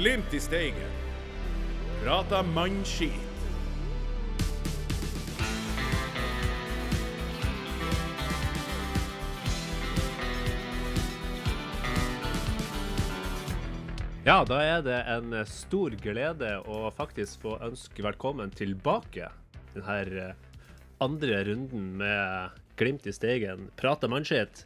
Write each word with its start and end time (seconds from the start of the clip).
Glimt 0.00 0.34
i 0.34 0.40
Steigen. 0.40 0.92
Prata 2.04 2.42
mannskit. 2.42 3.12
Ja, 14.24 14.44
da 14.48 14.62
er 14.62 14.80
det 14.80 15.02
en 15.04 15.36
stor 15.44 15.92
glede 16.00 16.54
å 16.64 16.88
faktisk 16.96 17.44
få 17.44 17.58
ønske 17.68 18.00
velkommen 18.08 18.56
tilbake. 18.56 19.28
Denne 19.76 20.32
andre 21.04 21.44
runden 21.52 21.92
med 22.00 22.56
Glimt 22.80 23.04
i 23.04 23.12
Steigen, 23.12 23.68
prate 23.76 24.08
mannskitt. 24.08 24.64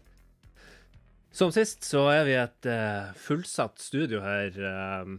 Som 1.34 1.50
sist 1.50 1.82
så 1.82 2.04
er 2.12 2.26
vi 2.28 2.34
et 2.38 2.66
uh, 2.70 3.10
fullsatt 3.18 3.80
studio 3.82 4.20
her, 4.22 4.54
uh, 4.54 5.16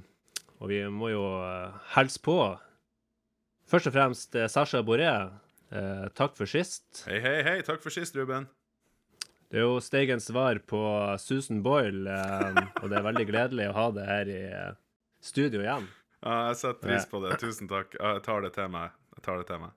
og 0.65 0.71
vi 0.73 0.81
må 0.89 1.11
jo 1.13 1.23
hilse 1.93 2.21
på. 2.25 2.39
Først 3.69 3.91
og 3.91 3.93
fremst 3.93 4.37
Sasha 4.49 4.81
Boré. 4.85 5.11
takk 6.17 6.33
for 6.37 6.49
sist. 6.49 7.05
Hei, 7.05 7.19
hei, 7.21 7.43
hei. 7.45 7.59
Takk 7.65 7.83
for 7.83 7.93
sist, 7.93 8.17
Ruben. 8.17 8.47
Det 9.53 9.61
er 9.61 9.67
jo 9.67 9.77
Steigens 9.79 10.25
svar 10.31 10.57
på 10.65 10.81
Susan 11.21 11.61
Boyle, 11.63 12.17
og 12.81 12.89
det 12.89 12.97
er 12.97 13.05
veldig 13.05 13.25
gledelig 13.29 13.69
å 13.69 13.75
ha 13.77 13.85
det 13.93 14.05
her 14.09 14.31
i 14.33 14.41
studio 15.21 15.61
igjen. 15.61 15.85
Ja, 16.25 16.37
jeg 16.49 16.57
setter 16.63 16.81
pris 16.81 17.05
på 17.11 17.21
det. 17.21 17.37
Tusen 17.43 17.69
takk. 17.69 17.93
Jeg 17.93 18.23
tar 18.25 18.41
det 18.41 18.55
til 18.57 18.71
meg. 18.73 18.95
Jeg 19.13 19.25
tar 19.27 19.41
det 19.41 19.49
til 19.51 19.61
meg. 19.61 19.75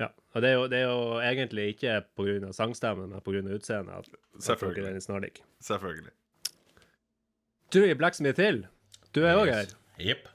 Ja, 0.00 0.08
og 0.34 0.42
det 0.42 0.50
er 0.50 0.56
jo, 0.56 0.66
det 0.72 0.78
er 0.80 0.88
jo 0.88 1.02
egentlig 1.22 1.66
ikke 1.76 2.00
pga. 2.18 2.50
sangstemmen, 2.56 3.12
men 3.12 3.22
pga. 3.22 3.44
utseendet 3.54 3.94
at, 3.94 4.08
at 4.34 4.48
Selvfølgelig. 4.48 5.04
Du. 5.06 5.42
Selvfølgelig. 5.70 6.14
Tui 7.70 7.94
Blacksmith 7.94 8.42
Hill, 8.42 8.64
du 9.14 9.22
er 9.22 9.38
òg 9.38 9.46
yes. 9.46 9.54
her. 9.54 9.79
Jepp. 10.00 10.28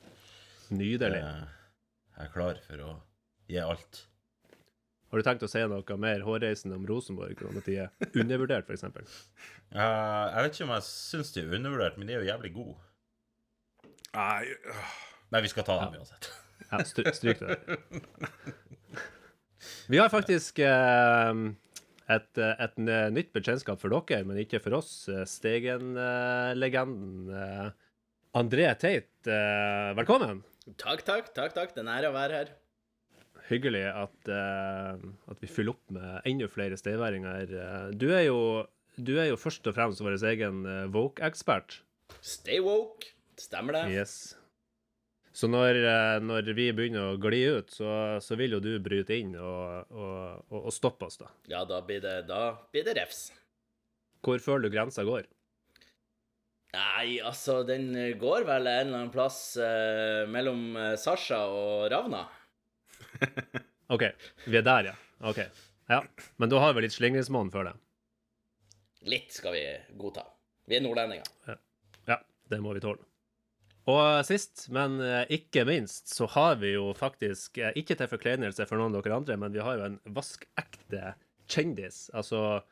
Nydelig. 0.74 1.22
Jeg 1.22 2.26
er 2.26 2.32
klar 2.34 2.60
for 2.66 2.84
å 2.86 2.92
gi 3.50 3.60
alt. 3.62 4.06
Har 5.12 5.22
du 5.22 5.28
tenkt 5.28 5.46
å 5.46 5.50
si 5.50 5.62
noe 5.70 5.98
mer 6.02 6.24
hårreisende 6.26 6.78
om 6.80 6.88
Rosenborg, 6.90 7.44
om 7.48 7.60
at 7.60 7.68
de 7.70 7.76
er 7.86 8.18
undervurdert, 8.20 8.68
f.eks.? 8.68 8.84
Uh, 9.72 9.78
jeg 10.34 10.46
vet 10.46 10.58
ikke 10.58 10.68
om 10.68 10.76
jeg 10.76 10.88
syns 10.90 11.34
de 11.36 11.44
er 11.44 11.58
undervurdert, 11.60 12.00
men 12.00 12.10
de 12.10 12.16
er 12.16 12.24
jo 12.24 12.32
jævlig 12.32 12.52
gode. 12.56 12.78
Nei 14.16 14.44
Men 15.34 15.44
vi 15.44 15.52
skal 15.52 15.66
ta 15.68 15.76
dem 15.82 15.96
ja. 15.96 16.02
uansett. 16.02 16.26
ja, 16.72 16.78
stryk 16.88 17.40
det. 17.42 17.58
Vi 19.90 19.98
har 19.98 20.10
faktisk 20.10 20.60
uh, 20.66 21.34
et, 22.12 22.38
et, 22.38 22.78
nytt 23.14 23.32
bekjentskap 23.34 23.80
for 23.82 23.90
dere, 23.94 24.26
men 24.28 24.38
ikke 24.42 24.60
for 24.62 24.74
oss. 24.78 25.10
Stegen-legenden 25.30 27.30
eh, 27.34 27.70
André 28.36 28.68
Teit, 28.80 29.10
eh, 29.32 29.90
velkommen. 29.96 30.44
Takk, 30.76 31.06
takk. 31.08 31.34
takk, 31.34 31.56
takk. 31.56 31.74
Det 31.76 31.82
er 31.82 31.86
en 31.86 31.92
ære 31.94 32.12
å 32.12 32.16
være 32.16 32.40
her. 32.42 32.54
Hyggelig 33.46 33.84
at, 33.88 34.30
at 34.32 35.44
vi 35.44 35.48
fyller 35.48 35.76
opp 35.76 35.92
med 35.94 36.26
enda 36.26 36.48
flere 36.50 36.80
steiværinger. 36.82 37.52
Du 37.94 38.08
er 38.10 38.26
jo, 38.26 38.40
du 38.98 39.14
er 39.22 39.30
jo 39.30 39.38
først 39.38 39.70
og 39.70 39.76
fremst 39.78 40.02
vår 40.02 40.18
egen 40.32 40.64
woke-ekspert. 40.92 41.78
Stay 42.26 42.58
woke. 42.66 43.14
Stemmer 43.38 43.78
det. 43.78 43.86
Yes. 43.94 44.34
Så 45.36 45.50
når, 45.52 45.76
eh, 45.84 46.18
når, 46.24 46.54
vi 46.56 46.70
begynner 46.72 47.12
å 47.12 47.20
gli 47.20 47.42
ut, 47.58 47.74
så, 47.76 47.90
så, 48.24 48.38
vil 48.40 48.56
jo 48.56 48.62
du 48.64 48.72
bryte 48.80 49.18
inn 49.20 49.34
og, 49.36 49.92
og, 49.92 50.46
og, 50.62 50.70
stoppe 50.72 51.10
oss, 51.10 51.20
da. 51.20 51.28
Ja, 51.52 51.66
da 51.68 51.82
blir 51.84 52.00
det, 52.04 52.22
da 52.30 52.54
blir 52.72 52.86
det 52.88 52.96
refs. 53.02 53.28
Hvor 54.24 54.40
føler 54.40 54.70
du 54.70 54.78
grensa 54.78 55.04
går? 55.04 55.28
Nei, 56.76 57.20
altså, 57.24 57.62
den 57.64 57.94
går 58.20 58.44
vel 58.48 58.68
en 58.68 58.88
eller 58.88 58.98
annen 59.00 59.14
plass 59.14 59.56
eh, 59.62 60.26
mellom 60.28 60.76
eh, 60.76 60.96
Sasha 61.00 61.46
og 61.48 61.88
Ravna. 61.94 62.26
OK. 63.96 64.04
Vi 64.44 64.60
er 64.60 64.66
der, 64.66 64.92
ja. 64.92 64.96
OK. 65.24 65.40
Ja. 65.88 66.02
Men 66.42 66.52
da 66.52 66.60
har 66.60 66.76
vi 66.76 66.84
litt 66.84 66.96
slingringsmonn 66.98 67.54
før 67.54 67.70
det? 67.70 67.76
Litt 69.08 69.36
skal 69.38 69.56
vi 69.56 69.66
godta. 70.02 70.26
Vi 70.68 70.80
er 70.80 70.84
nordlendinger. 70.84 71.28
Ja. 71.48 71.60
ja, 72.10 72.20
det 72.52 72.60
må 72.64 72.74
vi 72.76 72.84
tåle. 72.84 73.06
Og 73.86 74.26
sist, 74.26 74.66
men 74.74 74.98
eh, 75.04 75.28
ikke 75.38 75.64
minst, 75.70 76.10
så 76.10 76.26
har 76.34 76.58
vi 76.62 76.74
jo 76.74 76.90
faktisk, 76.98 77.60
eh, 77.62 77.76
ikke 77.78 77.96
til 78.00 78.10
forkleinelse 78.10 78.66
for 78.66 78.82
noen 78.82 78.98
av 78.98 79.06
dere 79.06 79.20
andre, 79.22 79.38
men 79.38 79.54
vi 79.54 79.62
har 79.62 79.78
jo 79.78 79.86
en 79.92 80.00
vaskekte 80.16 81.14
kjendis. 81.52 82.08
Altså 82.18 82.64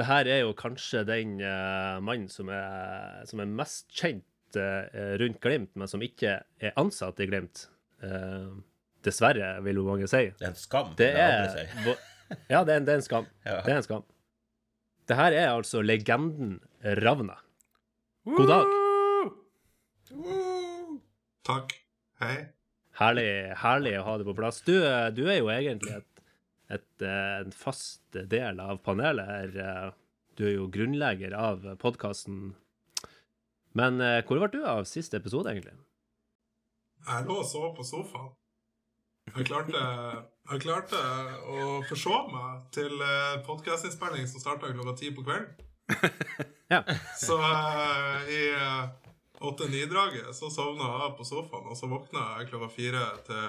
det 0.00 0.06
her 0.08 0.28
er 0.32 0.38
jo 0.40 0.54
kanskje 0.56 1.02
den 1.04 1.36
uh, 1.44 2.00
mannen 2.00 2.30
som 2.32 2.48
er, 2.52 3.20
som 3.28 3.42
er, 3.42 3.50
mest 3.60 3.90
kjent 3.92 4.56
uh, 4.56 5.16
rundt 5.20 5.40
Glimt, 5.44 5.74
men 5.76 5.90
som 5.90 6.00
ikke 6.04 6.38
er 6.40 6.78
ansatt 6.80 7.20
i 7.20 7.28
Glimt. 7.28 7.66
Uh, 8.00 8.62
dessverre, 9.04 9.52
vil 9.64 9.80
jo 9.80 9.84
mange 9.84 10.08
si. 10.08 10.30
Det 10.38 10.46
er 10.46 10.54
en 10.54 10.56
skam. 10.56 10.94
Det 10.96 11.10
er, 11.12 11.52
si. 11.52 11.66
ja, 12.52 12.62
det 12.64 12.72
er, 12.72 12.80
en, 12.80 12.88
det 12.88 12.94
er 12.94 13.02
en 13.02 13.04
skam. 13.04 13.28
Ja. 13.44 13.58
Det 13.66 13.74
er 13.74 13.82
en 13.82 13.86
skam. 13.86 14.06
Det 15.10 15.18
her 15.18 15.36
er 15.36 15.50
altså 15.50 15.82
legenden 15.84 16.58
Ravna. 17.02 17.36
God 18.24 18.48
dag. 18.48 18.72
Takk. 21.48 21.76
Hei. 22.20 22.36
Herlig, 23.00 23.30
herlig 23.60 23.94
å 24.00 24.04
ha 24.06 24.16
det 24.20 24.28
på 24.28 24.36
plass. 24.36 24.60
Du, 24.64 24.76
du 25.16 25.22
er 25.26 25.40
jo 25.40 25.48
egentlig 25.52 25.96
et, 25.98 26.19
et, 26.70 27.02
eh, 27.02 27.36
en 27.42 27.52
fast 27.52 28.18
del 28.30 28.60
av 28.62 28.80
panelet 28.86 29.30
her. 29.30 29.94
Du 30.38 30.46
er 30.46 30.54
jo 30.54 30.68
grunnlegger 30.72 31.34
av 31.36 31.66
podkasten. 31.82 32.54
Men 33.76 34.00
eh, 34.00 34.20
hvor 34.26 34.40
ble 34.40 34.50
du 34.52 34.60
av 34.66 34.86
siste 34.88 35.18
episode, 35.20 35.50
egentlig? 35.50 35.74
Jeg 37.06 37.26
lå 37.26 37.40
og 37.40 37.48
sov 37.48 37.72
på 37.76 37.86
sofaen. 37.86 38.30
Jeg 39.30 39.46
klarte, 39.46 39.80
jeg 40.50 40.62
klarte 40.64 41.00
å 41.46 41.66
forsove 41.86 42.32
meg 42.32 42.62
til 42.74 42.94
eh, 43.04 43.42
podkastinnspilling 43.46 44.26
som 44.30 44.42
starta 44.42 44.72
klokka 44.72 44.96
ti 44.98 45.12
på 45.14 45.26
kvelden. 45.26 45.52
ja. 46.74 46.80
Så 47.18 47.36
i 48.30 48.42
åtte-ni-draget, 49.40 50.30
så 50.36 50.50
sovna 50.52 50.90
jeg 51.04 51.14
på 51.18 51.26
sofaen, 51.26 51.70
og 51.70 51.78
så 51.78 51.90
våkna 51.90 52.26
jeg 52.38 52.50
klokka 52.50 52.70
fire 52.74 53.04
til 53.26 53.46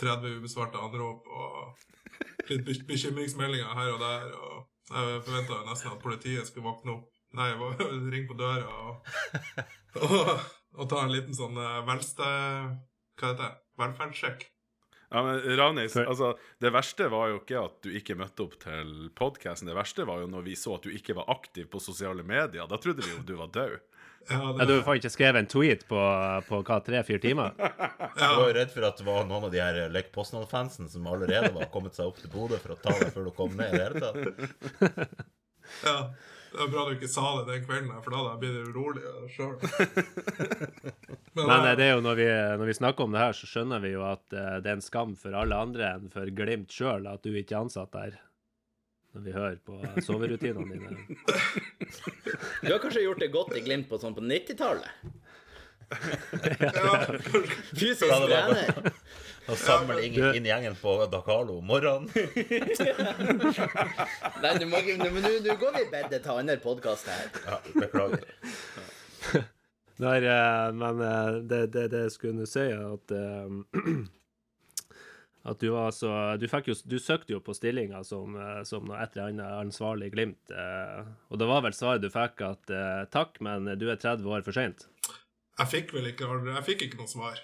30 0.00 0.38
ubesvarte 0.40 0.80
anrop 0.80 1.28
og 1.28 1.80
litt 2.50 2.86
bekymringsmeldinger 2.88 3.74
her 3.78 3.94
og 3.94 4.04
der. 4.04 4.30
og 4.36 4.68
Jeg 4.90 5.24
forventa 5.26 5.62
nesten 5.68 5.94
at 5.94 6.02
politiet 6.02 6.48
skulle 6.48 6.66
våkne 6.66 6.96
opp, 6.98 7.10
nei, 7.38 7.50
ringe 8.12 8.26
på 8.30 8.38
døra 8.38 8.70
og, 8.90 9.10
og, 10.02 10.30
og, 10.76 10.86
ta 10.90 11.04
en 11.04 11.12
liten 11.14 11.36
sånn 11.36 11.58
eh, 11.58 11.82
velste... 11.88 12.30
Hva 13.20 13.34
heter 13.34 13.44
det? 13.44 13.52
Velferdssjekk. 13.80 14.46
Ja, 15.10 15.22
men 15.26 15.56
Ravnis, 15.58 15.96
altså, 15.98 16.36
Det 16.62 16.70
verste 16.72 17.08
var 17.10 17.32
jo 17.32 17.40
ikke 17.40 17.62
at 17.64 17.80
du 17.82 17.90
ikke 17.98 18.14
møtte 18.16 18.44
opp 18.46 18.54
til 18.62 19.10
podkasten. 19.18 19.68
Det 19.68 19.74
verste 19.76 20.06
var 20.08 20.22
jo 20.22 20.28
når 20.30 20.44
vi 20.46 20.54
så 20.56 20.76
at 20.76 20.86
du 20.86 20.94
ikke 20.94 21.16
var 21.18 21.28
aktiv 21.34 21.66
på 21.72 21.82
sosiale 21.82 22.22
medier. 22.26 22.68
Da 22.70 22.78
trodde 22.78 23.02
vi 23.04 23.12
jo 23.12 23.24
du 23.26 23.34
var 23.40 23.50
død. 23.52 23.80
Ja, 24.28 24.52
det... 24.58 24.66
Du 24.68 24.74
har 24.86 24.98
ikke 24.98 25.10
skrevet 25.10 25.40
en 25.40 25.48
tweet 25.50 25.86
på, 25.88 26.00
på 26.46 26.60
hva, 26.66 26.80
tre-fire 26.86 27.22
timer? 27.22 27.54
Jeg 28.20 28.36
var 28.36 28.42
jo 28.44 28.56
redd 28.56 28.74
for 28.74 28.88
at 28.90 29.00
det 29.00 29.06
var 29.06 29.24
noen 29.28 29.46
av 29.48 29.54
de 29.54 29.62
her 29.62 29.80
Lek 29.94 30.10
Postnal-fansen 30.14 30.90
som 30.92 31.08
allerede 31.10 31.52
var 31.56 31.70
kommet 31.72 31.96
seg 31.96 32.10
opp 32.10 32.20
til 32.20 32.32
Bodø 32.32 32.58
for 32.60 32.76
å 32.76 32.80
ta 32.82 32.94
det 33.00 33.12
før 33.14 33.30
du 33.30 33.32
kom 33.36 33.56
ned 33.58 33.72
i 33.74 33.78
det 33.78 33.86
hele 33.88 34.04
tatt. 34.04 35.16
Ja. 35.86 36.10
Det 36.50 36.58
var 36.58 36.70
bra 36.72 36.84
du 36.88 36.96
ikke 36.96 37.06
sa 37.06 37.28
det 37.38 37.52
den 37.52 37.60
kvelden, 37.62 37.90
for 38.02 38.10
da 38.10 38.20
hadde 38.20 38.30
jeg 38.32 38.40
blitt 38.42 38.70
urolig 38.74 39.02
sjøl. 39.30 39.52
Men, 41.36 41.44
Men 41.44 41.66
eh, 41.68 41.76
det 41.78 41.84
er 41.84 41.92
jo 41.92 42.00
når 42.02 42.16
vi, 42.18 42.26
når 42.58 42.66
vi, 42.66 42.74
snakker 42.80 43.06
om 43.06 43.14
det 43.14 43.22
her, 43.22 43.36
så 43.38 43.46
skjønner 43.46 43.84
vi 43.84 43.92
jo 43.92 44.02
at 44.02 44.34
eh, 44.34 44.56
det 44.58 44.72
er 44.72 44.80
en 44.80 44.82
skam 44.82 45.12
for 45.18 45.36
alle 45.38 45.60
andre 45.62 45.92
enn 45.94 46.10
for 46.10 46.32
Glimt 46.34 46.74
sjøl 46.74 47.06
at 47.06 47.22
du 47.22 47.30
ikke 47.30 47.54
er 47.54 47.68
ansatt 47.68 47.94
der 47.94 48.18
når 49.14 49.22
vi 49.26 49.34
hører 49.34 49.56
på 49.66 49.78
soverutinene 50.06 50.74
dine. 50.74 50.90
Du 52.62 52.72
har 52.72 52.78
kanskje 52.78 53.02
gjort 53.02 53.20
det 53.20 53.28
godt 53.32 53.56
i 53.56 53.60
Glimt 53.64 53.88
på 53.90 53.98
sånn 54.00 54.14
på 54.16 54.20
90-tallet? 54.24 54.88
ja. 55.90 57.06
Fysisk 57.80 58.06
trener. 58.06 58.92
Og 59.50 59.56
samle 59.58 60.06
inn, 60.06 60.14
inn 60.38 60.46
gjengen 60.46 60.76
på 60.78 60.92
Dakalo 61.10 61.58
om 61.58 61.66
morgenen. 61.66 62.06
Nei, 64.42 64.52
du 64.60 64.66
må, 64.70 64.76
ikke 64.84 65.10
men 65.10 65.22
nå 65.24 65.30
går 65.58 65.72
vi 65.74 65.80
i 65.82 65.90
bedet 65.90 66.20
til 66.22 66.32
andre 66.36 66.54
podkast 66.62 67.10
her. 67.10 67.26
Ja, 67.48 67.56
beklager. 67.74 68.22
Nei, 70.00 70.16
eh, 70.22 70.70
men 70.76 70.94
det, 71.50 71.60
det, 71.74 71.84
det, 71.96 72.04
skulle 72.14 72.40
jeg 72.44 72.46
skulle 72.46 72.52
si, 72.52 72.66
at 72.70 73.06
uh, 73.16 73.50
At 75.48 75.60
du 75.60 75.72
altså 75.72 76.36
Du, 76.40 76.46
jo, 76.66 76.74
du 76.84 76.98
søkte 77.00 77.32
jo 77.32 77.40
på 77.40 77.54
stillinga 77.56 78.02
som, 78.04 78.36
eh, 78.36 78.62
som 78.68 78.90
et 78.92 79.16
eller 79.16 79.30
annet 79.30 79.60
ansvarlig 79.60 80.10
Glimt, 80.12 80.52
eh, 80.52 81.06
og 81.30 81.40
det 81.40 81.48
var 81.48 81.64
vel 81.64 81.76
svaret 81.76 82.04
du 82.04 82.10
fikk 82.12 82.44
at 82.44 82.72
eh, 82.74 83.04
takk, 83.12 83.40
men 83.44 83.70
du 83.80 83.88
er 83.88 84.00
30 84.00 84.28
år 84.28 84.44
for 84.44 84.56
seint? 84.56 84.84
Jeg 85.60 85.72
fikk 85.72 85.94
vel 85.96 86.12
ikke 86.12 86.28
Jeg 86.28 86.66
fikk 86.66 86.84
ikke 86.88 87.00
noe 87.00 87.10
svar. 87.10 87.40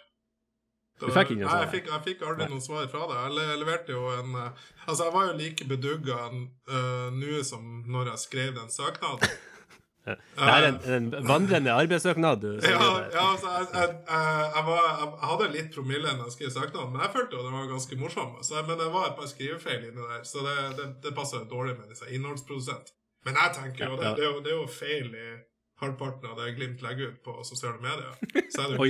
Var, 0.96 1.08
du 1.08 1.12
fikk? 1.12 1.34
Nei, 1.36 1.56
jeg 1.64 1.72
fikk, 1.74 1.88
jeg 1.92 2.04
fikk 2.06 2.22
aldri 2.24 2.46
noe 2.48 2.64
svar 2.64 2.86
fra 2.88 3.04
deg. 3.10 3.36
Jeg 3.36 3.58
leverte 3.60 3.92
jo 3.92 4.06
en 4.14 4.36
Altså, 4.38 5.02
jeg 5.02 5.12
var 5.12 5.26
jo 5.26 5.34
like 5.36 5.66
bedugga 5.68 6.16
uh, 6.30 7.08
nå 7.12 7.42
som 7.44 7.82
når 7.90 8.14
jeg 8.14 8.22
skrev 8.22 8.54
den 8.56 8.72
søknaden. 8.72 9.34
Det 10.06 10.50
er 10.54 10.66
en, 10.68 10.76
en 10.96 11.28
vandrende 11.28 11.72
arbeidssøknad 11.74 12.36
du 12.44 12.50
Ja, 12.62 12.90
ja 13.14 13.24
altså, 13.32 13.48
jeg, 13.56 13.66
jeg, 13.74 13.88
jeg, 14.56 14.62
var, 14.68 14.84
jeg, 15.00 15.08
hadde 15.30 15.48
litt 15.56 15.72
promille 15.74 16.12
når 16.18 16.28
jeg 16.28 16.36
skrev 16.36 16.52
søknaden, 16.58 16.92
men 16.92 17.02
jeg 17.02 17.10
følte 17.16 17.36
jo 17.36 17.46
det 17.46 17.54
var 17.56 17.66
ganske 17.72 17.98
morsomt. 18.02 18.38
Så, 18.46 18.62
men 18.68 18.78
det 18.82 18.86
var 18.94 19.10
et 19.10 19.18
par 19.18 19.28
skrivefeil 19.32 19.88
inni 19.88 20.06
der, 20.12 20.22
så 20.30 20.46
det, 20.46 20.56
det, 20.78 20.86
det 21.04 21.16
passer 21.18 21.48
dårlig 21.50 21.74
med 21.80 21.90
disse 21.90 22.06
innholdsprodusent. 22.14 22.94
Men 23.26 23.34
jeg 23.42 23.54
tenker 23.58 23.90
jo, 23.90 23.98
det, 23.98 24.14
det, 24.18 24.24
er 24.24 24.30
jo, 24.32 24.40
det 24.44 24.52
er 24.54 24.58
jo 24.60 24.66
feil 24.70 25.08
i 25.18 25.28
halvparten 25.82 26.30
av 26.30 26.38
det 26.40 26.52
Glimt 26.56 26.82
legger 26.84 27.10
ut 27.10 27.18
på 27.26 27.32
sosiale 27.44 27.80
medier. 27.82 28.14
Så 28.54 28.62
er 28.62 28.66
det 28.70 28.76
jo 28.76 28.82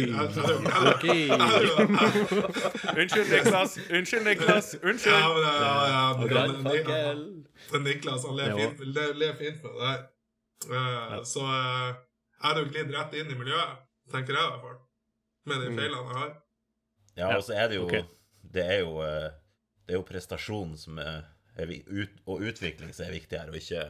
Unnskyld, 3.00 3.30
jeg- 3.32 3.32
Unnskyld, 3.32 3.32
Niklas! 3.32 3.78
Unnskyld, 3.90 4.24
Niklas! 4.28 4.66
Ja, 5.06 5.24
men 5.32 5.42
ja, 5.46 5.72
ja, 5.94 6.04
men 7.72 7.82
Niklas 7.88 8.26
han 8.26 8.36
ler 8.36 8.52
fint, 8.60 8.78
med 9.64 9.72
det 9.80 9.88
her. 9.88 10.04
Eh, 10.64 11.16
Så 11.28 11.42
eh, 11.44 11.94
jeg 12.36 12.44
hadde 12.48 12.62
jo 12.64 12.70
glidd 12.72 12.94
rett 12.94 13.14
inn 13.20 13.30
i 13.32 13.38
miljøet, 13.38 13.76
tenker 14.12 14.34
jeg 14.36 14.44
i 14.44 14.50
hvert 14.50 14.64
fall. 14.64 14.78
Med 15.46 15.60
de 15.62 15.68
Mm. 15.70 15.76
feilene 15.78 16.08
jeg 16.10 16.16
har. 16.20 16.32
Ja, 17.16 17.36
og 17.36 17.42
så 17.44 17.54
er 17.56 17.68
det 17.68 17.76
jo. 17.76 17.88
Det 18.56 18.64
er 18.64 18.78
jo 18.80 19.00
eh, 19.02 19.30
Det 19.86 19.94
er 19.94 19.98
jo 20.00 20.02
prestasjon 20.08 20.76
som 20.76 20.98
er, 20.98 21.22
er 21.56 21.66
vi- 21.66 21.84
ut, 21.86 22.10
og 22.26 22.40
utvikling 22.42 22.92
som 22.94 23.06
er 23.06 23.12
viktig 23.14 23.38
her, 23.38 23.48
og 23.48 23.54
ikke 23.54 23.84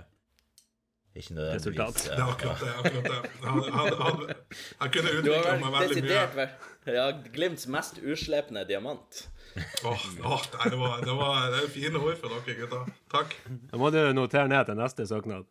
ikke 1.17 1.33
nødvendigvis 1.33 1.79
Resultat. 1.81 1.95
Det 2.05 2.19
er 2.19 2.27
akkurat 2.29 2.61
det. 2.61 2.73
akkurat 2.77 3.05
det. 3.05 3.31
Jeg, 3.41 3.73
hadde, 3.73 3.97
hadde, 3.97 4.35
jeg 4.81 4.91
kunne 4.93 5.13
utvikla 5.17 5.55
meg 5.63 5.73
veldig 5.73 5.73
mye. 5.73 5.89
desidert 5.89 6.35
har 6.37 6.93
ja, 6.93 7.07
Glimts 7.33 7.67
mest 7.73 7.99
uslepne 8.05 8.67
diamant. 8.69 9.23
Åh, 9.57 9.89
oh, 9.89 10.43
det, 10.69 10.77
var, 10.79 11.01
det, 11.01 11.15
var, 11.17 11.51
det 11.55 11.63
er 11.65 11.69
fine 11.73 11.97
ord 11.97 12.19
fra 12.21 12.29
dere, 12.35 12.57
gutter. 12.61 12.93
Takk. 13.15 13.33
Da 13.73 13.81
må 13.81 13.89
du 13.91 14.13
notere 14.13 14.49
ned 14.53 14.67
til 14.69 14.77
neste 14.77 15.07
søknad. 15.09 15.47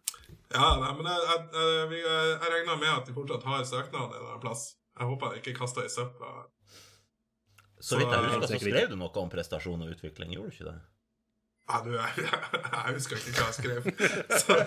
Ja, 0.53 0.67
nei, 0.81 0.91
men 0.97 1.05
jeg, 1.09 1.19
jeg, 1.29 1.39
jeg, 1.55 1.65
jeg 2.05 2.49
regner 2.53 2.75
med 2.81 2.91
at 2.91 3.05
de 3.07 3.13
fortsatt 3.15 3.43
har 3.49 3.59
søknad 3.65 4.09
en 4.19 4.43
plass. 4.43 4.61
Jeg 4.95 5.05
håper 5.09 5.25
jeg 5.33 5.39
ikke 5.43 5.55
kaster 5.61 5.83
i 5.87 5.91
søpla. 5.91 6.27
Så 7.83 7.93
vidt 7.99 8.11
jeg 8.11 8.19
husker, 8.27 8.47
så 8.47 8.53
skrev 8.61 8.85
du 8.91 8.95
noe 8.99 9.21
om 9.21 9.29
prestasjon 9.31 9.81
og 9.83 9.89
utvikling, 9.95 10.29
gjorde 10.37 10.51
du 10.51 10.55
ikke 10.55 10.69
det? 10.69 10.77
Ja, 11.65 11.75
du, 11.81 11.89
jeg, 11.97 12.09
jeg 12.85 12.93
husker 12.93 13.15
ikke 13.17 13.39
hva 13.39 13.45
jeg 13.49 13.57
skrev. 13.57 13.79
Så, 14.41 14.53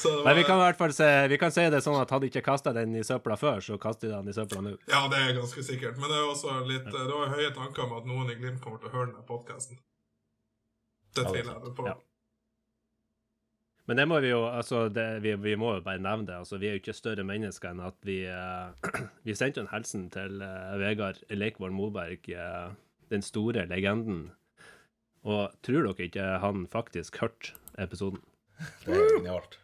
så 0.00 0.08
det 0.16 0.24
Nei, 0.26 0.34
vi 0.38 0.44
kan 0.46 0.56
i 0.58 0.64
hvert 0.64 0.78
fall 0.78 0.92
se, 0.94 1.28
vi 1.30 1.38
kan 1.38 1.52
si 1.54 1.64
det 1.70 1.80
sånn 1.82 1.98
at 2.00 2.10
hadde 2.14 2.26
ikke 2.30 2.42
kasta 2.46 2.72
den 2.74 2.94
i 2.98 3.02
søpla 3.06 3.36
før, 3.38 3.60
så 3.62 3.78
kaster 3.82 4.08
de 4.08 4.14
den 4.16 4.28
i 4.30 4.34
søpla 4.34 4.60
nå. 4.66 4.70
Ja, 4.90 5.00
det 5.10 5.18
er 5.18 5.34
ganske 5.38 5.62
sikkert. 5.66 5.96
Men 5.98 6.06
det 6.10 6.16
er 6.18 6.24
også 6.30 6.50
litt 6.66 6.86
Det 6.90 7.10
var 7.10 7.28
høye 7.34 7.50
tanker 7.54 7.82
om 7.86 7.92
at 7.98 8.04
noen 8.10 8.30
i 8.30 8.34
Glimt 8.38 8.60
kommer 8.62 8.78
til 8.82 8.88
å 8.90 8.92
høre 8.96 9.08
denne 9.12 9.26
podkasten. 9.26 9.76
Det 11.14 11.20
er 11.26 11.30
tviler 11.34 11.52
jeg 11.54 11.60
på. 11.78 11.82
Ja. 11.90 11.96
Men 13.90 13.98
det 13.98 14.04
må 14.06 14.20
vi 14.22 14.28
jo 14.30 14.44
altså 14.46 14.84
det, 14.86 15.04
vi, 15.24 15.32
vi 15.42 15.56
må 15.58 15.72
jo 15.74 15.80
bare 15.82 15.98
nevne 15.98 16.28
det. 16.28 16.36
altså 16.38 16.60
Vi 16.62 16.68
er 16.68 16.76
jo 16.76 16.78
ikke 16.78 16.92
større 16.94 17.24
mennesker 17.26 17.72
enn 17.72 17.80
at 17.82 17.96
vi 18.06 18.20
uh, 18.30 18.70
Vi 19.26 19.34
sendte 19.34 19.58
jo 19.58 19.64
en 19.64 19.70
hilsen 19.72 20.04
til 20.14 20.44
uh, 20.46 20.76
Vegard 20.78 21.18
Leikvoll 21.34 21.74
Moberg, 21.74 22.28
uh, 22.30 22.70
den 23.10 23.26
store 23.26 23.64
legenden. 23.66 24.28
Og 25.26 25.50
tror 25.66 25.88
dere 25.88 26.06
ikke 26.06 26.28
han 26.44 26.68
faktisk 26.70 27.18
hørte 27.18 27.56
episoden? 27.82 28.22
Det 28.84 28.94
er 28.94 29.10
genialt. 29.16 29.58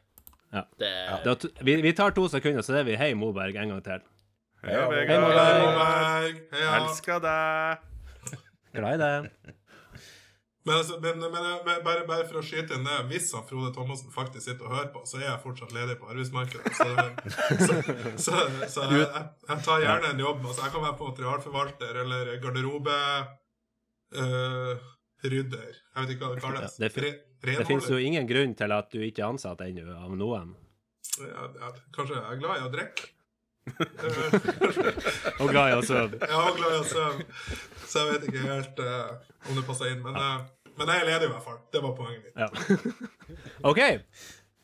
Det, 0.75 0.91
Da 1.23 1.37
vi, 1.63 1.77
vi 1.87 1.93
tar 1.95 2.11
to 2.17 2.27
sekunder, 2.33 2.67
så 2.67 2.81
er 2.81 2.89
vi 2.89 2.99
hei 2.99 3.13
Moberg 3.15 3.55
en 3.55 3.77
gang 3.77 3.85
til. 3.87 4.03
Hei, 4.65 4.75
Vegard. 4.75 5.07
Hei, 5.07 5.07
Hei, 5.07 5.63
Moberg. 5.63 6.43
Hei, 6.51 6.65
ja. 6.65 6.75
Elsker 6.81 7.23
deg! 7.23 7.87
Glad 8.75 8.99
i 8.99 9.05
det. 9.07 9.55
Men, 10.67 10.75
altså, 10.81 10.97
men, 10.99 11.21
men, 11.23 11.45
men 11.67 11.83
bare, 11.87 12.03
bare 12.09 12.25
for 12.27 12.41
å 12.41 12.43
skyte 12.43 12.75
inn 12.75 12.83
det 12.89 12.97
Hvis 13.13 13.29
han 13.37 13.45
Frode 13.47 13.69
Thomassen 13.75 14.11
faktisk 14.11 14.49
sitter 14.49 14.67
og 14.67 14.73
hører 14.75 14.89
på, 14.91 15.05
så 15.07 15.21
er 15.21 15.29
jeg 15.29 15.43
fortsatt 15.45 15.75
ledig 15.77 15.95
på 16.01 16.09
arbeidsmarkedet. 16.11 16.73
Så, 16.75 16.87
så, 17.61 17.75
så, 18.25 18.33
så 18.73 18.89
jeg, 18.91 19.07
jeg 19.47 19.59
tar 19.69 19.85
gjerne 19.85 20.11
en 20.11 20.23
jobb. 20.25 20.43
Altså, 20.43 20.67
jeg 20.67 20.75
kan 20.75 20.83
være 20.89 20.99
på 20.99 21.11
materialforvalter 21.13 22.03
eller 22.03 22.33
garderoberydder. 22.43 23.31
uh. 24.19 24.93
Jeg 25.27 25.43
vet 26.03 26.11
ikke 26.13 26.27
hva 26.27 26.35
det 26.35 26.43
kalles. 26.45 26.77
Ja, 26.79 26.89
det 26.89 26.91
Re- 27.47 27.59
Det 27.59 27.67
finnes 27.69 27.89
jo 27.91 27.99
ingen 28.01 28.27
grunn 28.27 28.55
til 28.59 28.73
at 28.75 28.91
du 28.93 29.01
ikke 29.07 29.23
er 29.23 29.31
ansatt 29.33 29.61
ennå 29.65 29.85
av 29.95 30.15
noen. 30.19 30.55
ja, 31.21 31.47
ja, 31.61 31.71
Kanskje 31.95 32.17
jeg 32.19 32.25
er 32.27 32.41
glad 32.43 32.59
i 32.59 32.67
å 32.67 32.73
drikke. 32.75 33.13
Og 35.43 35.51
glad 35.51 35.73
i 35.73 35.77
å 35.77 35.83
sove. 35.85 36.19
Ja, 36.23 36.39
og 36.47 36.59
glad 36.59 36.75
i 36.77 36.79
å 36.79 36.85
sove, 36.87 37.25
så 37.83 38.05
jeg 38.05 38.13
vet 38.13 38.29
ikke 38.31 38.45
helt 38.47 38.79
uh, 38.79 39.17
om 39.49 39.59
det 39.59 39.65
passer 39.67 39.91
inn. 39.91 40.03
Men, 40.05 40.15
eh, 40.21 40.45
men 40.79 40.91
jeg 40.93 41.03
er 41.03 41.09
ledig 41.11 41.29
i 41.29 41.33
hvert 41.33 41.47
fall. 41.47 41.61
Det 41.73 41.83
var 41.85 41.95
poenget 41.97 42.27
mitt. 42.27 42.37
Ja. 42.37 42.49
OK. 43.71 43.81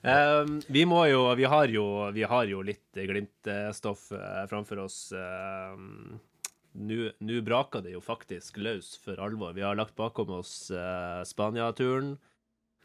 Um, 0.02 0.56
vi 0.66 0.82
må 0.82 1.04
jo 1.06 1.20
Vi 1.38 1.46
har 1.46 1.70
jo, 1.70 1.84
vi 2.10 2.24
har 2.26 2.48
jo 2.50 2.58
litt 2.66 2.98
Glimt-stoff 2.98 4.08
eh, 4.16 4.42
framfor 4.50 4.82
oss. 4.82 4.98
Um, 5.14 6.18
nå 6.74 7.38
braker 7.46 7.84
det 7.84 7.94
jo 7.94 8.02
faktisk 8.02 8.58
løs 8.58 8.96
for 9.02 9.20
alvor. 9.22 9.54
Vi 9.54 9.64
har 9.64 9.78
lagt 9.78 9.94
bakom 9.98 10.32
oss 10.40 10.72
uh, 10.74 11.22
Spania-turen. 11.28 12.16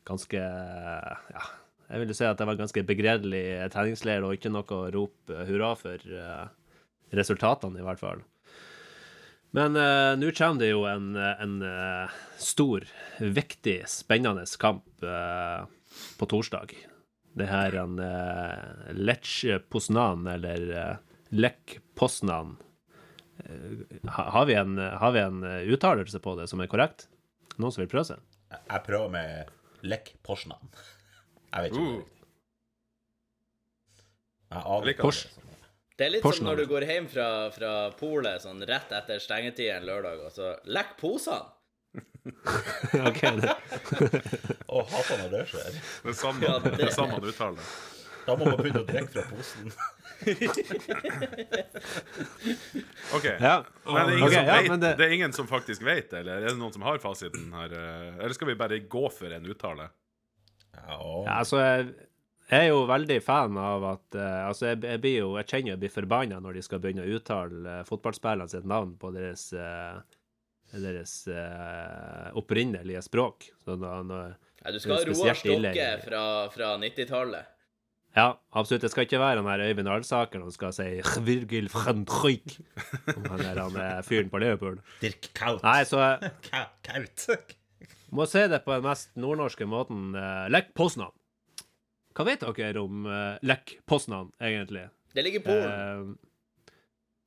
Ganske 0.07 0.39
Ja, 0.39 1.47
jeg 1.87 2.03
vil 2.03 2.11
jo 2.11 2.17
si 2.19 2.27
at 2.27 2.39
det 2.39 2.47
var 2.47 2.57
en 2.57 2.65
ganske 2.65 2.83
begredelig 2.87 3.45
treningsleir, 3.73 4.23
og 4.23 4.35
ikke 4.35 4.51
noe 4.51 4.67
å 4.67 4.87
rope 4.93 5.43
hurra 5.47 5.73
for 5.79 6.03
uh, 6.11 6.47
resultatene, 7.15 7.79
i 7.79 7.87
hvert 7.87 8.01
fall. 8.01 8.23
Men 9.55 9.77
uh, 9.79 10.13
nå 10.19 10.33
kommer 10.35 10.59
det 10.61 10.71
jo 10.73 10.83
en, 10.89 11.13
en 11.15 11.55
uh, 11.63 12.17
stor, 12.41 12.83
viktig, 13.19 13.79
spennende 13.89 14.43
kamp 14.59 14.85
uh, 15.07 15.63
på 16.19 16.27
torsdag. 16.29 16.75
Det 17.37 17.47
her 17.47 17.77
en 17.79 17.97
uh, 18.01 18.91
Lech 18.97 19.45
Poznan, 19.71 20.27
eller 20.35 20.67
uh, 20.75 21.19
Lech 21.31 21.79
Poznan 21.95 22.57
Eh, 23.45 24.09
Har 24.09 24.45
vi 24.45 24.53
en, 24.53 24.77
har 24.77 25.11
vi 25.11 25.19
en 25.19 25.43
eh, 25.43 25.61
uttalelse 25.73 26.19
på 26.19 26.35
det 26.35 26.47
som 26.47 26.61
er 26.61 26.69
korrekt? 26.71 27.07
Noen 27.57 27.73
som 27.73 27.83
vil 27.83 27.91
prøve 27.91 28.09
seg? 28.11 28.21
Jeg, 28.53 28.83
prøver 28.85 29.11
med 29.13 29.51
Lech 29.85 30.13
Poznan. 30.25 30.71
Jeg 31.53 31.67
vet 31.67 31.75
ikke 31.77 31.87
Uh. 31.97 32.13
Jeg 34.47 34.63
aner 34.63 34.89
ikke. 34.93 35.09
Det 35.97 36.05
er. 36.05 36.11
litt 36.13 36.23
Porsche 36.25 36.37
som 36.43 36.47
når 36.51 36.57
du 36.61 36.65
går 36.69 36.83
hjem 36.87 37.07
fra, 37.09 37.27
fra 37.55 37.71
polet 37.99 38.41
sånn 38.43 38.61
rett 38.69 38.89
etter 38.93 39.17
stengetid 39.23 39.69
en 39.73 39.85
lørdag, 39.89 40.17
og 40.27 40.31
så 40.35 40.45
lekk 40.69 40.91
posene! 41.01 41.45
OK. 43.07 43.21
Det. 43.41 43.53
Å, 44.67 44.69
hater 44.91 45.15
når 45.23 45.29
det 45.33 45.43
skjer. 45.49 45.71
Det 46.03 46.11
er 46.11 46.17
samme, 46.19 46.41
Ja, 46.45 46.57
det... 46.61 46.69
det 46.77 46.83
er 46.89 46.93
samme 46.93 47.17
det. 47.23 47.33
Da 48.27 48.31
må 48.35 48.43
man 48.49 48.57
begynne 48.59 48.81
å 48.83 48.87
drikke 48.89 49.11
fra 49.13 49.23
posen. 49.31 49.67
OK. 53.15 53.25
Ja. 53.39 53.63
Men 53.85 53.95
det 53.95 54.01
er, 54.01 54.03
ingen 54.17 54.27
Ok, 54.27 54.33
som 54.33 54.45
ja, 54.49 54.57
men 54.67 54.79
det... 54.83 54.91
det- 54.99 55.05
er 55.07 55.11
ingen 55.15 55.33
som 55.33 55.47
faktisk 55.47 55.81
vet, 55.87 56.11
eller 56.13 56.35
er 56.43 56.47
det 56.51 56.57
noen 56.59 56.73
som 56.75 56.81
har 56.85 56.99
fasiten 57.03 57.53
her? 57.55 57.71
eh, 57.77 58.17
Eller 58.19 58.33
skal 58.35 58.47
vi 58.51 58.55
bare 58.59 58.79
gå 58.91 59.05
for 59.13 59.31
en 59.33 59.45
uttale? 59.47 59.87
Ja, 60.77 60.97
Ja, 60.97 61.37
altså, 61.39 61.57
jeg, 61.63 61.87
jeg 62.47 62.63
er 62.63 62.69
jo 62.71 62.85
veldig 62.87 63.17
fan 63.23 63.57
av 63.59 63.83
at 63.89 64.15
uh, 64.15 64.47
Altså, 64.47 64.69
jeg, 64.69 64.79
jeg 64.87 65.01
blir 65.03 65.17
jo 65.17 65.31
Jeg 65.35 65.49
kjenner 65.49 65.73
jeg 65.73 65.81
blir 65.81 65.91
forbanna 65.91 66.37
når 66.43 66.59
de 66.59 66.61
skal 66.63 66.79
begynne 66.83 67.03
å 67.03 67.17
uttale 67.17 67.79
uh, 67.81 67.81
fotballspillerne 67.87 68.51
sitt 68.53 68.67
navn 68.69 68.93
på 69.01 69.11
deres 69.15 69.49
uh, 69.57 69.99
deres 70.67 71.11
opprinnelige 72.35 72.99
språk. 73.05 73.45
Så 73.63 73.77
da, 73.79 74.01
når, 74.03 74.33
Ja, 74.59 74.73
du 74.75 74.79
skal 74.83 74.97
ha 74.97 74.99
er 74.99 75.11
Roar. 75.13 75.37
Stokke 75.39 75.85
fra, 76.03 76.23
fra 76.51 76.71
90-tallet. 76.81 77.53
ja, 78.17 78.25
absolutt. 78.51 78.83
Det 78.83 78.91
skal 78.91 79.07
ikke 79.07 79.21
være 79.21 79.39
han 79.39 79.47
her 79.47 79.63
Øyvind 79.69 79.87
Alsaker 79.93 80.43
som 80.43 80.51
skal 80.51 80.75
si 80.75 80.89
Virgil 81.23 81.71
van 81.71 82.03
Dijk. 82.03 82.57
Om 83.15 83.29
han 83.31 83.45
er 83.47 83.61
han 83.63 83.79
eh, 83.79 84.01
fyren 84.03 84.27
på 84.33 84.43
Liverpool. 84.43 84.81
Dirk 84.99 85.31
Kaut. 85.39 85.63
Nei, 85.63 85.85
så 85.87 86.03
Kaut. 86.49 87.55
må 88.11 88.27
si 88.27 88.43
det 88.51 88.59
på 88.67 88.75
den 88.75 88.89
mest 88.89 89.15
nordnorske 89.15 89.69
måten. 89.71 90.11
Lech 90.51 90.73
Poznan. 90.75 91.15
Hva 92.17 92.25
vet 92.25 92.41
dere 92.41 92.81
om 92.81 93.05
uh, 93.05 93.37
Lech 93.45 93.75
Poznan, 93.85 94.31
egentlig? 94.41 94.87
Det 95.13 95.21
ligger 95.21 95.39
i 95.39 95.43
Polen, 95.45 96.17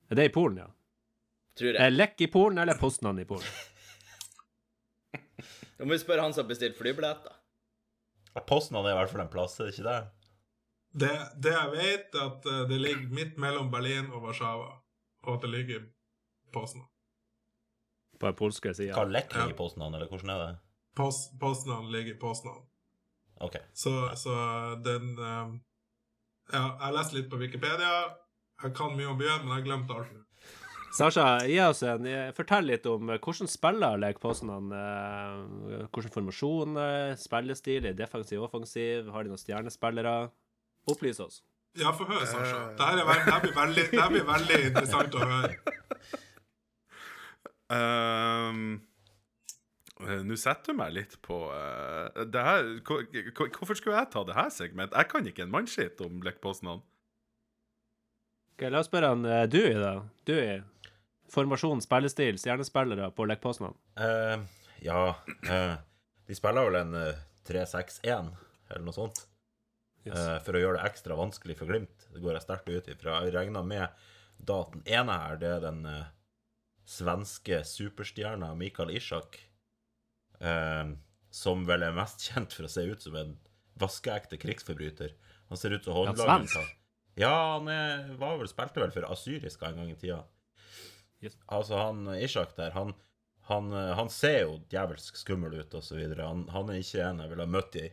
Det 0.08 0.16
er 0.16 0.18
det 0.18 0.24
i 0.30 0.32
Polen, 0.34 0.56
ja? 0.64 0.70
tror 1.58 1.76
Er 1.76 1.90
jeg. 1.90 1.94
Lech 1.94 2.24
i 2.24 2.26
Polen 2.30 2.58
eller 2.58 2.78
Poznan 2.80 3.18
i 3.22 3.26
Polen? 3.28 3.46
Da 5.80 5.86
må 5.88 5.94
vi 5.94 6.02
spørre 6.02 6.26
han 6.26 6.34
som 6.36 6.42
har 6.44 6.50
bestilt 6.50 6.76
flybilletter. 6.76 7.32
Poznan 8.46 8.84
er 8.84 8.92
i 8.92 8.96
hvert 8.98 9.12
fall 9.14 9.22
en 9.22 9.30
plass, 9.32 9.54
er 9.56 9.70
det 9.70 9.72
ikke 9.72 9.86
det? 9.86 10.00
Det, 11.00 11.12
det 11.46 11.54
jeg 11.54 11.70
vet, 11.72 12.18
er 12.18 12.26
at 12.26 12.48
eh, 12.50 12.58
det 12.68 12.80
ligger 12.82 13.14
midt 13.16 13.38
mellom 13.40 13.70
Berlin 13.72 14.10
og 14.10 14.26
Warszawa, 14.26 14.74
og 15.24 15.30
at 15.38 15.46
det 15.46 15.50
ligger 15.54 15.86
i 15.86 16.52
Poznan. 16.52 16.84
På 18.18 18.28
den 18.28 18.36
polske 18.36 18.74
sida. 18.76 18.92
Hva 18.98 19.06
Lek 19.08 19.32
ligger 19.32 19.54
i 19.54 19.56
Poznan, 19.56 19.96
eller 19.96 20.10
hvordan 20.12 20.34
er 20.34 20.42
det? 20.42 20.52
Poznan 21.40 21.88
ligger 21.94 22.12
i 22.12 22.20
Poznan. 22.20 22.60
OK. 23.40 23.56
Så, 23.72 23.92
så 24.20 24.34
den 24.84 25.14
uh, 25.18 25.52
Ja, 26.52 26.64
jeg 26.84 26.96
leste 26.96 27.16
litt 27.16 27.30
på 27.32 27.38
Wikipedia. 27.40 27.92
Jeg 28.62 28.74
kan 28.76 28.92
mye 28.98 29.08
om 29.08 29.16
byen, 29.20 29.46
men 29.46 29.56
jeg 29.58 29.68
glemte 29.70 29.94
alt. 29.96 30.10
nå. 30.12 30.24
Sasha, 30.92 31.24
gi 31.46 31.54
oss 31.62 31.84
en, 31.86 32.02
eh, 32.10 32.32
fortell 32.34 32.66
litt 32.66 32.84
om 32.90 33.12
eh, 33.14 33.20
hvordan 33.22 33.46
spiller 33.48 34.00
Lech 34.02 34.18
Poznan. 34.20 34.72
Eh, 34.74 35.84
hvordan 35.94 36.12
formasjon, 36.16 36.74
spillestil, 37.16 37.86
er 37.86 37.94
defensiv, 37.94 38.42
offensiv? 38.48 39.06
Har 39.14 39.22
de 39.22 39.30
noen 39.30 39.38
stjernespillere? 39.40 40.16
Opplys 40.90 41.20
oss. 41.22 41.38
Ja, 41.78 41.92
få 41.94 42.08
høre, 42.10 42.26
Sasha. 42.26 42.64
Det 42.74 42.82
her, 42.90 42.98
er, 42.98 43.06
veld- 43.06 43.22
det 43.28 43.32
her 43.36 43.44
blir 43.46 43.54
veldig, 43.60 43.84
det 43.94 44.08
blir 44.16 44.26
veldig 44.34 44.60
interessant 44.72 45.14
å 45.14 45.28
høre. 45.30 45.54
Ehm, 47.70 48.74
eh, 48.74 48.89
Nå 50.24 50.36
setter 50.40 50.72
du 50.72 50.78
meg 50.78 50.92
litt 50.96 51.16
på 51.22 51.36
uh, 51.52 52.24
det 52.24 52.42
her, 52.46 52.64
hvor- 52.86 53.04
hvor- 53.36 53.50
Hvorfor 53.58 53.76
skulle 53.78 53.98
jeg 53.98 54.10
ta 54.12 54.22
det 54.24 54.34
her 54.36 54.50
segment? 54.50 54.92
Jeg 54.96 55.08
kan 55.10 55.26
ikke 55.26 55.42
en 55.44 55.50
mannskitt 55.52 56.00
om 56.06 56.20
Poznan. 56.40 56.82
Ok, 58.54 58.66
La 58.70 58.80
oss 58.82 58.88
spørre 58.90 59.08
han 59.14 59.24
eh, 59.24 59.46
Dewey, 59.48 59.74
da. 59.80 59.92
Dewey. 60.28 60.60
Formasjon, 61.30 61.80
spillestil, 61.84 62.36
stjernespillere 62.42 63.10
på 63.14 63.24
Lech 63.28 63.40
Poznan. 63.40 63.74
Eh, 63.96 64.40
ja 64.84 65.02
uh, 65.14 65.76
De 66.26 66.34
spiller 66.36 66.66
vel 66.68 66.80
en 66.80 66.94
eh, 66.98 67.20
3-6-1, 67.48 68.32
eller 68.70 68.84
noe 68.84 68.94
sånt. 68.96 69.22
Yes. 70.04 70.16
Eh, 70.16 70.38
for 70.44 70.56
å 70.56 70.60
gjøre 70.62 70.78
det 70.80 70.88
ekstra 70.90 71.16
vanskelig 71.18 71.56
for 71.60 71.70
Glimt. 71.70 72.08
Det 72.12 72.20
går 72.24 72.36
jeg 72.38 72.46
sterkt 72.46 72.68
ut 72.72 72.88
ifra. 72.92 73.20
Jeg 73.24 73.34
regner 73.36 73.64
med 73.66 73.88
daten 74.40 74.82
ene 74.88 75.16
her, 75.24 75.36
det 75.40 75.50
er 75.58 75.64
den 75.64 75.82
eh, 75.88 76.06
svenske 76.88 77.62
superstjerna 77.68 78.52
Mikael 78.58 78.90
Ishak. 78.96 79.38
Eh, 80.40 80.92
som 81.30 81.62
vel 81.68 81.84
er 81.86 81.94
mest 81.96 82.24
kjent 82.30 82.54
for 82.56 82.66
å 82.66 82.72
se 82.72 82.84
ut 82.90 83.02
som 83.04 83.16
en 83.20 83.36
vaskeekte 83.80 84.38
krigsforbryter. 84.40 85.14
Han 85.52 85.58
ser 85.60 85.76
ut 85.76 85.84
som 85.84 85.94
Ja, 85.94 85.98
håndlaget. 86.04 86.50
svensk? 86.50 86.76
Ja, 87.20 87.34
han 87.58 87.68
er, 87.68 88.08
var 88.20 88.38
vel, 88.40 88.48
spilte 88.48 88.80
vel 88.82 88.92
for 88.94 89.06
Asyriska 89.10 89.68
en 89.70 89.80
gang 89.82 89.90
i 89.92 89.96
tida. 89.98 90.22
Yes. 91.20 91.34
Altså, 91.52 91.76
han 91.76 92.06
Ishak 92.16 92.54
der, 92.56 92.70
han, 92.76 92.94
han, 93.50 93.72
eh, 93.76 93.94
han 93.98 94.08
ser 94.12 94.38
jo 94.46 94.58
djevelsk 94.72 95.18
skummel 95.20 95.58
ut, 95.60 95.74
og 95.76 95.84
så 95.84 95.98
videre. 95.98 96.28
Han, 96.28 96.46
han 96.54 96.70
er 96.72 96.80
ikke 96.80 97.02
en 97.04 97.20
jeg 97.24 97.32
ville 97.34 97.48
møtt 97.50 97.76
i 97.80 97.88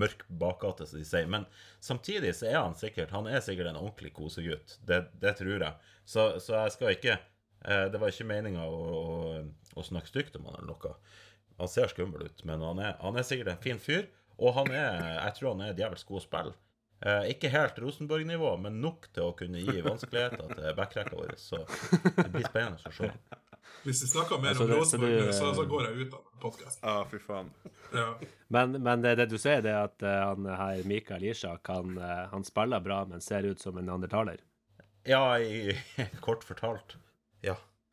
mørk 0.00 0.22
bakgate, 0.40 0.86
som 0.86 1.00
de 1.00 1.04
sier. 1.08 1.26
Men 1.28 1.44
samtidig 1.82 2.30
så 2.38 2.46
er 2.46 2.60
han 2.60 2.76
sikkert 2.78 3.10
Han 3.10 3.26
er 3.26 3.42
sikkert 3.42 3.72
en 3.72 3.80
ordentlig 3.80 4.12
kosegutt. 4.16 4.78
Det, 4.86 5.02
det 5.20 5.34
tror 5.40 5.64
jeg. 5.66 5.74
Så, 6.08 6.28
så 6.40 6.54
jeg 6.62 6.76
skal 6.76 6.94
ikke 6.94 7.16
eh, 7.18 7.86
Det 7.90 7.98
var 8.00 8.12
ikke 8.14 8.28
meninga 8.30 8.64
å, 8.70 8.78
å, 9.00 9.42
å 9.76 9.84
snakke 9.84 10.08
stygt 10.12 10.38
om 10.38 10.46
han 10.48 10.60
eller 10.60 10.70
noe. 10.72 10.94
Han 11.60 11.68
ser 11.68 11.92
skummel 11.92 12.24
ut, 12.30 12.42
men 12.48 12.62
han 12.64 12.80
er, 12.82 12.96
han 13.04 13.20
er 13.20 13.26
sikkert 13.28 13.52
en 13.54 13.62
fin 13.62 13.78
fyr. 13.82 14.08
Og 14.40 14.54
han 14.56 14.70
er 14.72 14.98
Jeg 15.26 15.34
tror 15.36 15.52
han 15.54 15.66
er 15.68 15.76
djevelsk 15.76 16.08
god 16.08 16.22
å 16.22 16.24
spille. 16.24 16.54
Eh, 17.00 17.30
ikke 17.32 17.48
helt 17.52 17.78
Rosenborg-nivå, 17.80 18.54
men 18.60 18.80
nok 18.80 19.06
til 19.16 19.30
å 19.30 19.36
kunne 19.36 19.60
gi 19.64 19.80
vanskeligheter 19.84 20.50
til 20.56 20.74
backrekka 20.76 21.16
vår. 21.16 21.34
Så 21.40 21.60
det 22.16 22.26
blir 22.34 22.44
spennende 22.48 22.76
å 22.90 22.92
se. 22.92 23.08
Hvis 23.84 24.02
vi 24.04 24.08
snakker 24.10 24.40
mer 24.42 24.50
Altså, 24.52 24.64
om 24.64 24.68
det- 24.68 24.74
så 24.76 24.80
Rosenborg, 24.82 25.16
du, 25.26 25.32
så, 25.32 25.52
så 25.56 25.64
går 25.70 25.84
jeg 25.86 26.06
ut 26.08 26.14
av 26.18 26.40
podkasten. 26.42 26.82
Ja, 26.88 27.04
fy 27.08 27.18
faen. 27.24 27.50
Ja. 27.94 28.08
Men, 28.48 28.76
men 28.82 29.04
det, 29.04 29.14
det 29.20 29.28
du 29.30 29.38
sier, 29.40 29.62
det 29.64 29.72
er 29.72 29.86
at 29.88 30.02
uh, 30.04 30.10
han 30.32 30.44
her 30.60 30.82
Mikael 30.88 31.24
Ishak 31.30 31.68
han, 31.72 31.96
uh, 32.00 32.26
han 32.32 32.44
spiller 32.44 32.80
bra, 32.84 33.04
men 33.08 33.20
ser 33.24 33.48
ut 33.48 33.60
som 33.60 33.78
en 33.80 33.88
neandertaler. 33.88 34.40
Ja, 35.08 35.22
i, 35.38 35.72
kort 36.26 36.44
fortalt. 36.44 36.96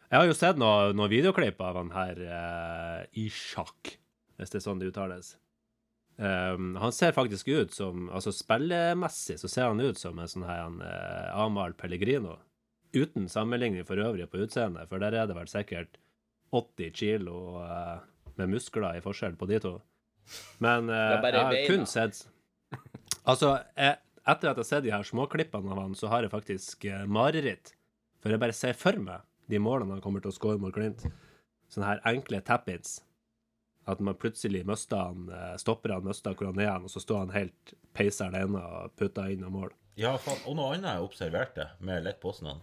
Jeg 0.08 0.22
har 0.22 0.30
jo 0.30 0.38
sett 0.38 0.60
noen 0.60 0.96
noe 0.96 1.12
videoklipp 1.12 1.60
av 1.64 1.82
han 1.82 1.92
her 1.92 2.20
uh, 2.24 3.02
Ishak, 3.20 3.98
hvis 4.40 4.54
det 4.54 4.62
er 4.62 4.64
sånn 4.64 4.80
det 4.80 4.92
uttales. 4.94 5.34
Um, 6.18 6.78
han 6.82 6.94
ser 6.96 7.14
faktisk 7.14 7.46
ut 7.46 7.76
som 7.78 8.08
Altså 8.10 8.32
spillemessig 8.34 9.36
så 9.38 9.50
ser 9.52 9.68
han 9.70 9.84
ut 9.84 10.00
som 10.02 10.18
en 10.18 10.32
sånn 10.32 10.48
her 10.50 10.64
han, 10.64 10.80
eh, 10.82 11.28
Amahl 11.38 11.76
Pellegrino. 11.78 12.40
Uten 12.96 13.28
sammenligning 13.30 13.86
for 13.86 14.02
øvrig 14.02 14.26
på 14.32 14.40
utseendet, 14.42 14.90
for 14.90 15.04
der 15.04 15.14
er 15.14 15.28
det 15.30 15.36
vel 15.38 15.52
sikkert 15.52 16.00
80 16.56 16.96
kilo 16.96 17.60
uh, 17.62 18.00
med 18.40 18.56
muskler 18.56 18.98
i 18.98 19.04
forskjell 19.04 19.36
på 19.38 19.50
de 19.52 19.60
to. 19.62 19.76
Men 20.64 20.90
eh, 20.90 21.20
bare 21.24 21.40
jeg 21.40 21.48
har 21.48 21.72
kun 21.72 21.88
sett 21.88 22.26
Altså, 23.28 23.54
jeg, 23.76 23.96
etter 24.28 24.50
at 24.50 24.58
jeg 24.58 24.64
har 24.64 24.68
sett 24.68 24.86
de 24.86 24.92
her 24.92 25.06
småklippene 25.08 25.72
av 25.72 25.80
han, 25.84 25.96
så 25.96 26.10
har 26.12 26.26
jeg 26.26 26.34
faktisk 26.34 26.86
eh, 26.88 27.06
mareritt. 27.08 27.74
For 28.24 28.34
jeg 28.34 28.42
bare 28.42 28.56
ser 28.56 28.76
for 28.76 29.00
meg 29.00 29.24
de 29.48 29.60
målene 29.64 29.98
han 29.98 30.04
kommer 30.04 30.24
til 30.24 30.34
å 30.34 30.36
score 30.36 30.62
mot 30.62 30.76
Glimt. 30.76 31.06
Sånne 31.72 31.92
her 31.92 32.02
enkle 32.14 32.42
tap-ins. 32.46 33.02
At 33.88 34.02
man 34.04 34.18
plutselig 34.20 34.66
mister 34.68 35.10
han, 35.10 35.30
eh, 35.32 35.56
stopper 35.62 35.96
han, 35.96 36.08
mister 36.08 36.36
hvor 36.36 36.50
han 36.50 36.60
er, 36.60 36.68
igjen, 36.68 36.88
og 36.88 36.92
så 36.92 37.04
står 37.04 37.22
han 37.26 37.36
helt 37.36 37.76
peisa 37.96 38.28
alene 38.28 38.60
og 38.60 38.96
putter 39.00 39.32
inn 39.32 39.46
og 39.48 39.54
mål. 39.56 39.76
Ja, 39.98 40.18
faen. 40.22 40.44
Og 40.46 40.58
noe 40.60 40.76
annet 40.76 40.92
jeg 40.92 41.08
observerte 41.08 41.70
med 41.80 42.04
Lech 42.06 42.20
Poznan. 42.22 42.60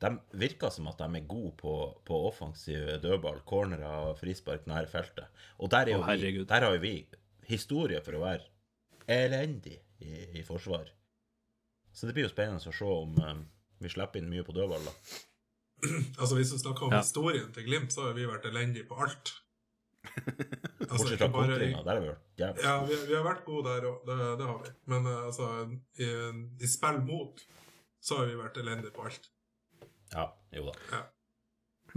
De 0.00 0.10
virker 0.36 0.72
som 0.72 0.88
at 0.90 0.98
de 1.00 1.20
er 1.20 1.28
gode 1.28 1.52
på, 1.60 1.74
på 2.04 2.18
offensiv 2.28 2.88
dødball, 3.04 3.40
cornerer 3.48 4.10
og 4.10 4.18
frispark 4.20 4.66
nær 4.68 4.88
feltet. 4.90 5.28
Og 5.60 5.70
der, 5.72 5.88
er 5.88 5.96
jo 5.96 6.02
Å, 6.02 6.16
vi, 6.20 6.32
der 6.44 6.66
har 6.66 6.76
jo 6.76 6.82
vi 6.82 6.96
historie 7.48 8.02
for 8.04 8.18
å 8.18 8.24
være 8.24 8.48
elendig 9.08 9.78
i, 10.02 10.40
i 10.40 10.44
forsvar. 10.44 10.90
Så 11.96 12.08
det 12.08 12.16
blir 12.16 12.26
jo 12.26 12.32
spennende 12.32 12.60
å 12.60 12.76
se 12.76 12.88
om 12.90 13.14
um, 13.16 13.46
vi 13.80 13.92
slipper 13.92 14.20
inn 14.20 14.28
mye 14.28 14.44
på 14.44 14.52
dødball, 14.56 14.84
da. 14.84 14.92
Altså, 16.20 16.34
hvis 16.38 16.50
du 16.54 16.58
snakker 16.58 16.86
om 16.88 16.92
Ja. 16.96 17.00
historien 17.04 17.50
til 17.52 17.64
Glimt, 17.66 17.92
så 17.92 18.06
har 18.08 18.14
vi 18.16 18.24
vært 18.28 18.46
elendige 18.48 18.86
på 18.88 18.96
alt. 19.02 19.34
Altså, 20.86 21.02
Bortsett 21.02 21.12
ikke 21.16 21.26
fra 21.26 21.32
bare 21.34 21.46
i- 21.46 21.50
kontringa. 21.50 21.82
Der 21.84 21.92
har 21.94 22.00
vi 22.00 22.08
vært. 22.12 22.24
Ja, 22.62 22.74
vi, 22.86 22.96
vi 23.08 23.14
har 23.16 23.24
vært 23.26 23.44
gode 23.44 23.64
der 23.72 23.86
òg, 23.90 23.96
det, 24.06 24.16
det 24.38 24.46
har 24.46 24.58
vi. 24.62 24.70
Men 24.92 25.06
eh, 25.10 25.22
altså, 25.26 25.48
i, 25.98 26.10
i 26.62 26.68
spill 26.70 27.00
mot 27.08 27.42
så 28.06 28.20
har 28.20 28.28
vi 28.30 28.36
vært 28.38 28.60
elendige 28.62 28.94
på 28.94 29.02
alt. 29.08 29.26
Ja, 30.14 30.28
jo 30.54 30.68
da. 30.70 31.00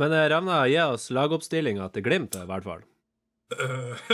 Men 0.02 0.16
eh, 0.18 0.26
Ravna, 0.34 0.58
gi 0.72 0.80
oss 0.88 1.10
lagoppstillinga 1.14 1.90
til 1.94 2.04
Glimt, 2.08 2.36
i 2.40 2.48
hvert 2.50 2.66
fall. 2.66 2.82
Eh, 3.54 4.10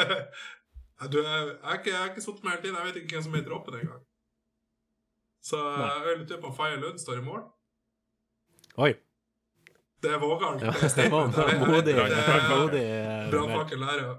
du, 1.12 1.18
jeg, 1.20 1.56
har 1.62 1.78
ikke, 1.78 1.92
jeg 1.92 2.10
ikke 2.14 2.24
sittet 2.24 2.44
med 2.44 2.52
hele 2.56 2.62
tiden. 2.64 2.76
Jeg 2.80 2.88
vet 2.88 3.00
ikke 3.02 3.14
hvem 3.18 3.26
som 3.28 3.34
er 3.36 3.42
i 3.44 3.46
troppen 3.50 3.78
engang. 3.82 4.02
Så 5.44 5.60
eh, 5.60 5.78
Nei. 5.80 5.92
jeg 6.08 6.18
lurer 6.24 6.40
på 6.42 6.50
om 6.50 6.56
Faye 6.56 6.80
Lund 6.80 6.98
står 7.04 7.20
i 7.20 7.26
mål. 7.28 7.44
Oi. 8.78 8.92
Det 10.02 10.12
er 10.14 10.18
vågalt. 10.22 10.62
Ja, 10.64 10.70
Det 10.72 11.04
er 11.04 11.10
var 11.10 11.26
modig. 11.66 11.94
eh. 12.84 13.30
Brannfakkel 13.30 13.78
lærer. 13.82 14.12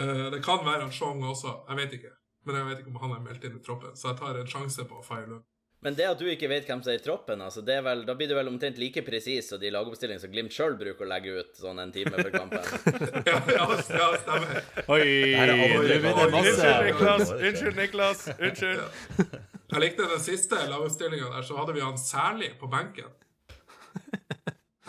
Eh, 0.00 0.30
det 0.32 0.40
kan 0.44 0.64
være 0.66 0.82
en 0.88 0.92
Chong 0.92 1.22
også, 1.24 1.52
jeg 1.68 1.76
vet 1.76 1.92
ikke. 2.00 2.14
Men 2.46 2.56
jeg 2.56 2.66
vet 2.70 2.78
ikke 2.80 2.90
om 2.94 3.02
han 3.02 3.12
er 3.16 3.20
meldt 3.26 3.44
inn 3.44 3.56
i 3.58 3.62
troppen, 3.62 3.94
så 3.98 4.08
jeg 4.12 4.18
tar 4.18 4.36
en 4.40 4.46
sjanse 4.50 4.84
på 4.86 5.02
Faye 5.02 5.26
Lund. 5.26 5.44
Men 5.84 5.94
det 5.94 6.06
at 6.08 6.18
du 6.18 6.24
ikke 6.26 6.48
vet 6.48 6.66
hvem 6.66 6.80
som 6.82 6.90
er 6.92 6.96
i 6.98 7.02
troppen, 7.04 7.40
altså, 7.44 7.60
det 7.62 7.74
er 7.76 7.82
vel, 7.84 8.00
da 8.08 8.14
blir 8.16 8.30
du 8.30 8.34
vel 8.34 8.48
omtrent 8.48 8.78
like 8.80 9.02
presis 9.06 9.50
som 9.52 9.60
de 9.60 9.70
lagoppstillingene 9.70 10.22
som 10.22 10.30
Glimt 10.32 10.54
sjøl 10.54 10.74
bruker 10.80 11.04
å 11.04 11.08
legge 11.10 11.34
ut 11.42 11.58
sånn 11.60 11.78
en 11.82 11.92
time 11.94 12.14
før 12.16 12.30
kampen. 12.32 12.64
ja, 13.28 13.36
ja, 13.52 13.66
ja, 13.76 14.06
stemmer. 14.22 14.62
Oi, 14.88 15.02
er 15.36 15.52
aldri 15.52 15.68
nå 15.74 15.82
blir 15.84 16.16
det 16.16 16.30
masse 16.32 16.72
Unnskyld, 16.72 16.88
Niklas! 16.88 17.30
Oi. 17.36 17.38
Unnskyld, 17.50 17.76
Niklas! 17.82 18.24
Unnskyld! 18.38 19.36
Jeg 19.74 19.82
likte 19.84 20.08
den 20.14 20.24
siste 20.24 20.62
lagoppstillinga 20.70 21.30
der, 21.36 21.46
så 21.46 21.58
hadde 21.60 21.76
vi 21.76 21.84
han 21.84 21.98
særlig 22.00 22.50
på 22.62 22.70
benken. 22.72 23.12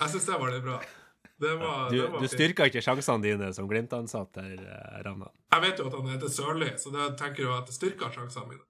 Jeg 0.07 0.15
syns 0.15 0.29
det 0.29 0.39
var 0.39 0.53
litt 0.55 0.63
bra. 0.63 0.79
Det 1.37 1.53
var, 1.59 1.89
Du, 1.91 1.97
du 1.99 2.07
styrka 2.07 2.31
styrker 2.31 2.69
ikke 2.71 2.81
sjansene 2.81 3.21
dine 3.21 3.51
som 3.53 3.67
Glimt-ansatt 3.69 4.39
her, 4.41 4.57
eh, 4.57 4.99
Ravna. 5.05 5.27
Jeg 5.53 5.63
vet 5.65 5.81
jo 5.81 5.89
at 5.89 5.97
han 5.99 6.07
heter 6.15 6.31
Sørli, 6.33 6.69
så 6.81 6.93
det 6.95 7.07
tenker 7.19 7.43
jo 7.43 7.51
at 7.53 7.67
det 7.69 7.75
styrker 7.75 8.13
sjansene 8.15 8.47
mine. 8.55 8.63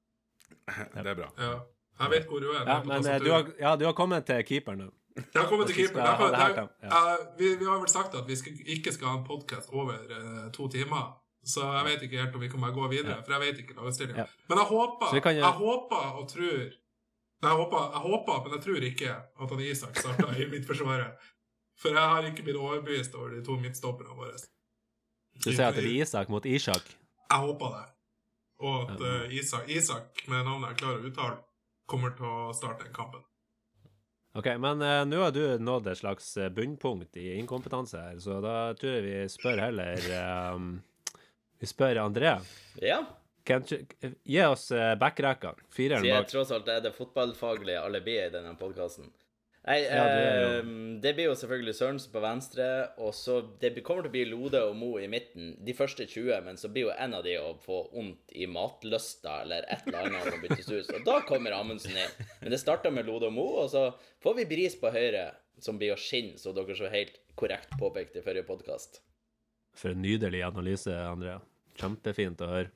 Det 0.98 1.06
er 1.06 1.15
bra. 1.15 1.29
Ja. 1.39 1.53
Jeg 2.01 2.12
vet 2.12 2.25
hvor 2.29 2.41
du 2.44 2.50
er. 2.51 2.65
Ja, 2.65 2.82
men 2.84 3.06
eh, 3.06 3.20
du 3.22 3.29
har, 3.32 3.46
ja, 3.62 3.75
du 3.79 3.86
har 3.86 3.94
kommet 3.96 4.25
til 4.27 4.41
keeperen 4.50 4.82
nå. 4.84 4.89
Jeg 5.17 5.39
har 5.39 5.48
kommet 5.50 5.70
til 5.72 5.77
keeper. 5.79 6.01
Derfor, 6.01 6.67
eh, 6.84 7.13
vi, 7.38 7.53
vi 7.62 7.70
har 7.70 7.79
vel 7.79 7.89
sagt 7.89 8.17
at 8.17 8.27
vi 8.27 8.36
skal, 8.36 8.58
ikke 8.75 8.94
skal 8.94 9.13
ha 9.13 9.15
en 9.22 9.24
podkast 9.25 9.72
over 9.74 9.96
uh, 10.12 10.51
to 10.53 10.67
timer. 10.74 11.15
Så 11.48 11.63
jeg 11.63 11.86
vet 11.88 12.03
ikke 12.06 12.20
helt 12.20 12.36
om 12.36 12.44
vi 12.44 12.50
kommer 12.51 12.74
gå 12.75 12.89
videre, 12.91 13.22
for 13.24 13.38
jeg 13.38 13.46
vet 13.46 13.63
ikke 13.63 13.77
lagutstillinga. 13.77 14.25
Ja. 14.25 14.46
Men 14.50 14.60
jeg 14.62 14.67
håper, 14.74 15.32
jeg 15.32 15.53
håper 15.62 16.03
og 16.20 16.27
tror 16.34 16.67
jeg 17.41 17.58
håper, 17.62 17.89
jeg 17.94 18.01
håper, 18.01 18.38
men 18.44 18.56
jeg 18.56 18.63
tror 18.65 18.86
ikke 18.88 19.15
at 19.15 19.51
han 19.53 19.60
Isak 19.62 20.00
starta 20.01 20.29
i 20.34 20.48
midtforsvaret. 20.50 21.27
For 21.77 21.94
jeg 21.94 22.13
har 22.13 22.25
ikke 22.25 22.46
blitt 22.48 22.58
overbevist 22.58 23.13
over 23.15 23.36
de 23.36 23.44
to 23.46 23.58
midtstopperne 23.62 24.15
våre. 24.17 24.39
Du 25.38 25.51
sier 25.51 25.67
at 25.67 25.77
det 25.77 25.86
blir 25.86 26.01
Isak 26.01 26.32
mot 26.34 26.46
Isak? 26.50 26.89
Jeg 27.29 27.44
håper 27.44 27.75
det. 27.75 27.86
Og 28.65 28.89
at 28.89 29.01
uh, 29.03 29.34
Isak, 29.34 29.70
Isak, 29.70 30.24
med 30.25 30.48
navnet 30.48 30.74
jeg 30.74 30.79
klarer 30.82 31.03
å 31.03 31.12
uttale, 31.12 31.38
kommer 31.86 32.15
til 32.17 32.25
å 32.25 32.53
starte 32.58 32.88
den 32.88 32.96
kampen. 32.96 33.22
OK, 34.38 34.50
men 34.62 34.82
uh, 34.82 35.03
nå 35.06 35.22
har 35.22 35.34
du 35.34 35.44
nådd 35.62 35.91
et 35.91 36.01
slags 36.01 36.32
eh, 36.38 36.50
bunnpunkt 36.53 37.17
i 37.17 37.29
inkompetanse 37.38 38.01
her, 38.01 38.17
så 38.22 38.41
da 38.41 38.58
tror 38.77 38.98
jeg 38.98 39.06
vi 39.06 39.15
spør 39.34 39.62
heller 39.65 40.10
um, 40.53 40.75
Vi 41.58 41.70
spør 41.70 42.03
André. 42.03 42.36
Ja, 42.82 43.00
Kan, 43.48 43.63
gi 44.27 44.42
oss 44.44 44.68
uh, 44.75 44.92
backrekka. 45.00 45.54
Fireren 45.72 46.04
bak. 46.04 46.10
Jeg 46.10 46.32
tross 46.34 46.51
alt 46.51 46.68
er 46.72 46.84
det 46.84 46.92
fotballfaglige 46.98 47.80
alibiet 47.80 48.27
i 48.27 48.36
denne 48.36 48.58
podkasten. 48.60 49.08
Nei, 49.68 49.82
Ja, 49.84 50.04
det 50.08 50.20
er 50.24 50.46
eh, 50.62 50.68
det 51.04 51.12
blir 51.18 51.27
jo 51.27 51.34
selvfølgelig 51.36 51.74
Sørensen 51.75 52.12
på 52.13 52.22
venstre, 52.24 52.68
og 53.04 53.12
så 53.16 53.42
det 53.60 53.74
kommer 53.84 54.06
til 54.06 54.12
å 54.12 54.13
bli 54.13 54.22
Lode 54.30 54.62
og 54.63 54.77
Mo 54.80 54.94
i 54.96 55.10
midten 55.12 55.58
de 55.63 55.75
første 55.75 56.06
20, 56.08 56.46
men 56.46 56.60
så 56.60 56.72
blir 56.72 56.88
jo 56.88 56.94
en 56.96 57.18
av 57.18 57.25
de 57.25 57.34
å 57.42 57.50
få 57.66 57.82
vondt 57.92 58.32
i 58.32 58.48
matlysta 58.48 59.42
eller 59.44 59.68
et 59.68 59.84
eller 59.89 60.08
annet 60.08 60.30
og 60.32 60.46
byttes 60.46 60.72
ut, 60.72 60.94
og 60.96 61.04
da 61.10 61.18
kommer 61.27 61.58
Amundsen 61.58 62.00
inn. 62.00 62.16
Men 62.39 62.56
det 62.56 62.62
starter 62.63 62.96
med 62.96 63.12
Lode 63.12 63.27
og 63.27 63.36
Mo, 63.36 63.48
og 63.66 63.68
så 63.74 63.89
får 64.24 64.39
vi 64.39 64.48
Bris 64.56 64.80
på 64.80 64.94
høyre, 64.94 65.27
som 65.60 65.80
blir 65.82 65.98
å 65.98 66.00
skinne, 66.00 66.39
som 66.39 66.56
dere 66.56 66.77
så 66.77 66.88
helt 66.94 67.20
korrekt 67.36 67.75
påpekte 67.82 68.22
i 68.22 68.25
forrige 68.25 68.48
podkast. 68.48 69.01
For 69.77 69.92
en 69.92 70.01
nydelig 70.06 70.46
analyse, 70.48 70.96
Andrea. 70.96 71.42
Kjempefint 71.77 72.39
å 72.42 72.54
høre. 72.56 72.72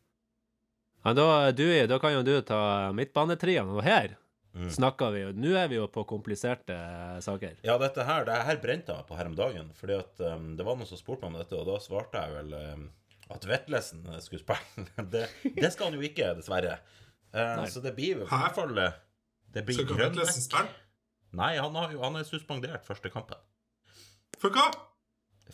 Ja, 1.02 1.14
da, 1.18 1.28
du, 1.56 1.66
da 1.90 1.98
kan 2.02 2.14
jo 2.14 2.26
du 2.26 2.36
ta 2.46 2.92
midtbanetriene, 2.96 3.74
og 3.74 3.86
her 3.86 4.18
Mm. 4.52 4.68
snakker 4.68 5.14
vi 5.16 5.20
jo 5.22 5.28
Nå 5.32 5.54
er 5.56 5.70
vi 5.72 5.78
jo 5.78 5.86
på 5.88 6.04
kompliserte 6.08 6.76
saker. 7.24 7.62
Ja, 7.64 7.78
dette 7.80 8.04
her, 8.04 8.26
det 8.28 8.36
her 8.50 8.58
brente 8.60 8.92
jeg 8.92 9.00
meg 9.00 9.08
på 9.08 9.16
her 9.16 9.30
om 9.30 9.38
dagen. 9.38 9.70
Fordi 9.78 9.96
at 9.96 10.24
um, 10.28 10.50
det 10.60 10.66
var 10.68 10.76
noen 10.76 10.90
som 10.90 11.00
spurte 11.00 11.24
meg 11.24 11.32
om 11.32 11.40
dette, 11.40 11.56
og 11.56 11.70
da 11.70 11.78
svarte 11.80 12.20
jeg 12.20 12.36
vel 12.36 12.58
um, 12.76 12.84
at 13.32 13.48
Vetlesen 13.48 14.04
skulle 14.20 14.44
spille. 14.44 14.88
det, 15.14 15.30
det 15.56 15.72
skal 15.72 15.88
han 15.88 15.96
jo 15.96 16.04
ikke, 16.04 16.34
dessverre. 16.42 16.82
Uh, 17.32 17.64
så 17.72 17.84
det 17.84 17.96
blir 17.96 18.26
i 18.26 18.28
hvert 18.28 18.58
fall 18.58 18.76
uh, 18.76 18.98
Det 19.56 19.64
blir 19.64 19.78
Skal 19.78 19.88
ikke 19.88 20.00
grønn 20.02 20.18
Vetlesen 20.18 20.44
spille? 20.44 20.76
Nei, 21.40 21.54
han, 21.56 21.78
har 21.80 21.96
han 22.02 22.20
er 22.20 22.28
suspendert 22.28 22.84
første 22.84 23.08
kampen. 23.14 23.40
For 24.42 24.52
hva? 24.52 24.68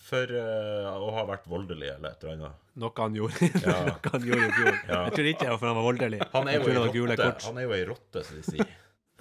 For 0.02 0.32
uh, 0.34 0.90
å 1.02 1.12
ha 1.16 1.24
vært 1.28 1.48
voldelig 1.50 1.90
eller 1.96 2.14
et 2.14 2.24
eller 2.24 2.36
annet. 2.36 2.66
Noe 2.78 2.94
han 3.00 3.16
gjorde 3.18 3.50
Ja. 3.66 3.78
Noe 3.88 4.12
han 4.14 4.28
gjorde 4.28 4.50
i 4.50 4.52
fjor. 4.58 4.76
Ja. 4.76 5.00
Jeg 5.08 5.16
tror 5.16 5.30
ikke 5.32 5.46
det 5.46 5.50
var 5.54 5.62
fordi 5.62 5.72
han 5.72 5.80
var 5.80 5.88
voldelig. 5.88 6.20
Han 6.34 6.52
er 6.52 6.58
jo 6.58 6.68
ei 6.68 6.76
rotte, 6.78 7.32
han 7.48 7.58
er 7.58 7.66
jo 7.66 7.74
ei 7.78 7.88
rotte, 7.90 8.24
som 8.28 8.38
de 8.38 8.46
sier. 8.46 8.76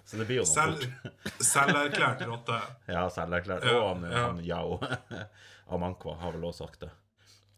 Så 0.06 0.20
det 0.20 0.28
blir 0.28 0.38
jo 0.38 0.44
noe 0.44 0.52
Selv, 0.52 0.84
fort. 0.84 1.32
selverklært 1.52 2.22
rotte. 2.28 2.60
Ja, 2.86 3.06
selverklært. 3.10 3.66
Og 3.72 3.88
han, 3.88 4.06
ja. 4.06 4.22
han 4.28 4.42
Yao 4.46 4.78
Amankwa 5.74 6.14
har 6.20 6.36
vel 6.36 6.46
også 6.46 6.66
sagt 6.66 6.84
det. 6.84 6.92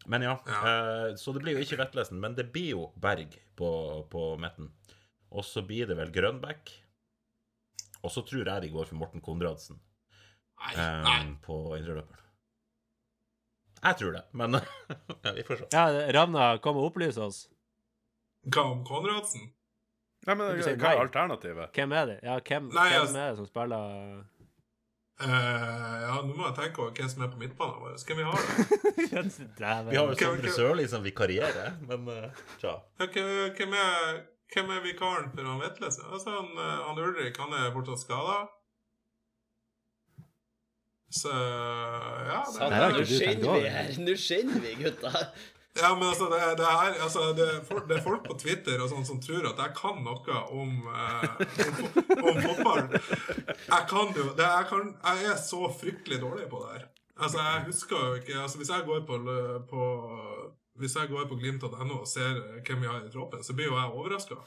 Men 0.09 0.25
ja, 0.25 0.39
Ja. 0.49 0.59
Uh, 0.63 1.15
så 1.19 1.35
det 1.35 1.43
blir 1.43 1.59
jo 1.59 1.65
ikke 1.65 1.77
Vettlesen, 1.83 2.17
men 2.23 2.37
det 2.37 2.47
blir 2.53 2.71
jo 2.73 2.87
Berg 2.97 3.35
på, 3.59 3.69
på 4.09 4.29
midten. 4.41 4.71
Og 5.29 5.45
så 5.45 5.61
blir 5.61 5.85
det 5.91 5.99
vel 5.99 6.09
Grønbæk. 6.15 6.71
Og 7.99 8.11
så 8.13 8.23
tror 8.25 8.47
jeg 8.47 8.63
de 8.63 8.71
går 8.73 8.87
for 8.89 8.97
Morten 8.97 9.21
Konradsen 9.21 9.77
Nei, 10.59 10.73
eh, 10.73 11.19
på 11.43 11.57
indreløperen. 11.77 12.28
Jeg 13.83 13.97
tror 14.01 14.11
det, 14.17 14.23
men 14.33 14.57
ja, 15.25 15.31
vi 15.35 15.43
får 15.47 15.61
se. 15.63 15.67
Ja, 15.73 15.85
Ravna, 16.15 16.49
kom 16.63 16.77
og 16.81 16.89
opplys 16.91 17.17
oss. 17.21 17.45
Hva 18.49 18.63
om 18.71 18.83
Konradsen? 18.87 19.49
Nei, 20.27 20.35
men 20.35 20.57
Du 20.59 20.63
hva 20.67 20.91
er 20.93 20.99
alternativet? 21.05 21.71
Hvem 21.75 21.93
er 21.95 22.05
det? 22.11 22.17
Ja, 22.27 22.39
hvem, 22.43 22.67
Nei, 22.75 22.89
hvem 22.91 23.01
altså- 23.05 23.21
er 23.23 23.29
det 23.29 23.37
som 23.39 23.47
spiller 23.47 23.85
uh, 25.19 25.95
ja, 26.03 26.17
nå 26.23 26.33
må 26.35 26.45
jeg 26.49 26.55
tenke 26.59 26.83
over 26.83 26.91
hvem 26.95 27.09
som 27.11 27.23
er 27.25 27.31
på 27.33 27.39
midtbanen 27.41 27.79
vår. 27.83 27.95
Skal 28.01 28.19
vi 28.19 28.27
ha 28.27 28.33
det? 28.35 28.67
Vi 29.09 29.15
har 29.15 29.93
jo 29.95 30.03
Hvem- 30.11 30.19
Sondre 30.23 30.51
Sørli 30.55 30.87
som 30.91 31.03
vikarierer, 31.05 31.73
men 31.87 32.07
uh, 32.07 32.43
tja. 32.61 32.75
Ja, 32.99 33.07
hvem- 33.07 33.55
Hvem 33.59 33.73
er, 33.79 34.21
hvem 34.53 34.71
er 34.75 34.85
vikaren 34.85 35.31
for 35.33 35.43
han 35.45 35.59
Vetlesen? 35.63 36.05
Altså, 36.11 36.31
han, 36.35 36.47
eh, 36.57 36.77
han 36.87 36.97
Ulrik 37.03 37.37
han 37.37 37.51
er 37.53 37.71
fortsatt 37.75 38.01
skada. 38.01 38.37
Så 41.09 41.29
ja 41.29 42.43
det, 42.45 42.53
Sann, 42.53 42.71
det, 42.71 43.05
det 43.09 43.37
nå 43.41 43.49
over. 43.49 43.63
vi 43.63 43.71
her. 43.73 43.95
Nå 44.05 44.15
skinner 44.15 44.59
vi, 44.61 44.75
gutta. 44.83 45.11
ja, 45.81 45.89
men 45.95 46.05
altså, 46.09 46.27
det, 46.29 46.41
det, 46.59 46.67
her, 46.69 46.99
altså 47.05 47.23
det, 47.37 47.47
folk, 47.65 47.87
det 47.89 47.97
er 47.97 48.05
folk 48.05 48.27
på 48.27 48.37
Twitter 48.37 48.83
og 48.83 48.91
sånn 48.91 49.07
som 49.07 49.21
tror 49.23 49.49
at 49.49 49.63
jeg 49.63 49.73
kan 49.79 50.03
noe 50.05 50.43
om, 50.53 50.75
eh, 50.93 51.25
om, 51.65 52.29
om 52.29 52.39
fotball. 52.45 52.85
Jeg 52.93 53.83
kan 53.89 54.13
jo 54.13 54.29
det, 54.37 54.45
jeg, 54.45 54.69
kan, 54.69 54.93
jeg 55.09 55.33
er 55.33 55.41
så 55.41 55.65
fryktelig 55.81 56.21
dårlig 56.21 56.49
på 56.51 56.61
det 56.65 56.77
her. 56.77 56.87
Altså, 57.19 57.37
jeg 57.43 57.65
husker 57.67 57.97
jo 58.05 58.15
ikke 58.21 58.35
altså, 58.41 58.57
Hvis 58.61 58.69
jeg 58.71 58.85
går 58.87 59.01
på, 59.07 59.17
på 59.69 59.85
hvis 60.79 60.93
jeg 60.95 61.09
går 61.11 61.25
på 61.27 61.35
glimt.no 61.41 61.95
og 61.99 62.05
ser 62.07 62.37
hvem 62.63 62.79
vi 62.85 62.87
har 62.87 63.01
i 63.03 63.09
troppen, 63.11 63.41
så 63.43 63.51
blir 63.57 63.67
jo 63.67 63.75
jeg 63.75 63.89
overraska. 63.99 64.37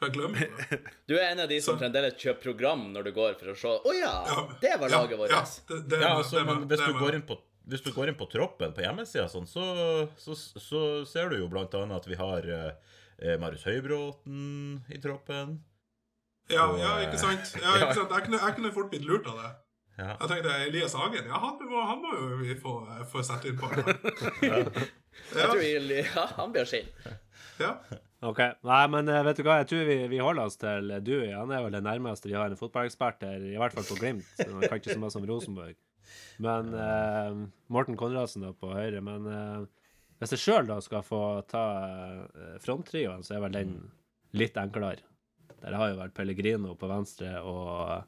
For 0.00 0.08
jeg 0.08 0.14
glemmer 0.16 0.48
det. 0.70 0.78
Du 1.08 1.14
er 1.14 1.28
en 1.28 1.42
av 1.44 1.48
de 1.52 1.60
som 1.62 1.76
Så- 1.76 1.84
fremdeles 1.84 2.16
kjøper 2.18 2.42
program 2.48 2.88
når 2.94 3.06
du 3.06 3.12
går 3.14 3.36
for 3.38 3.52
å 3.52 3.54
se 3.60 3.76
Å 3.78 3.94
ja, 3.94 4.14
Ja, 4.26 4.42
det 4.64 4.72
var 4.82 4.90
laget 4.90 5.20
vårt. 5.20 5.30
Ja, 5.30 5.44
det, 5.68 5.78
det, 5.92 6.00
Ja, 6.02 6.16
altså, 6.18 6.40
det- 6.40 6.46
men 6.50 6.64
hvis 6.66 6.82
det- 6.82 6.88
du, 6.90 6.98
går 6.98 7.14
inn 7.20 7.22
på, 7.28 7.38
hvis 7.70 7.84
du 7.86 7.92
går 7.94 8.08
inn 8.10 8.18
på 8.18 8.26
troppen 8.32 8.74
på 8.74 8.82
hjemmesida, 8.82 9.28
sånn, 9.30 9.46
så, 9.46 9.62
så, 10.18 10.34
så 10.58 10.82
ser 11.06 11.30
du 11.30 11.38
jo 11.38 11.46
blant 11.52 11.70
annet 11.78 12.00
at 12.02 12.10
vi 12.10 12.18
har 12.18 12.50
eh, 12.50 13.36
Marius 13.38 13.62
Høybråten 13.68 14.80
i 14.90 14.98
troppen. 14.98 15.60
Ja, 16.50 16.66
Og, 16.66 16.80
ja, 16.82 16.96
eh, 16.98 17.06
ikke 17.06 17.20
sant? 17.22 17.54
Ja, 17.62 17.76
ikke 17.78 17.94
sant? 18.00 18.10
Jeg, 18.10 18.26
kunne, 18.26 18.42
jeg 18.42 18.56
kunne 18.58 18.72
fort 18.74 18.90
blitt 18.90 19.06
lurt 19.06 19.30
av 19.30 19.38
det. 19.38 19.50
Ja. 20.00 20.14
Jeg 20.14 20.30
tenkte 20.30 20.52
Elias 20.64 20.94
Hagen, 20.96 21.26
ja, 21.28 21.40
han 21.42 21.58
må, 21.68 21.80
han 21.84 21.98
må 22.00 22.14
jo 22.16 22.38
vi 22.40 22.54
få, 22.56 22.78
få 23.10 23.24
sette 23.26 23.50
inn 23.50 23.58
på. 23.60 23.68
Jeg 25.30 25.50
tror 25.50 25.58
vi, 25.60 25.98
ja, 26.00 26.22
han 26.38 26.52
blir 26.54 26.64
sin. 26.68 26.86
Ja. 27.60 27.74
OK. 28.24 28.38
Nei, 28.64 28.80
men 28.92 29.10
eh, 29.10 29.20
vet 29.26 29.40
du 29.40 29.44
hva, 29.44 29.58
jeg 29.60 29.68
tror 29.68 29.82
vi, 29.88 29.96
vi 30.08 30.20
holder 30.22 30.48
oss 30.48 30.56
til 30.60 30.88
Dewey. 31.04 31.34
Han 31.36 31.52
er 31.52 31.64
vel 31.64 31.76
det 31.76 31.82
nærmeste 31.84 32.30
vi 32.30 32.36
har 32.38 32.48
en 32.48 32.58
fotballekspert 32.58 33.26
her, 33.26 33.44
i 33.44 33.58
hvert 33.60 33.76
fall 33.76 33.86
på 33.88 33.98
Glimt. 34.00 34.28
Så 34.38 34.48
Han 34.48 34.64
kan 34.64 34.80
ikke 34.80 34.96
så 34.96 35.02
mye 35.02 35.12
som 35.12 35.26
Rosenborg. 35.28 35.76
Men 36.40 36.72
eh, 36.74 37.42
Morten 37.72 37.98
Konradsen 38.00 38.46
da 38.46 38.54
på 38.56 38.72
høyre. 38.72 39.02
Men 39.04 39.28
eh, 39.28 39.68
hvis 40.20 40.34
jeg 40.36 40.44
sjøl 40.44 40.68
da 40.68 40.80
skal 40.84 41.04
få 41.06 41.22
ta 41.50 41.64
eh, 41.84 42.56
fronttrioen, 42.64 43.24
så 43.26 43.36
er 43.36 43.44
vel 43.46 43.56
den 43.56 43.76
litt 44.36 44.56
enklere. 44.60 45.04
Der 45.60 45.76
har 45.76 45.92
jo 45.92 46.00
vært 46.00 46.16
Pellegrino 46.16 46.74
på 46.80 46.88
venstre 46.88 47.34
og 47.44 48.06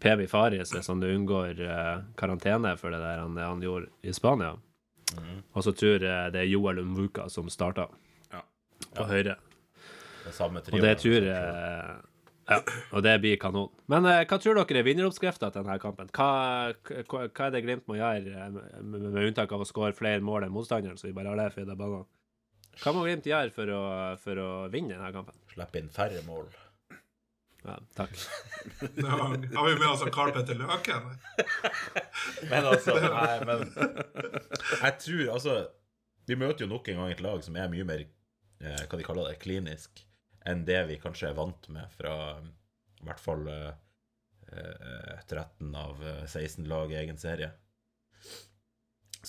Pemi 0.00 0.26
Faris, 0.28 0.72
hvis 0.74 0.88
han 0.90 1.02
unngår 1.02 1.60
uh, 1.64 2.02
karantene 2.20 2.74
for 2.80 2.92
det 2.94 3.00
der 3.02 3.22
han, 3.22 3.36
han 3.40 3.62
gjorde 3.64 3.88
i 4.04 4.12
Spania. 4.12 4.54
Og 5.54 5.62
så 5.62 5.72
tror 5.76 6.02
jeg 6.02 6.32
det 6.34 6.40
er 6.42 6.48
Joel 6.50 6.80
Umvuka 6.82 7.28
som 7.30 7.48
starter 7.52 7.88
Ja. 8.32 8.40
på 8.96 9.04
høyre. 9.06 9.36
Det 10.24 10.32
samme 10.34 10.60
Og 10.72 10.80
det 10.82 10.96
tror 10.98 11.22
jeg 11.28 12.00
Ja, 12.48 12.58
og 12.92 13.02
det 13.02 13.14
blir 13.22 13.38
kanon. 13.40 13.70
Men 13.88 14.04
uh, 14.04 14.18
hva 14.28 14.36
tror 14.36 14.58
dere 14.58 14.80
er 14.82 14.84
vinneroppskrifta 14.84 15.48
til 15.52 15.62
denne 15.64 15.78
kampen? 15.80 16.10
Hva, 16.12 16.74
hva, 17.08 17.22
hva 17.28 17.46
er 17.46 17.54
det 17.54 17.62
Glimt 17.64 17.86
må 17.88 17.96
gjøre, 17.96 18.34
eh, 18.36 18.82
med, 18.82 19.06
med 19.14 19.30
unntak 19.30 19.52
av 19.56 19.64
å 19.64 19.68
skåre 19.68 19.96
flere 19.96 20.20
mål 20.20 20.44
enn 20.44 20.52
motstanderen, 20.52 20.98
så 21.00 21.08
vi 21.08 21.14
bare 21.16 21.32
har 21.32 21.40
det 21.40 21.46
for 21.54 21.64
banene? 21.72 22.04
Hva 22.82 22.92
må 22.92 23.06
Glimt 23.06 23.24
gjøre 23.30 23.54
for 23.54 23.72
å, 23.72 23.80
for 24.20 24.42
å 24.42 24.50
vinne 24.68 24.92
denne 24.92 25.12
kampen? 25.14 25.38
Slippe 25.54 25.80
inn 25.80 25.88
færre 25.94 26.20
mål. 26.26 26.44
Ja, 27.64 27.78
takk. 27.96 28.16
Nå 29.00 29.08
har 29.08 29.68
vi 29.68 29.76
med 29.78 29.88
oss 29.88 30.04
Carl 30.12 30.32
Petter 30.36 30.58
Løken. 30.58 31.06
Men 32.50 32.68
altså, 32.68 32.96
nei, 33.00 33.38
men 33.44 33.64
Jeg 34.82 34.98
tror 35.00 35.30
altså 35.34 35.54
Vi 36.28 36.36
møter 36.40 36.64
jo 36.64 36.70
nok 36.70 36.88
en 36.88 37.00
gang 37.00 37.12
et 37.12 37.22
lag 37.24 37.40
som 37.44 37.56
er 37.56 37.70
mye 37.72 37.86
mer 37.88 38.04
eh, 38.04 38.84
hva 38.84 39.00
de 39.00 39.06
kaller 39.06 39.30
det, 39.30 39.40
klinisk 39.42 40.04
enn 40.44 40.64
det 40.68 40.82
vi 40.90 41.00
kanskje 41.00 41.30
er 41.30 41.36
vant 41.38 41.68
med 41.72 41.88
fra 41.96 42.14
i 42.40 43.06
hvert 43.06 43.20
fall 43.20 43.46
eh, 43.48 43.70
eh, 44.52 45.20
13 45.28 45.74
av 45.76 46.02
eh, 46.04 46.24
16 46.26 46.68
lag 46.68 46.92
i 46.92 46.98
egen 47.00 47.20
serie. 47.20 47.50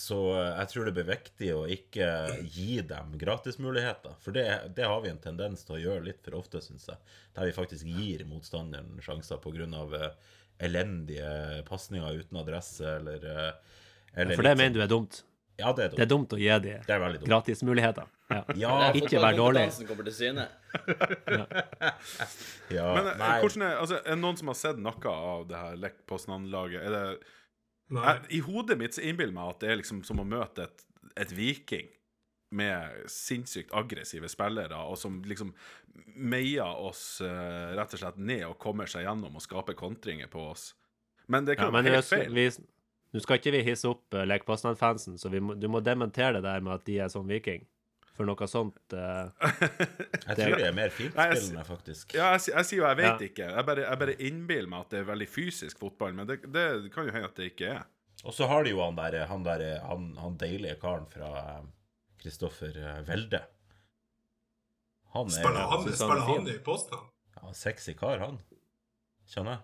Så 0.00 0.18
eh, 0.36 0.52
jeg 0.60 0.72
tror 0.72 0.88
det 0.88 0.94
blir 0.96 1.08
viktig 1.10 1.50
å 1.56 1.66
ikke 1.72 2.08
gi 2.52 2.80
dem 2.86 3.14
gratismuligheter. 3.20 4.16
For 4.22 4.36
det, 4.36 4.46
det 4.76 4.88
har 4.88 5.00
vi 5.04 5.12
en 5.12 5.22
tendens 5.22 5.64
til 5.66 5.78
å 5.78 5.82
gjøre 5.82 6.06
litt 6.08 6.22
for 6.24 6.38
ofte, 6.38 6.62
syns 6.64 6.88
jeg. 6.90 6.98
Der 7.36 7.48
vi 7.48 7.56
faktisk 7.56 7.88
gir 7.88 8.24
motstanderen 8.28 8.98
sjanser 9.04 9.40
pga. 9.42 9.66
Uh, 9.66 10.10
elendige 10.58 11.62
pasninger 11.68 12.12
uten 12.12 12.38
adresse, 12.40 12.96
eller, 12.96 13.16
eh, 13.16 13.52
eller 14.14 14.36
For 14.36 14.42
det 14.42 14.56
mener 14.56 14.74
du 14.74 14.82
er 14.82 14.88
dumt. 14.88 15.12
sånn- 15.12 15.24
Ja, 15.58 15.72
det 15.72 15.84
er 15.84 15.88
dumt. 15.88 15.96
Det 15.96 16.02
er 16.02 16.06
dumt 16.06 16.28
å 16.32 16.38
gi 16.38 16.48
dem 16.48 16.82
Det 16.86 16.90
er 16.90 17.18
gratismuligheter. 17.18 18.06
Ja. 18.30 18.44
Ja, 18.56 18.92
Ikke 18.92 19.20
vær 19.20 19.36
dårlig. 19.36 19.72
ja. 21.28 21.46
ja 22.70 22.94
Men 22.94 23.06
eh, 23.06 23.16
nei, 23.16 23.40
hvordan 23.40 23.62
er, 23.62 23.76
altså, 23.80 23.96
er 24.04 24.14
det 24.14 24.20
noen 24.20 24.36
som 24.36 24.48
har 24.48 24.54
sett 24.54 24.78
noe 24.78 25.12
av 25.12 25.46
det 25.48 25.56
her 25.56 25.76
Lech 25.76 25.98
Poznan-laget? 26.06 26.82
Er 26.82 26.90
det. 26.90 27.18
Jeg, 27.90 28.22
I 28.30 28.40
hodet 28.46 28.78
mitt 28.80 28.96
så 28.96 29.04
innbiller 29.04 29.32
jeg 29.32 29.38
meg 29.38 29.52
at 29.52 29.60
det 29.62 29.70
er 29.70 29.78
liksom 29.82 30.02
som 30.06 30.22
å 30.22 30.26
møte 30.26 30.66
et, 30.66 30.84
et 31.22 31.32
viking 31.36 31.88
med 32.56 33.08
sinnssykt 33.10 33.72
aggressive 33.74 34.28
spillere, 34.30 34.78
og 34.86 34.96
som 34.98 35.18
liksom 35.26 35.50
meier 36.16 36.78
oss 36.86 37.18
uh, 37.24 37.74
rett 37.76 37.94
og 37.96 38.00
slett 38.00 38.18
ned 38.22 38.44
og 38.46 38.58
kommer 38.62 38.86
seg 38.90 39.02
gjennom 39.06 39.34
og 39.36 39.42
skaper 39.44 39.74
kontringer 39.78 40.30
på 40.30 40.44
oss. 40.52 40.70
Men 41.26 41.44
det 41.46 41.56
Ja, 41.56 41.64
kan 41.64 41.74
men 41.74 41.88
være 41.88 41.98
helt 41.98 42.06
feil. 42.06 42.60
nå 43.12 43.22
skal 43.22 43.40
ikke 43.40 43.54
vi 43.56 43.64
hisse 43.66 43.88
opp 43.90 44.14
uh, 44.14 44.22
Lek 44.28 44.46
Poznan-fansen, 44.46 45.18
så 45.18 45.30
vi 45.32 45.40
må, 45.42 45.56
du 45.58 45.66
må 45.72 45.82
dementere 45.82 46.38
det 46.38 46.46
der 46.46 46.62
med 46.62 46.78
at 46.78 46.86
de 46.86 47.00
er 47.02 47.10
sånn 47.12 47.26
viking. 47.26 47.66
For 48.16 48.24
noe 48.28 48.46
sånt 48.48 48.94
Uh, 48.96 49.28
jeg 49.42 50.36
tror 50.38 50.56
de 50.56 50.64
er 50.66 50.72
mer 50.76 50.92
fintspillende, 50.94 51.64
faktisk. 51.68 52.14
Ja, 52.16 52.30
jeg, 52.36 52.46
jeg 52.54 52.64
sier 52.70 52.80
jo 52.80 52.86
jeg 52.88 52.96
vet 53.02 53.10
Ja. 53.10 53.26
ikke. 53.28 53.48
Jeg 53.58 53.66
bare, 53.68 53.84
jeg 53.84 53.98
bare 54.02 54.14
innbiller 54.30 54.70
meg 54.72 54.86
at 54.86 54.94
det 54.94 55.00
er 55.02 55.08
veldig 55.10 55.28
fysisk 55.28 55.78
fotball, 55.82 56.14
men 56.16 56.26
det, 56.30 56.38
det 56.54 56.64
kan 56.94 57.04
jo 57.08 57.12
hende 57.12 57.28
at 57.28 57.36
det 57.36 57.50
ikke 57.52 57.68
er. 57.74 57.84
Og 58.24 58.32
så 58.32 58.46
har 58.48 58.64
de 58.64 58.70
jo 58.72 58.80
han 58.80 58.96
der, 58.96 59.18
han, 59.28 59.44
der, 59.44 59.66
han, 59.84 60.06
han 60.18 60.38
deilige 60.40 60.78
karen 60.80 61.04
fra 61.12 61.28
Kristoffer 62.22 62.72
Welde. 63.06 63.42
Han 65.14 65.28
er 65.28 65.36
Spiller 65.36 65.68
han, 65.70 65.84
er 65.86 65.96
spiller 66.00 66.24
han 66.30 66.48
i 66.50 66.56
posten? 66.64 67.04
ja, 67.36 67.52
sexy 67.56 67.92
kar, 67.96 68.18
han. 68.24 68.40
Skjønner 69.28 69.58
jeg. 69.58 69.62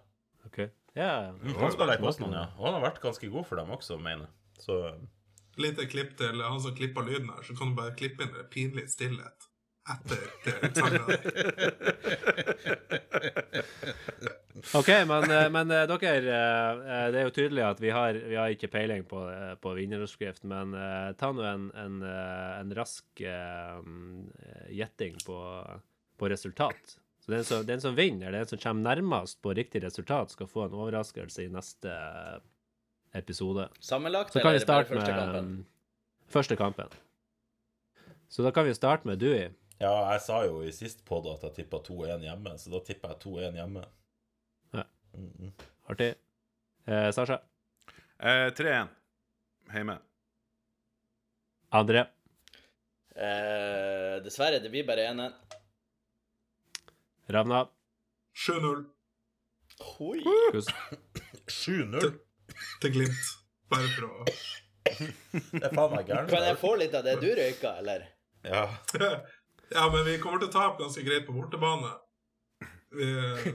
OK. 0.48 0.58
Ja, 0.98 1.10
Mm, 1.32 1.54
han 1.56 1.72
spiller 1.72 1.96
i 1.96 2.02
posten, 2.04 2.32
ja. 2.36 2.46
Og 2.58 2.66
han 2.68 2.76
har 2.76 2.84
vært 2.90 3.00
ganske 3.02 3.28
god 3.32 3.46
for 3.48 3.56
dem 3.56 3.70
også, 3.72 3.96
mener 3.98 4.26
jeg. 4.28 4.34
Så 4.60 4.76
Lite 5.60 5.86
klipp 5.86 6.16
til 6.16 6.40
han 6.40 6.60
som 6.64 6.76
klipper 6.76 7.02
lyden 7.04 7.28
her, 7.28 7.42
så 7.44 7.56
kan 7.58 7.72
du 7.72 7.76
bare 7.76 7.96
klippe 7.98 8.24
inn 8.24 8.32
det 8.36 8.48
pinlig 8.52 8.88
stillhet. 8.92 9.48
etter 9.92 10.16
det 10.44 10.54
utsagnet. 10.68 11.20
OK, 14.74 14.88
men, 15.06 15.30
eh, 15.30 15.48
men 15.50 15.70
eh, 15.70 15.86
dere 15.90 16.10
eh, 16.14 17.06
Det 17.12 17.18
er 17.18 17.26
jo 17.26 17.34
tydelig 17.34 17.64
at 17.66 17.80
vi 17.82 17.90
har, 17.90 18.14
vi 18.14 18.36
har 18.38 18.52
ikke 18.54 18.70
peiling 18.70 19.04
på, 19.08 19.20
på 19.62 19.74
vinneroppskrift, 19.76 20.44
men 20.48 20.74
ta 21.18 21.32
nå 21.34 21.44
en, 21.46 21.68
en, 21.78 22.00
en 22.06 22.74
rask 22.76 23.22
gjetting 24.72 25.18
på, 25.26 25.38
på 26.18 26.30
resultat. 26.30 26.96
Så 27.22 27.34
den 27.34 27.44
som, 27.46 27.66
den 27.66 27.82
som 27.82 27.98
vinner, 27.98 28.34
den 28.34 28.48
som 28.50 28.58
kommer 28.58 28.94
nærmest 28.94 29.42
på 29.42 29.54
riktig 29.54 29.82
resultat, 29.84 30.32
skal 30.34 30.50
få 30.50 30.66
en 30.66 30.78
overraskelse 30.78 31.44
i 31.44 31.52
neste 31.52 31.92
episode. 33.14 33.68
Sammenlagt, 33.81 34.33
Så 34.33 34.40
kan 34.40 34.53
vi 34.53 34.57
eller 34.57 34.66
bare 34.66 34.85
første 34.85 35.12
med 35.12 35.18
kampen? 35.18 35.66
første 36.29 36.57
kampen. 36.57 36.88
Så 38.29 38.42
da 38.42 38.51
kan 38.51 38.64
vi 38.64 38.75
starte 38.75 39.07
med 39.07 39.18
Dewey. 39.20 39.51
Ja, 39.81 40.11
jeg 40.12 40.20
sa 40.20 40.44
jo 40.46 40.62
i 40.62 40.72
sist 40.72 41.05
podd 41.05 41.27
at 41.27 41.42
jeg 41.42 41.55
tippa 41.64 41.83
2-1 41.83 42.22
hjemme, 42.22 42.55
så 42.59 42.70
da 42.70 42.81
tipper 42.87 43.09
jeg 43.09 43.18
2-1 43.25 43.59
hjemme. 43.61 43.85
Ja. 44.75 44.85
Mm 45.14 45.33
-mm. 45.38 45.53
Artig. 45.90 46.14
Eh, 46.87 47.11
Sasha. 47.12 47.38
Eh, 48.20 48.51
3-1 48.55 48.88
hjemme. 49.72 49.98
André. 51.72 52.07
Eh, 53.16 54.22
dessverre, 54.25 54.59
det 54.62 54.70
blir 54.70 54.87
bare 54.87 55.09
1-1. 55.11 55.33
Ravna. 57.29 57.68
7-0 58.35 58.85
Oi. 60.01 60.22
7-0! 61.48 62.18
Til 62.82 62.92
Glimt. 62.98 63.30
Bare 63.72 63.88
for 63.94 64.08
å 64.08 64.26
Det 64.92 65.62
er 65.64 65.72
faen 65.74 65.92
meg 65.94 66.06
gærent. 66.10 66.30
Kan 66.30 66.42
jeg 66.48 66.58
få 66.60 66.74
litt 66.80 66.94
av 66.98 67.04
det 67.06 67.16
du 67.22 67.28
røyka, 67.38 67.76
eller? 67.82 68.08
Ja. 68.44 68.66
Ja, 69.72 69.86
men 69.88 70.02
vi 70.04 70.18
kommer 70.20 70.36
til 70.42 70.50
å 70.50 70.52
tape 70.52 70.82
ganske 70.82 71.00
greit 71.06 71.22
på 71.24 71.32
bortebane. 71.32 71.88
Vi, 72.92 73.06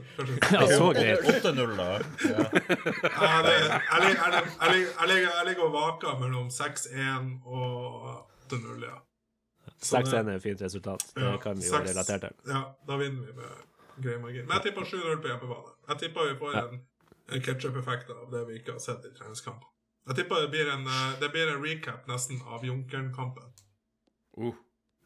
Ja, 0.54 0.64
så 0.66 0.88
greit. 0.96 1.20
8-0, 1.30 1.76
da. 1.78 1.84
Ja. 2.26 2.46
Ja, 2.48 3.28
jeg, 3.38 3.44
lig- 3.46 3.68
jeg, 3.84 4.00
lig- 4.02 4.48
jeg, 4.58 4.72
lig- 4.72 5.28
jeg, 5.28 5.44
ligger- 5.46 5.68
og 5.68 5.76
vaker 5.76 6.18
mellom 6.18 6.48
6-1 6.50 7.28
og 7.46 8.08
8-0, 8.50 8.82
ja. 8.88 8.96
6-1 9.78 10.18
er 10.24 10.32
et 10.34 10.42
fint 10.42 10.64
resultat. 10.66 11.06
Det 11.14 11.22
Ja, 11.22 11.36
kan 11.44 11.60
vi 11.62 11.70
jo 11.70 11.78
relatere 11.86 12.18
til. 12.24 12.34
Ja, 12.50 12.64
da 12.90 12.98
vinner 12.98 13.28
vi 13.28 13.36
med 13.38 14.02
grei 14.02 14.18
margin. 14.24 14.46
Men 14.48 14.58
jeg 14.58 14.66
tipper 14.72 14.90
7-0 14.90 15.22
på 15.22 15.30
hjemmebane. 15.30 15.74
Jeg 15.92 16.02
tipper 16.02 16.32
vi 16.32 16.38
får 16.42 16.56
Ja. 16.58 16.64
en, 16.66 16.82
en 17.32 17.42
ketsjup-effekt 17.44 18.10
av 18.14 18.30
det 18.32 18.44
vi 18.48 18.60
ikke 18.60 18.76
har 18.76 18.82
sett 18.82 19.04
i 19.04 19.12
treningskamp. 19.16 19.66
Jeg 20.08 20.22
tipper 20.22 20.46
det 20.46 20.52
blir 20.54 20.70
en, 20.72 20.86
eh, 20.88 21.18
det 21.20 21.28
blir 21.34 21.50
en 21.52 21.60
recap 21.64 22.06
nesten 22.08 22.40
av 22.48 22.64
Junkeren-kampen. 22.64 23.52
Uh. 24.38 24.56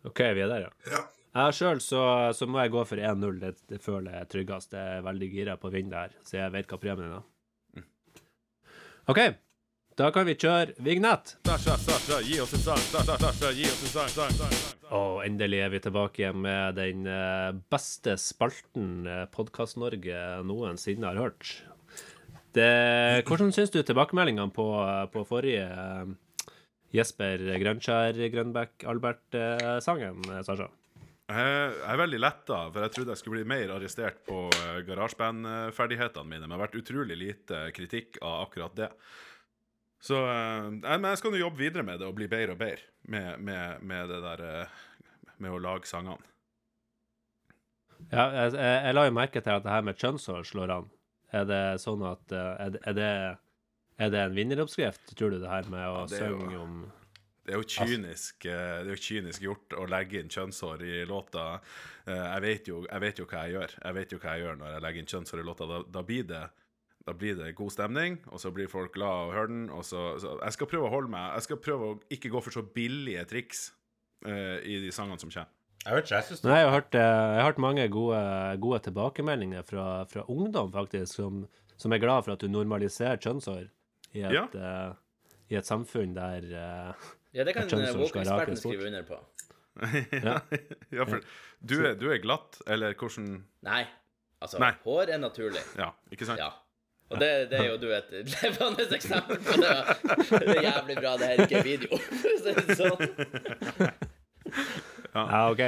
OK, 0.05 0.19
vi 0.35 0.43
er 0.43 0.51
der, 0.51 0.67
ja. 0.67 0.71
Ja. 0.91 1.03
Jeg 1.33 1.55
sjøl 1.57 1.81
så, 1.81 2.03
så 2.37 2.47
må 2.51 2.61
jeg 2.61 2.73
gå 2.75 2.83
for 2.85 3.01
1-0. 3.01 3.39
Det, 3.41 3.53
det 3.71 3.79
føler 3.83 4.19
jeg 4.19 4.29
tryggest. 4.35 4.75
Jeg 4.77 4.99
er 4.99 5.07
veldig 5.07 5.29
gira 5.33 5.55
på 5.57 5.71
å 5.71 5.73
vinne 5.75 5.95
der, 5.95 6.17
så 6.27 6.37
jeg 6.43 6.53
vet 6.55 6.69
hva 6.69 6.79
premien 6.83 7.15
er. 7.17 7.29
OK, 9.11 9.21
da 9.99 10.11
kan 10.15 10.27
vi 10.29 10.37
kjøre 10.39 10.77
vignett. 10.85 11.37
Sasha, 11.49 11.79
Sasha, 11.81 12.21
gi 12.27 12.39
oss 12.43 12.53
en 12.59 12.63
sang. 12.67 12.83
Sasha, 12.91 13.17
Sasha, 13.23 13.51
gi 13.57 13.67
oss 13.71 13.81
en 13.83 13.95
sang. 13.95 14.13
sang, 14.13 14.37
sang, 14.39 14.55
sang. 14.61 14.85
Og 14.93 15.23
endelig 15.25 15.63
er 15.65 15.73
vi 15.73 15.81
tilbake 15.83 16.23
igjen 16.23 16.43
med 16.45 16.77
den 16.79 17.09
eh, 17.11 17.51
beste 17.73 18.19
spalten 18.21 19.09
Podkast-Norge 19.35 20.21
noensinne 20.47 21.11
har 21.11 21.23
hørt. 21.23 21.55
Det, 22.53 23.25
hvordan 23.29 23.53
syns 23.55 23.73
du 23.73 23.81
tilbakemeldingene 23.81 24.53
på, 24.53 24.67
på 25.15 25.25
forrige 25.25 25.65
eh, 25.65 26.13
Jesper 26.93 27.41
Grønskjær 27.63 28.19
Grønbæk 28.35 28.85
Albert-sangen, 28.93 30.21
Sasha? 30.45 30.69
Jeg 31.33 31.75
er 31.89 31.97
veldig 31.97 32.19
letta, 32.21 32.59
for 32.69 32.85
jeg 32.85 32.93
trodde 32.93 33.15
jeg 33.15 33.21
skulle 33.23 33.41
bli 33.41 33.49
mer 33.55 33.71
arrestert 33.73 34.19
på 34.27 34.45
uh, 34.53 34.81
garasjebandferdighetene 34.85 36.29
mine. 36.29 36.45
Men 36.45 36.53
det 36.53 36.59
har 36.59 36.65
vært 36.67 36.81
utrolig 36.83 37.17
lite 37.17 37.61
kritikk 37.77 38.19
av 38.21 38.43
akkurat 38.49 38.75
det. 38.77 38.91
Så 40.03 40.19
eh, 40.27 40.69
Men 40.83 41.07
jeg 41.13 41.21
skal 41.21 41.31
nå 41.31 41.39
jobbe 41.39 41.63
videre 41.63 41.87
med 41.87 42.01
det 42.03 42.09
og 42.09 42.17
bli 42.19 42.27
bedre 42.31 42.57
og 42.57 42.59
bedre 42.59 42.89
med, 43.07 43.39
med, 43.39 43.85
med 43.87 44.11
det 44.11 44.19
der 44.25 44.43
eh, 44.49 44.81
med 45.39 45.55
å 45.55 45.61
lage 45.63 45.87
sangene. 45.87 46.27
Ja, 48.11 48.25
jeg, 48.35 48.57
jeg, 48.59 48.79
jeg 48.89 48.97
la 48.97 49.05
jo 49.07 49.15
merke 49.15 49.41
til 49.41 49.55
at 49.55 49.63
det 49.63 49.71
her 49.71 49.85
med 49.87 50.01
kjønnshår 50.03 50.43
slår 50.49 50.75
an. 50.75 50.91
Er 51.33 51.47
det 51.49 51.63
sånn 51.81 52.03
at 52.05 52.33
eh, 52.33 52.67
Er, 52.67 52.71
det- 52.75 52.83
er, 52.87 52.93
det, 52.99 53.11
er 53.99 54.11
det 54.13 54.21
en 54.27 54.35
vinneroppskrift, 54.37 55.15
tror 55.17 55.31
du, 55.33 55.39
det 55.41 55.49
her 55.49 55.69
med 55.73 55.85
å 55.89 56.03
Ja, 56.03 56.07
synge 56.13 56.59
om 56.61 56.75
Det 57.45 57.55
er 57.55 57.59
jo 57.59 57.67
kynisk, 57.67 58.45
eh, 58.47 58.83
det 58.85 58.91
er 58.93 58.97
jo 58.97 59.03
kynisk 59.03 59.43
gjort 59.43 59.75
å 59.75 59.87
legge 59.91 60.21
inn 60.21 60.29
kjønnshår 60.31 60.83
i 60.87 61.05
låta. 61.11 61.61
Eh, 62.07 62.15
Jeg 62.37 62.43
vet, 62.45 62.69
jo, 62.69 62.83
jeg 62.87 63.01
vet 63.01 63.19
jo 63.19 63.27
hva 63.27 63.47
jeg 63.47 63.57
gjør. 63.57 63.73
Jeg 63.83 63.95
vet 63.99 64.13
jo 64.13 64.19
hva 64.23 64.35
jeg 64.37 64.45
gjør 64.45 64.59
når 64.61 64.69
jeg 64.77 64.83
legger 64.85 65.01
inn 65.03 65.11
kjønnshår 65.15 65.41
i 65.43 65.47
låta. 65.49 65.67
Da, 65.73 65.81
da, 65.97 66.03
blir 66.07 66.23
det, 66.29 66.43
da 67.07 67.13
blir 67.19 67.35
det 67.41 67.55
god 67.59 67.73
stemning, 67.75 68.21
og 68.31 68.39
så 68.39 68.53
blir 68.55 68.69
folk 68.71 68.93
glad 68.95 69.11
av 69.11 69.33
å 69.33 69.35
høre 69.35 69.49
den. 69.51 69.65
Og 69.75 69.83
så, 69.89 70.05
så 70.23 70.37
jeg 70.39 70.53
skal 70.59 70.71
prøve 70.71 70.87
å 70.87 70.95
holde 70.95 71.11
meg 71.11 71.33
Jeg 71.41 71.49
skal 71.49 71.63
prøve 71.65 71.89
å 71.91 71.99
ikke 72.15 72.31
gå 72.31 72.43
for 72.47 72.55
så 72.55 72.63
billige 72.63 73.25
triks 73.33 73.73
uh, 74.29 74.59
i 74.63 74.79
de 74.85 74.93
sangene 74.95 75.19
som 75.19 75.31
kommer. 75.33 75.51
Jeg 75.83 75.97
vet 75.97 76.05
ikke, 76.07 76.15
jeg 76.15 76.27
syns 76.29 76.45
Nei, 76.47 76.59
jeg 76.61 76.69
har 76.69 76.75
hørt, 76.77 76.95
eh, 76.95 77.03
jeg 77.03 77.41
har 77.41 77.49
hørt 77.49 77.63
mange 77.63 77.87
gode, 77.91 78.19
gode 78.63 78.79
tilbakemeldinger 78.87 79.65
fra, 79.67 79.87
fra 80.11 80.23
ungdom, 80.31 80.71
faktisk, 80.75 81.17
som, 81.19 81.41
som 81.77 81.95
er 81.95 82.03
glad 82.03 82.23
for 82.23 82.37
at 82.37 82.45
du 82.45 82.51
normaliserer 82.53 83.19
kjønnshår 83.19 83.65
i 84.13 84.23
et, 84.23 84.37
Ja. 84.37 84.45
uh, 84.55 84.95
i 85.51 85.59
et 85.59 85.67
samfunn 85.67 86.15
der 86.15 86.47
uh, 86.53 87.09
Ja, 87.35 87.47
det 87.49 87.57
kan 87.57 87.67
woke-eksperten 87.67 88.61
skrive 88.61 88.87
under 88.93 89.03
på. 89.09 89.19
Ja. 90.13 90.37
ja, 90.93 91.05
for 91.09 91.23
du 91.65 91.79
er, 91.81 91.95
du 91.97 92.11
er 92.13 92.21
glatt, 92.21 92.61
eller 92.69 92.93
hvordan 92.95 93.41
Nei. 93.65 93.87
Altså, 94.43 94.61
Nei. 94.61 94.75
hår 94.85 95.15
er 95.17 95.23
naturlig. 95.23 95.63
Ja, 95.79 95.95
ikke 96.13 96.29
sant? 96.29 96.43
Ja. 96.43 96.51
Og 97.13 97.21
det, 97.21 97.51
det 97.51 97.59
er 97.59 97.67
jo 97.73 97.77
du 97.81 97.89
et 97.93 98.13
levende 98.13 98.87
eksempel 98.97 99.41
på 99.45 99.59
det. 99.61 99.75
Det 100.31 100.57
er 100.59 100.65
jævlig 100.69 100.97
bra 101.01 101.17
det 101.21 101.29
her 101.33 101.43
ikke 101.45 101.59
er 101.59 101.67
video. 101.67 101.99
For 101.99 102.33
å 102.33 102.41
si 102.41 102.55
det 102.61 102.77
sånn. 102.79 104.11
Ja, 105.15 105.51
OK. 105.51 105.63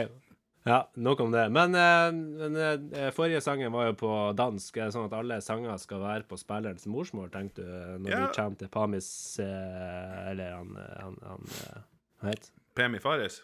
Ja, 0.64 0.78
nok 0.96 1.20
om 1.20 1.32
det. 1.34 1.42
Men, 1.52 1.74
eh, 1.76 2.12
men 2.12 2.56
eh, 2.56 3.10
forrige 3.12 3.42
sangen 3.44 3.72
var 3.72 3.90
jo 3.90 3.96
på 4.00 4.12
dansk. 4.36 4.78
Er 4.80 4.88
det 4.88 4.94
sånn 4.96 5.04
at 5.10 5.16
alle 5.18 5.36
sanger 5.44 5.76
skal 5.82 6.00
være 6.00 6.24
på 6.30 6.38
spillerens 6.40 6.86
morsmål, 6.88 7.28
tenkte 7.34 7.66
du, 7.66 7.98
når 8.00 8.10
Ja. 8.14 8.20
vi 8.22 8.30
kommer 8.38 8.56
til 8.62 8.70
Pamis 8.72 9.10
eh, 9.44 10.30
Eller 10.30 10.54
han, 10.56 10.70
eh, 10.80 10.94
han, 11.02 11.18
han 11.28 11.44
eh, 11.60 11.82
Hva 12.22 12.30
heter 12.32 12.48
det? 12.48 12.54
Pemi 12.74 12.98
Faris? 13.04 13.42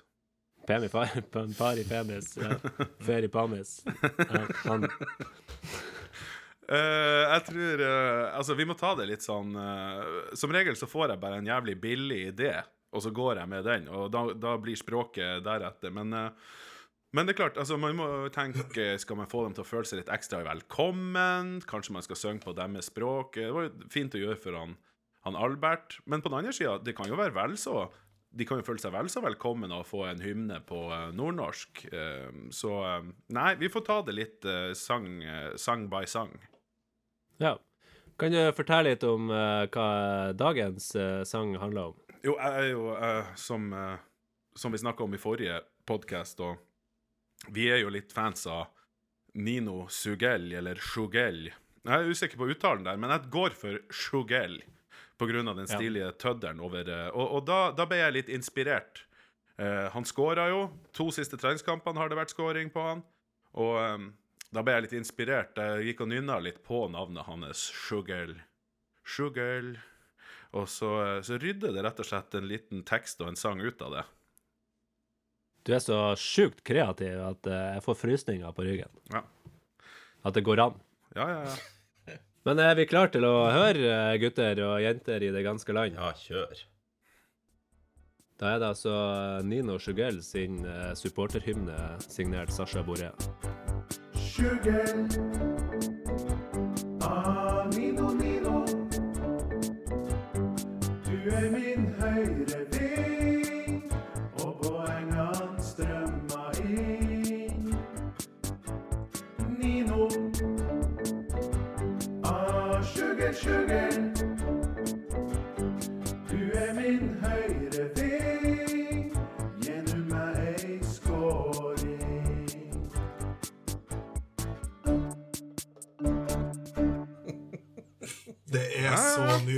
Pemi 0.66 0.88
Far, 0.92 1.12
Pari 1.60 1.84
Pemis. 1.84 2.32
Ja. 2.40 2.56
Feri 3.06 3.28
Pamis. 3.28 3.82
Ja, 4.16 4.46
han 4.64 4.88
Uh, 6.70 6.76
jeg 7.34 7.42
tror 7.48 7.80
uh, 7.82 8.36
Altså, 8.38 8.54
vi 8.54 8.62
må 8.68 8.76
ta 8.78 8.92
det 8.94 9.08
litt 9.10 9.24
sånn 9.24 9.56
uh, 9.58 10.30
Som 10.38 10.52
regel 10.54 10.76
så 10.78 10.86
får 10.86 11.10
jeg 11.10 11.18
bare 11.24 11.40
en 11.40 11.48
jævlig 11.48 11.74
billig 11.82 12.18
idé, 12.28 12.52
og 12.90 13.04
så 13.04 13.12
går 13.14 13.40
jeg 13.40 13.50
med 13.50 13.64
den, 13.66 13.86
og 13.94 14.10
da, 14.14 14.24
da 14.34 14.56
blir 14.60 14.78
språket 14.78 15.44
deretter. 15.46 15.94
Men, 15.94 16.12
eh, 16.16 16.50
men 17.14 17.26
det 17.26 17.34
er 17.34 17.40
klart, 17.44 17.58
altså, 17.58 17.78
man 17.80 17.96
må 17.98 18.06
tenke 18.30 18.92
Skal 19.02 19.18
man 19.18 19.30
få 19.30 19.42
dem 19.42 19.54
til 19.56 19.64
å 19.64 19.66
føle 19.66 19.88
seg 19.88 19.98
litt 20.02 20.12
ekstra 20.14 20.44
velkommen? 20.46 21.56
Kanskje 21.70 21.96
man 21.96 22.06
skal 22.06 22.18
synge 22.18 22.44
på 22.44 22.54
deres 22.54 22.90
språk? 22.90 23.38
Det 23.38 23.50
var 23.54 23.66
jo 23.66 23.88
fint 23.90 24.14
å 24.14 24.22
gjøre 24.22 24.38
for 24.38 24.58
han, 24.58 24.76
han 25.26 25.38
Albert. 25.38 25.98
Men 26.06 26.22
på 26.22 26.30
den 26.30 26.42
andre 26.42 26.54
sida, 26.54 26.78
det 26.82 26.94
kan 26.98 27.10
jo 27.10 27.18
være 27.18 27.34
vel 27.36 27.58
så 27.60 27.88
de 28.30 28.46
kan 28.46 28.60
jo 28.60 28.62
føle 28.62 28.78
seg 28.78 28.92
vel 28.94 29.08
så 29.10 29.18
velkommen 29.24 29.72
å 29.74 29.80
få 29.82 30.04
en 30.06 30.20
hymne 30.22 30.60
på 30.62 30.84
eh, 30.94 31.08
nordnorsk. 31.18 31.82
Eh, 31.90 32.28
så 32.54 32.76
nei, 33.34 33.48
vi 33.58 33.70
får 33.74 33.86
ta 33.88 33.96
det 34.06 34.14
litt 34.14 34.46
sang, 34.78 35.10
sang 35.58 35.88
by 35.90 36.04
sang. 36.10 36.36
Ja. 37.42 37.56
Kan 38.20 38.34
du 38.36 38.38
fortelle 38.54 38.92
litt 38.92 39.02
om 39.08 39.30
hva 39.32 39.90
dagens 40.36 40.92
sang 41.26 41.56
handler 41.58 41.90
om? 41.90 42.09
Jo, 42.24 42.34
jeg 42.36 42.56
er 42.64 42.68
jo, 42.74 42.82
eh, 42.96 43.30
som, 43.40 43.72
eh, 43.72 43.98
som 44.56 44.72
vi 44.72 44.78
snakka 44.78 45.04
om 45.04 45.14
i 45.14 45.20
forrige 45.20 45.60
podkast, 45.88 46.40
og 46.44 46.58
vi 47.48 47.70
er 47.72 47.80
jo 47.80 47.88
litt 47.92 48.12
fans 48.12 48.46
av 48.46 48.66
Nino 49.34 49.86
Sugell, 49.88 50.52
eller 50.52 50.74
Sjugell. 50.76 51.46
Jeg 51.80 51.94
er 51.96 52.10
usikker 52.10 52.36
på 52.36 52.50
uttalen 52.52 52.84
der, 52.84 52.98
men 53.00 53.10
jeg 53.14 53.30
går 53.32 53.50
for 53.56 53.78
Sjugell 53.90 54.60
av 55.20 55.56
den 55.56 55.66
Ja. 55.68 55.76
stilige 55.76 56.12
tøddelen 56.16 56.60
over 56.60 56.88
eh, 56.88 57.08
Og, 57.12 57.32
og 57.36 57.44
da, 57.46 57.72
da 57.72 57.84
ble 57.84 57.98
jeg 57.98 58.12
litt 58.12 58.28
inspirert. 58.28 59.02
Eh, 59.58 59.90
han 59.92 60.04
skåra 60.04 60.48
jo. 60.48 60.70
To 60.96 61.10
siste 61.10 61.36
treningskampene 61.36 61.98
har 62.00 62.08
det 62.08 62.16
vært 62.16 62.32
skåring 62.32 62.70
på 62.72 62.80
han. 62.80 63.02
Og 63.52 63.76
eh, 63.76 64.06
da 64.50 64.62
ble 64.62 64.72
jeg 64.72 64.82
litt 64.86 64.96
inspirert. 64.96 65.56
Jeg 65.56 65.90
gikk 65.90 66.00
og 66.00 66.08
nynna 66.08 66.38
litt 66.40 66.62
på 66.64 66.86
navnet 66.88 67.26
hans, 67.28 67.66
Sjugell. 67.68 68.38
Sjugell. 69.04 69.76
Og 70.56 70.66
så, 70.68 70.90
så 71.22 71.38
rydder 71.38 71.74
det 71.76 71.84
rett 71.86 72.00
og 72.02 72.08
slett 72.08 72.34
en 72.34 72.48
liten 72.50 72.80
tekst 72.86 73.20
og 73.22 73.30
en 73.30 73.38
sang 73.38 73.60
ut 73.62 73.82
av 73.86 73.92
det. 73.98 74.06
Du 75.68 75.74
er 75.76 75.82
så 75.84 75.98
sjukt 76.18 76.62
kreativ 76.66 77.20
at 77.22 77.46
eh, 77.46 77.66
jeg 77.76 77.84
får 77.84 77.98
frysninger 78.00 78.56
på 78.56 78.64
ryggen. 78.66 78.90
Ja, 79.12 79.22
At 80.24 80.34
det 80.34 80.42
går 80.46 80.62
an. 80.64 80.80
ja, 81.14 81.28
ja. 81.28 81.44
ja. 81.44 82.16
Men 82.48 82.58
er 82.64 82.72
vi 82.78 82.86
klare 82.88 83.12
til 83.12 83.26
å 83.28 83.34
høre, 83.52 83.84
eh, 83.84 84.18
gutter 84.22 84.62
og 84.64 84.80
jenter 84.80 85.22
i 85.22 85.28
det 85.34 85.42
ganske 85.44 85.74
land? 85.76 85.98
Ja, 86.00 86.10
kjør. 86.16 86.62
Da 88.40 88.54
er 88.54 88.62
det 88.62 88.70
altså 88.72 88.94
Nino 89.44 89.76
Sjugell 89.76 90.22
sin 90.24 90.62
eh, 90.64 90.94
supporterhymne 90.96 91.76
signert 92.00 92.50
Sasha 92.56 92.80
Boré. 92.82 93.12
Sjugell. 94.16 95.04
Ah, 97.04 97.39
Gönül 101.30 101.59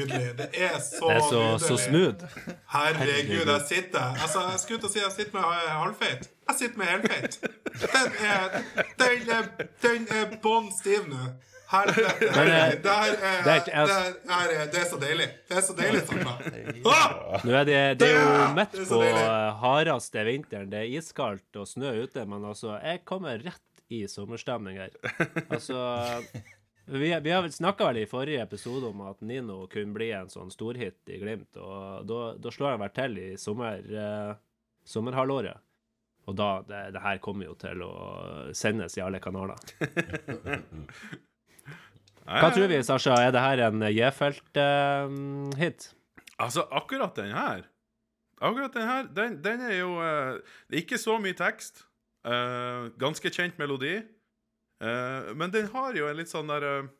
nydelig. 0.08 0.34
Det 0.38 0.48
er 0.66 0.78
så 0.84 1.08
Det 1.08 1.16
er 1.16 1.24
så, 1.28 1.40
nydelig. 1.42 1.60
så 1.68 1.76
smooth. 1.84 2.58
Herregud, 2.74 3.46
jeg 3.52 3.62
sitter 3.68 4.00
Altså, 4.22 4.42
jeg 4.50 4.60
skulle 4.64 4.80
til 4.82 4.88
å 4.88 4.92
si 4.92 5.00
jeg 5.02 5.14
sitter 5.16 5.38
med 5.38 5.46
eh, 5.54 5.70
halvfeit. 5.82 6.28
Jeg 6.48 6.58
sitter 6.58 6.82
med 6.82 6.86
helfeit. 6.92 7.38
Den 7.82 8.12
er 8.32 8.60
Den 9.00 9.32
er, 9.38 9.48
den 9.86 10.06
er 10.20 10.36
bånn 10.44 10.70
stiv 10.76 11.08
nå. 11.10 11.30
Helvete. 11.72 12.28
Det 12.84 13.72
er 14.76 14.88
så 14.90 14.98
deilig. 15.00 15.28
Det 15.48 15.56
er 15.56 15.64
så 15.64 15.76
deilig, 15.78 16.02
Sandra. 16.08 16.34
Ah! 16.84 17.38
Nå 17.46 17.54
er 17.56 17.64
det, 17.68 17.78
det 18.02 18.08
er 18.12 18.18
jo 18.18 18.48
midt 18.58 18.74
på 18.90 18.98
eh, 19.06 19.62
hardeste 19.62 20.24
vinteren. 20.28 20.68
Det 20.72 20.82
er 20.82 20.90
iskaldt 20.98 21.56
og 21.62 21.68
snø 21.70 21.94
ute, 22.04 22.26
men 22.28 22.44
altså, 22.44 22.76
jeg 22.82 23.00
kommer 23.08 23.40
rett 23.40 23.84
i 23.92 24.02
sommerstemning 24.08 24.78
her. 24.82 24.92
Altså 25.48 25.80
Vi, 26.84 27.20
vi 27.20 27.30
har 27.30 27.42
vel 27.44 27.52
snakka 27.52 27.86
vel 27.90 27.96
i 28.02 28.06
forrige 28.10 28.42
episode 28.42 28.86
om 28.90 29.00
at 29.06 29.20
Nino 29.22 29.66
kunne 29.70 29.94
bli 29.94 30.10
en 30.16 30.28
sånn 30.32 30.50
storhit 30.50 30.98
i 31.06 31.18
Glimt, 31.22 31.54
og 31.56 32.06
da, 32.10 32.50
slår 32.50 32.70
han 32.74 32.82
vel 32.82 32.90
til 32.96 33.18
i 33.22 33.28
sommer, 33.38 33.78
eh, 33.86 34.32
sommerhalvåret. 34.84 35.60
Og 36.26 36.36
da 36.38 36.62
det, 36.66 36.80
det 36.94 37.00
her 37.02 37.18
kommer 37.22 37.44
jo 37.48 37.54
til 37.58 37.82
å 37.82 37.92
sendes 38.54 38.96
i 38.98 39.02
alle 39.02 39.18
kanaler. 39.22 39.58
Hva 42.22 42.52
tror 42.54 42.68
vi, 42.70 42.78
Sasha? 42.86 43.16
Er 43.18 43.32
det 43.34 43.42
her 43.42 43.58
en 43.66 43.82
J-felt-hit? 43.90 45.88
Altså, 46.38 46.62
akkurat 46.70 47.14
den 47.18 47.32
her 47.34 47.64
Akkurat 48.42 48.74
den 48.74 48.86
her, 48.88 49.02
den, 49.14 49.36
den 49.42 49.60
er 49.62 49.74
jo 49.76 49.90
eh, 50.02 50.38
Det 50.66 50.78
er 50.78 50.82
ikke 50.82 50.98
så 50.98 51.14
mye 51.22 51.34
tekst. 51.38 51.84
eh, 52.26 52.88
ganske 52.98 53.30
kjent 53.30 53.58
melodi. 53.58 54.00
Eh, 54.82 55.30
men 55.38 55.54
den 55.54 55.70
har 55.72 55.96
jo 55.96 56.08
en 56.10 56.18
litt 56.18 56.32
sånn 56.32 56.50
der 56.52 56.68
eh, 56.68 56.90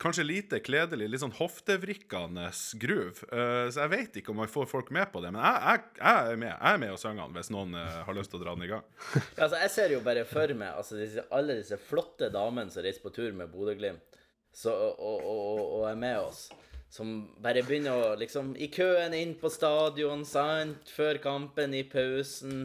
Kanskje 0.00 0.24
lite 0.24 0.62
kledelig, 0.64 1.10
litt 1.12 1.20
sånn 1.20 1.34
hoftevrikkende 1.36 2.46
groove. 2.80 3.26
Eh, 3.36 3.66
så 3.68 3.82
jeg 3.82 3.90
vet 3.92 4.14
ikke 4.16 4.32
om 4.32 4.38
man 4.40 4.48
får 4.48 4.70
folk 4.70 4.88
med 4.96 5.10
på 5.12 5.20
det, 5.20 5.28
men 5.34 5.44
jeg, 5.44 5.58
jeg, 5.60 5.90
jeg 5.98 6.30
er 6.30 6.40
med 6.40 6.48
Jeg 6.48 6.70
er 6.70 6.80
med 6.80 6.94
og 6.94 7.02
synger 7.02 7.26
den 7.26 7.36
hvis 7.36 7.52
noen 7.52 7.76
har 7.76 8.16
lyst 8.16 8.32
til 8.32 8.40
å 8.40 8.44
dra 8.46 8.54
den 8.56 8.64
i 8.64 8.70
gang. 8.70 8.86
Ja, 9.36 9.44
altså, 9.44 9.58
jeg 9.60 9.74
ser 9.74 9.92
jo 9.92 10.00
bare 10.06 10.24
for 10.30 10.56
meg 10.56 10.72
altså, 10.72 10.96
disse, 11.02 11.26
alle 11.36 11.58
disse 11.60 11.76
flotte 11.90 12.30
damene 12.32 12.72
som 12.72 12.86
reiser 12.86 13.04
på 13.04 13.12
tur 13.12 13.36
med 13.36 13.52
Bodø-Glimt 13.52 14.20
og, 14.64 14.72
og, 14.72 15.20
og, 15.20 15.60
og 15.76 15.84
er 15.90 16.00
med 16.00 16.16
oss. 16.22 16.46
Som 16.90 17.10
bare 17.38 17.62
begynner 17.62 17.94
å 17.94 18.14
liksom 18.18 18.54
I 18.58 18.66
køen 18.74 19.14
inn 19.14 19.36
på 19.38 19.50
stadion, 19.52 20.24
sant? 20.26 20.90
Før 20.90 21.20
kampen, 21.22 21.74
i 21.78 21.84
pausen. 21.86 22.64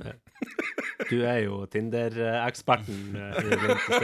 Du 1.12 1.20
er 1.22 1.44
jo 1.44 1.62
Tinder-eksperten 1.70 3.20
eh, 3.22 3.54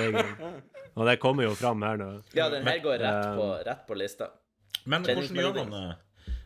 i. 0.06 0.46
Og 0.94 1.08
det 1.08 1.18
kommer 1.24 1.48
jo 1.48 1.56
fram 1.58 1.82
her 1.88 1.98
nå. 1.98 2.12
Ja, 2.38 2.52
den 2.54 2.68
her 2.68 2.78
går 2.84 3.02
rett 3.02 3.34
på, 3.40 3.50
rett 3.66 3.84
på 3.88 3.98
lista. 3.98 4.30
Men 4.86 5.06
hvordan 5.08 5.42
gjør 5.42 5.60
man 5.64 5.74
det? 5.74 5.90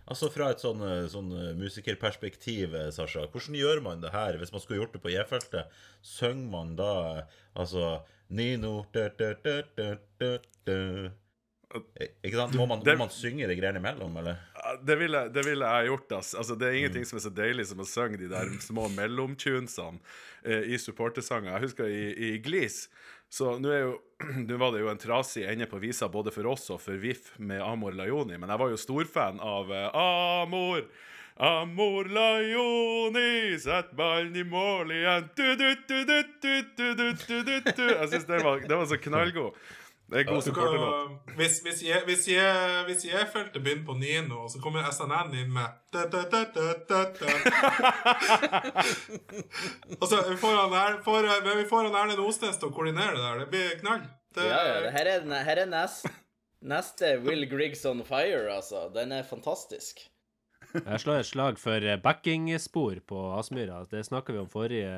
Altså 0.06 0.30
Fra 0.30 0.52
et 0.54 0.62
sånn, 0.62 0.82
eh, 0.86 1.08
sånn 1.10 1.32
eh, 1.34 1.52
musikerperspektiv, 1.58 2.76
eh, 2.78 2.90
Sasha, 2.94 3.26
hvordan 3.34 3.58
gjør 3.58 3.82
man 3.82 4.04
det 4.04 4.12
her 4.14 4.38
hvis 4.38 4.54
man 4.54 4.62
skulle 4.62 4.84
gjort 4.84 4.94
det 4.94 5.02
på 5.02 5.12
J-feltet? 5.16 5.72
Synger 6.06 6.52
man 6.52 6.76
da 6.78 6.92
eh, 7.18 7.38
altså 7.58 7.96
Nino 8.30 8.84
dø, 8.94 9.08
dø, 9.18 9.32
dø, 9.44 9.56
dø, 9.78 9.92
dø, 10.22 10.34
dø. 10.70 10.80
Eh, 11.10 11.14
Eh, 11.76 12.12
ikke 12.24 12.38
sant? 12.40 12.56
Må 12.60 12.68
man, 12.70 12.84
det, 12.86 12.96
må 12.98 13.06
man 13.08 13.14
synge 13.14 13.48
de 13.50 13.58
greiene 13.58 13.82
imellom, 13.82 14.16
eller? 14.22 14.40
Det 14.86 14.96
ville, 15.00 15.26
det 15.34 15.44
ville 15.46 15.72
jeg 15.78 15.92
gjort. 15.92 16.16
Ass. 16.20 16.34
Altså, 16.38 16.56
det 16.60 16.70
er 16.70 16.80
ingenting 16.80 17.08
som 17.08 17.20
er 17.20 17.26
så 17.26 17.34
deilig 17.36 17.68
som 17.72 17.84
å 17.84 17.90
synge 17.90 18.22
de 18.22 18.30
der 18.32 18.54
små 18.64 18.88
mellomtunesene 18.96 20.00
eh, 20.44 20.72
i 20.74 20.80
supportersanger. 20.82 21.54
Jeg 21.56 21.68
husker 21.68 21.92
i, 21.92 22.06
i 22.14 22.32
Glis 22.44 22.86
så 23.30 23.58
nå 23.60 23.74
var 24.62 24.72
det 24.72 24.84
jo 24.84 24.92
en 24.92 25.02
trasig 25.02 25.44
ende 25.50 25.68
på 25.68 25.82
visa 25.82 26.08
både 26.12 26.32
for 26.32 26.48
oss 26.54 26.70
og 26.72 26.80
for 26.84 27.00
VIF 27.02 27.34
med 27.38 27.64
Amor 27.64 27.96
Lajoni, 27.98 28.38
men 28.40 28.52
jeg 28.54 28.62
var 28.62 28.72
jo 28.72 28.80
storfan 28.80 29.42
av 29.44 29.74
eh, 29.74 29.90
Amor. 29.92 30.86
Amor 31.36 32.08
Lajoni, 32.16 33.58
sett 33.60 33.90
ballen 34.00 34.38
i 34.40 34.46
mål 34.48 34.94
igjen 34.96 35.26
Du 35.36 35.50
du 35.60 35.66
du 35.84 35.98
du 36.08 36.22
du 36.40 36.54
du 36.80 36.94
du 36.94 36.94
du 36.96 37.12
du 37.20 37.26
du 37.28 37.42
du 37.44 37.74
du 37.76 37.84
Jeg 37.90 38.08
synes 38.14 38.30
det 38.30 38.40
var 38.72 38.86
så 38.88 39.00
knallgod 39.04 39.58
det 40.06 40.20
er 40.20 40.24
god 40.28 40.42
supporterlåt. 40.46 41.14
Hvis, 41.36 41.56
hvis, 41.66 41.80
jeg, 41.84 42.02
hvis, 42.06 42.28
jeg, 42.30 42.84
hvis 42.86 43.06
jeg 43.08 43.28
følte 43.34 43.60
begynner 43.60 43.86
på 43.88 43.96
Nino, 43.98 44.44
og 44.46 44.52
så 44.54 44.60
kommer 44.62 44.86
SNN 44.94 45.34
inn 45.34 45.50
med 45.56 45.66
da, 45.94 46.04
da, 46.14 46.22
da, 46.30 46.44
da, 46.54 46.66
da, 46.90 47.00
da. 47.18 47.32
Og 50.00 50.06
så 50.12 50.20
vi 50.30 50.36
får 50.40 50.56
han 50.60 50.76
Er- 50.82 51.00
får, 51.06 51.28
men 51.48 51.58
vi 51.58 51.66
får 51.70 51.88
han 51.90 51.98
Erlend 52.04 52.22
Osnes 52.26 52.58
til 52.62 52.70
å 52.70 52.76
koordinere 52.76 53.16
det 53.18 53.24
der. 53.26 53.40
Det 53.44 53.50
blir 53.56 53.80
knall. 53.82 54.06
Det, 54.36 54.46
Ja, 54.46 54.62
ja. 54.68 54.80
det 54.86 54.92
Her 54.94 55.06
er, 55.16 55.44
her 55.50 55.58
er 55.64 55.70
nest, 55.72 56.06
neste 56.62 57.16
Will 57.26 57.46
Griggs 57.50 57.86
on 57.86 58.04
Fire, 58.06 58.46
altså. 58.60 58.90
Den 58.94 59.12
er 59.12 59.24
fantastisk. 59.24 60.06
Jeg 60.76 61.00
slår 61.00 61.22
et 61.22 61.30
slag 61.30 61.58
for 61.62 61.80
backingspor 62.04 63.00
på 63.08 63.20
Aspmyra. 63.40 63.86
Det 63.90 64.06
snakka 64.06 64.34
vi 64.34 64.40
om 64.42 64.50
forrige 64.52 64.90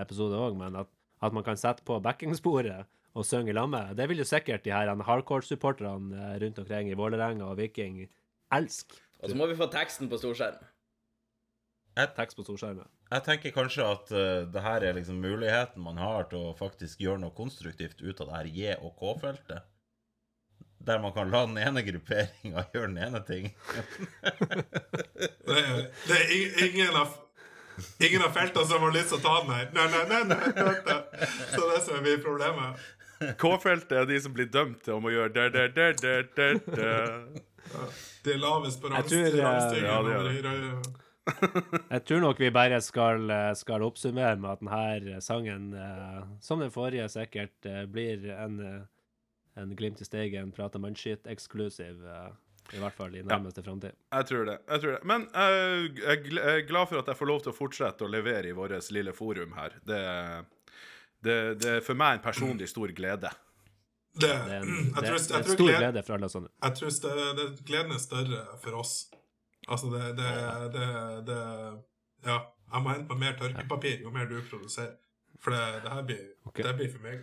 episode 0.00 0.38
òg, 0.38 0.56
men 0.56 0.76
at, 0.80 0.88
at 1.22 1.32
man 1.36 1.44
kan 1.44 1.56
sette 1.60 1.84
på 1.84 1.98
backingsporet 2.00 2.86
og 3.14 3.26
synge 3.26 3.50
i 3.50 3.56
lag 3.56 3.68
med, 3.70 3.94
det 3.98 4.06
vil 4.10 4.22
jo 4.22 4.28
sikkert 4.28 4.64
de 4.64 4.74
her 4.74 4.90
hardcore-supporterne 5.06 6.14
eh, 6.14 6.36
rundt 6.44 6.60
omkring 6.62 6.90
i 6.90 6.98
Vålerenga 6.98 7.48
og 7.48 7.58
Viking 7.58 8.04
elske. 8.54 9.00
Og 9.20 9.32
så 9.32 9.36
må 9.36 9.48
vi 9.50 9.58
få 9.58 9.66
teksten 9.72 10.08
på 10.10 10.18
storskjerm. 10.20 10.60
Tekst 12.16 12.38
på 12.38 12.44
storskjermen. 12.46 12.86
Jeg 13.10 13.24
tenker 13.26 13.52
kanskje 13.52 13.84
at 13.84 14.12
uh, 14.14 14.46
det 14.48 14.62
her 14.62 14.84
er 14.86 14.94
liksom 14.96 15.18
muligheten 15.20 15.82
man 15.82 15.98
har 16.00 16.28
til 16.30 16.50
å 16.50 16.54
faktisk 16.56 17.02
gjøre 17.02 17.20
noe 17.24 17.34
konstruktivt 17.36 18.00
ut 18.00 18.22
av 18.22 18.30
det 18.30 18.36
her 18.36 18.50
J- 18.54 18.78
og 18.86 18.94
K-feltet. 19.00 19.66
Der 20.80 21.02
man 21.02 21.12
kan 21.12 21.28
la 21.28 21.42
den 21.44 21.58
ene 21.60 21.82
grupperinga 21.84 22.64
gjøre 22.74 22.92
den 22.94 23.02
ene 23.08 23.20
ting. 23.26 23.50
det, 25.50 25.58
er, 25.58 25.82
det 26.06 26.20
er 26.20 26.32
ingen 26.68 27.02
av 27.02 27.18
Ingen 27.96 28.20
av 28.20 28.34
feltene 28.36 28.66
som 28.68 28.82
har 28.84 28.90
lyst 28.92 29.08
til 29.08 29.16
å 29.16 29.22
ta 29.24 29.34
den 29.40 29.52
her. 29.54 29.68
Nei, 29.72 29.86
nei, 29.88 30.00
nei, 30.10 30.18
nei, 30.28 30.48
nei, 30.52 30.72
nei. 30.84 31.28
Så 31.48 31.62
det 31.62 31.78
er 31.78 31.84
som 31.86 32.02
blir 32.04 32.18
problemet. 32.20 32.82
K-feltet 33.20 33.92
er 33.92 34.06
de 34.08 34.18
som 34.22 34.32
blir 34.32 34.48
dømt 34.48 34.80
til 34.84 34.96
om 34.96 35.08
å 35.08 35.12
gjøre 35.12 35.32
der, 35.34 35.50
der, 35.52 35.72
der, 35.76 35.96
der, 36.00 36.28
der, 36.36 36.60
der. 36.72 37.50
Det 38.24 38.34
er 38.34 38.40
lavest 38.40 38.80
på 38.80 38.90
Jeg 38.92 39.08
tror, 39.10 39.26
eh, 39.26 39.36
ja, 39.38 39.94
er 40.08 40.40
Jeg 41.90 42.04
tror 42.08 42.22
nok 42.24 42.40
vi 42.40 42.50
bare 42.50 42.80
skal, 42.80 43.30
eh, 43.30 43.52
skal 43.54 43.84
oppsummere 43.86 44.36
med 44.40 44.50
at 44.50 44.62
denne 44.64 45.20
sangen, 45.22 45.72
eh, 45.74 46.22
som 46.40 46.60
den 46.64 46.72
forrige 46.72 47.08
sikkert, 47.12 47.68
blir 47.92 48.24
en, 48.34 48.86
en 49.56 49.76
Glimt 49.76 50.00
i 50.00 50.08
Steigen 50.08 50.52
prata 50.52 50.78
mannskitt-eksklusiv. 50.78 52.06
I 52.70 52.78
hvert 52.78 52.94
fall 52.94 53.14
i 53.18 53.22
nærmeste 53.26 53.64
framtid. 53.66 53.96
Jeg 54.14 54.26
tror 54.28 54.44
det. 54.46 54.58
jeg 54.68 54.80
tror 54.80 54.92
det. 54.94 55.04
Men 55.04 55.24
jeg 55.34 55.54
er 55.58 56.26
jeg 56.30 56.60
er 56.60 56.66
glad 56.68 56.86
for 56.86 57.00
at 57.00 57.08
jeg 57.10 57.18
får 57.18 57.26
lov 57.26 57.40
til 57.42 57.50
å 57.50 57.56
fortsette 57.56 58.06
å 58.06 58.10
levere 58.10 58.46
i 58.46 58.54
vårt 58.54 58.90
lille 58.94 59.12
forum 59.12 59.56
her. 59.56 59.74
Det, 59.82 59.98
det, 61.26 61.36
det 61.60 61.70
er 61.76 61.80
for 61.84 61.94
meg 61.98 62.18
en 62.18 62.24
personlig 62.24 62.68
stor 62.68 62.88
glede. 62.96 63.30
Det, 64.12 64.26
Det 64.26 64.30
er 64.30 64.62
en, 64.64 64.70
det, 64.90 65.02
tror, 65.04 65.18
det 65.18 65.34
er 65.34 65.36
en 65.38 65.44
stor 65.44 65.66
gled- 65.66 65.78
glede 65.78 66.02
for 66.06 66.14
alle 66.16 66.28
sånne. 66.32 66.48
Jeg 66.62 66.74
tror 66.78 66.94
det, 67.04 67.26
det, 67.38 67.64
gleden 67.68 67.92
er 67.94 68.00
større 68.02 68.40
for 68.62 68.78
oss. 68.80 68.94
Altså, 69.68 69.90
det, 69.94 70.16
det, 70.18 70.30
det, 70.74 70.88
det 71.28 71.40
Ja. 72.26 72.38
Jeg 72.70 72.82
må 72.84 72.92
hente 72.94 73.10
meg 73.10 73.18
mer 73.18 73.32
tørkepapir 73.38 74.02
jo 74.04 74.10
mer 74.14 74.26
du 74.30 74.36
produserer. 74.46 74.92
For 75.42 75.50
det, 75.50 75.82
det 75.82 75.90
her 75.90 76.02
blir, 76.06 76.18
okay. 76.46 76.62
det 76.62 76.74
blir 76.78 76.90
for 76.92 77.02
meg. 77.02 77.22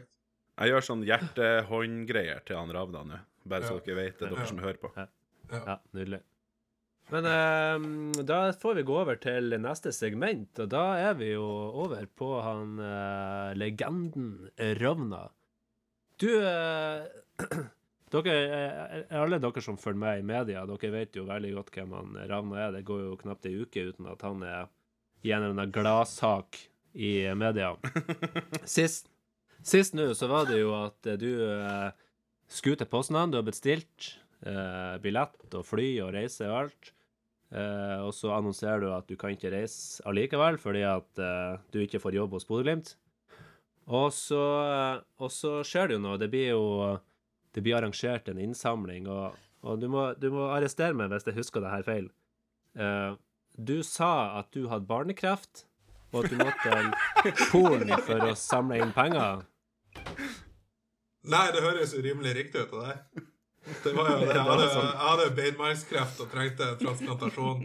Jeg 0.57 0.71
gjør 0.73 0.83
sånn 0.87 1.03
hjerte-hånd-greier 1.07 2.41
til 2.47 2.57
han 2.57 2.71
Ravna 2.73 3.03
nå. 3.07 3.19
Bare 3.47 3.63
så 3.63 3.77
Ja. 3.77 3.83
dere 3.85 3.95
vet 3.95 4.17
det, 4.19 4.29
dere 4.31 4.39
Ja. 4.41 4.45
som 4.49 4.57
hører 4.59 4.79
på. 4.81 4.91
Ja, 5.51 5.77
nydelig. 5.93 6.19
Men 7.13 7.27
eh, 7.31 8.23
da 8.27 8.39
får 8.51 8.79
vi 8.79 8.85
gå 8.87 8.97
over 8.99 9.19
til 9.23 9.55
neste 9.63 9.93
segment, 9.95 10.51
og 10.59 10.69
da 10.73 10.83
er 10.99 11.17
vi 11.19 11.31
jo 11.31 11.45
over 11.85 12.03
på 12.19 12.33
han 12.43 12.77
eh, 12.83 13.55
legenden 13.59 14.49
Ravna. 14.81 15.23
Du, 16.19 16.29
eh, 16.41 17.07
dere, 18.13 18.37
eh, 18.37 19.19
alle 19.21 19.39
dere 19.43 19.63
som 19.63 19.79
følger 19.79 20.03
med 20.03 20.23
i 20.23 20.29
media, 20.35 20.65
dere 20.67 20.93
vet 20.95 21.15
jo 21.15 21.27
veldig 21.29 21.53
godt 21.59 21.75
hvem 21.77 21.95
han 21.95 22.17
Ravna 22.27 22.63
er. 22.65 22.79
Det 22.79 22.87
går 22.87 23.05
jo 23.05 23.19
knapt 23.23 23.47
ei 23.47 23.55
uke 23.61 23.87
uten 23.91 24.09
at 24.11 24.25
han 24.27 24.43
er 24.43 24.73
i 25.23 25.31
en 25.35 25.63
gladsak 25.71 26.59
i 26.93 27.13
media. 27.35 27.75
Sist 28.77 29.07
Sist 29.67 29.95
nå 29.97 30.11
så 30.15 30.29
var 30.31 30.45
det 30.47 30.61
jo 30.61 30.71
at 30.77 31.07
eh, 31.09 31.17
du 31.19 31.31
eh, 31.43 31.89
skulle 32.47 32.79
til 32.79 32.89
Poznan. 32.91 33.33
Du 33.33 33.39
har 33.39 33.47
bestilt 33.47 34.13
eh, 34.45 34.95
billett 35.03 35.57
og 35.57 35.65
fly 35.67 35.89
og 36.05 36.13
reise 36.15 36.47
og 36.47 36.59
alt. 36.61 36.93
Eh, 37.47 37.99
og 38.03 38.11
så 38.15 38.33
annonserer 38.35 38.83
du 38.83 38.89
at 38.91 39.07
du 39.07 39.15
kan 39.19 39.31
ikke 39.31 39.53
reise 39.53 40.03
allikevel 40.09 40.57
fordi 40.59 40.81
at 40.83 41.21
eh, 41.23 41.59
du 41.71 41.79
ikke 41.79 42.01
får 42.03 42.17
jobb 42.17 42.35
hos 42.35 42.47
Bodø-Glimt. 42.49 42.95
Og 43.87 44.09
eh, 44.11 44.95
og 45.23 45.31
så 45.31 45.59
skjer 45.63 45.87
det 45.87 45.97
jo 45.97 46.03
noe. 46.03 46.19
Det 46.19 46.27
blir 46.33 46.51
jo 46.51 46.65
det 47.55 47.63
blir 47.65 47.77
arrangert 47.79 48.27
en 48.29 48.37
innsamling, 48.37 49.07
og, 49.09 49.37
og 49.65 49.79
du, 49.81 49.87
må, 49.89 50.11
du 50.19 50.27
må 50.29 50.51
arrestere 50.53 50.93
meg 50.93 51.09
hvis 51.09 51.25
jeg 51.25 51.39
husker 51.39 51.63
det 51.63 51.71
her 51.71 51.85
feil. 51.87 52.11
Eh, 52.77 53.15
du 53.57 53.79
sa 53.81 54.37
at 54.37 54.51
du 54.53 54.67
hadde 54.69 54.85
barnekreft, 54.85 55.63
og 56.13 56.21
at 56.21 56.29
du 56.29 56.37
måtte 56.37 56.75
til 57.23 57.47
Polen 57.49 57.89
for 58.05 58.27
å 58.27 58.35
samle 58.37 58.77
inn 58.83 58.93
penger. 58.93 59.41
Nei, 61.27 61.47
det 61.51 61.63
høres 61.65 61.95
urimelig 61.95 62.11
rimelig 62.11 62.35
riktig 62.37 62.67
ut 62.67 62.77
av 62.77 62.85
deg. 62.91 63.25
Det 63.83 63.93
var 63.95 64.09
jo 64.11 64.17
det. 64.21 64.33
Jeg 64.33 64.43
hadde, 64.47 64.67
jeg 64.73 65.03
hadde 65.03 65.29
beinmargskreft 65.37 66.19
og 66.23 66.29
trengte 66.31 66.67
transplantasjon. 66.81 67.63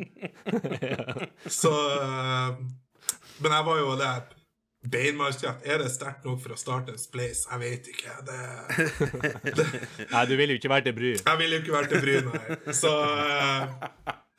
Så 1.63 1.73
eh, 1.73 2.63
Men 3.43 3.57
jeg 3.57 3.67
var 3.69 3.83
jo 3.83 3.97
det. 4.01 4.13
Beinmargskreft, 4.93 5.63
er 5.63 5.79
det 5.79 5.93
sterkt 5.95 6.25
nok 6.27 6.41
for 6.43 6.57
å 6.57 6.59
starte 6.59 6.91
en 6.97 6.99
spleis? 6.99 7.45
Jeg 7.47 7.61
vet 7.63 7.91
ikke. 7.93 8.17
Det, 8.27 8.39
Nei, 10.15 10.23
du 10.27 10.35
ville 10.35 10.57
jo 10.57 10.59
ikke 10.59 10.73
vært 10.73 10.89
til 10.91 10.97
bry. 10.97 11.13
jeg 11.21 11.39
ville 11.39 11.59
jo 11.59 11.63
ikke 11.63 11.77
vært 11.77 11.93
til 11.95 12.03
bry, 12.03 12.17
nei. 12.27 12.75
Så 12.75 12.91
eh, 12.91 13.77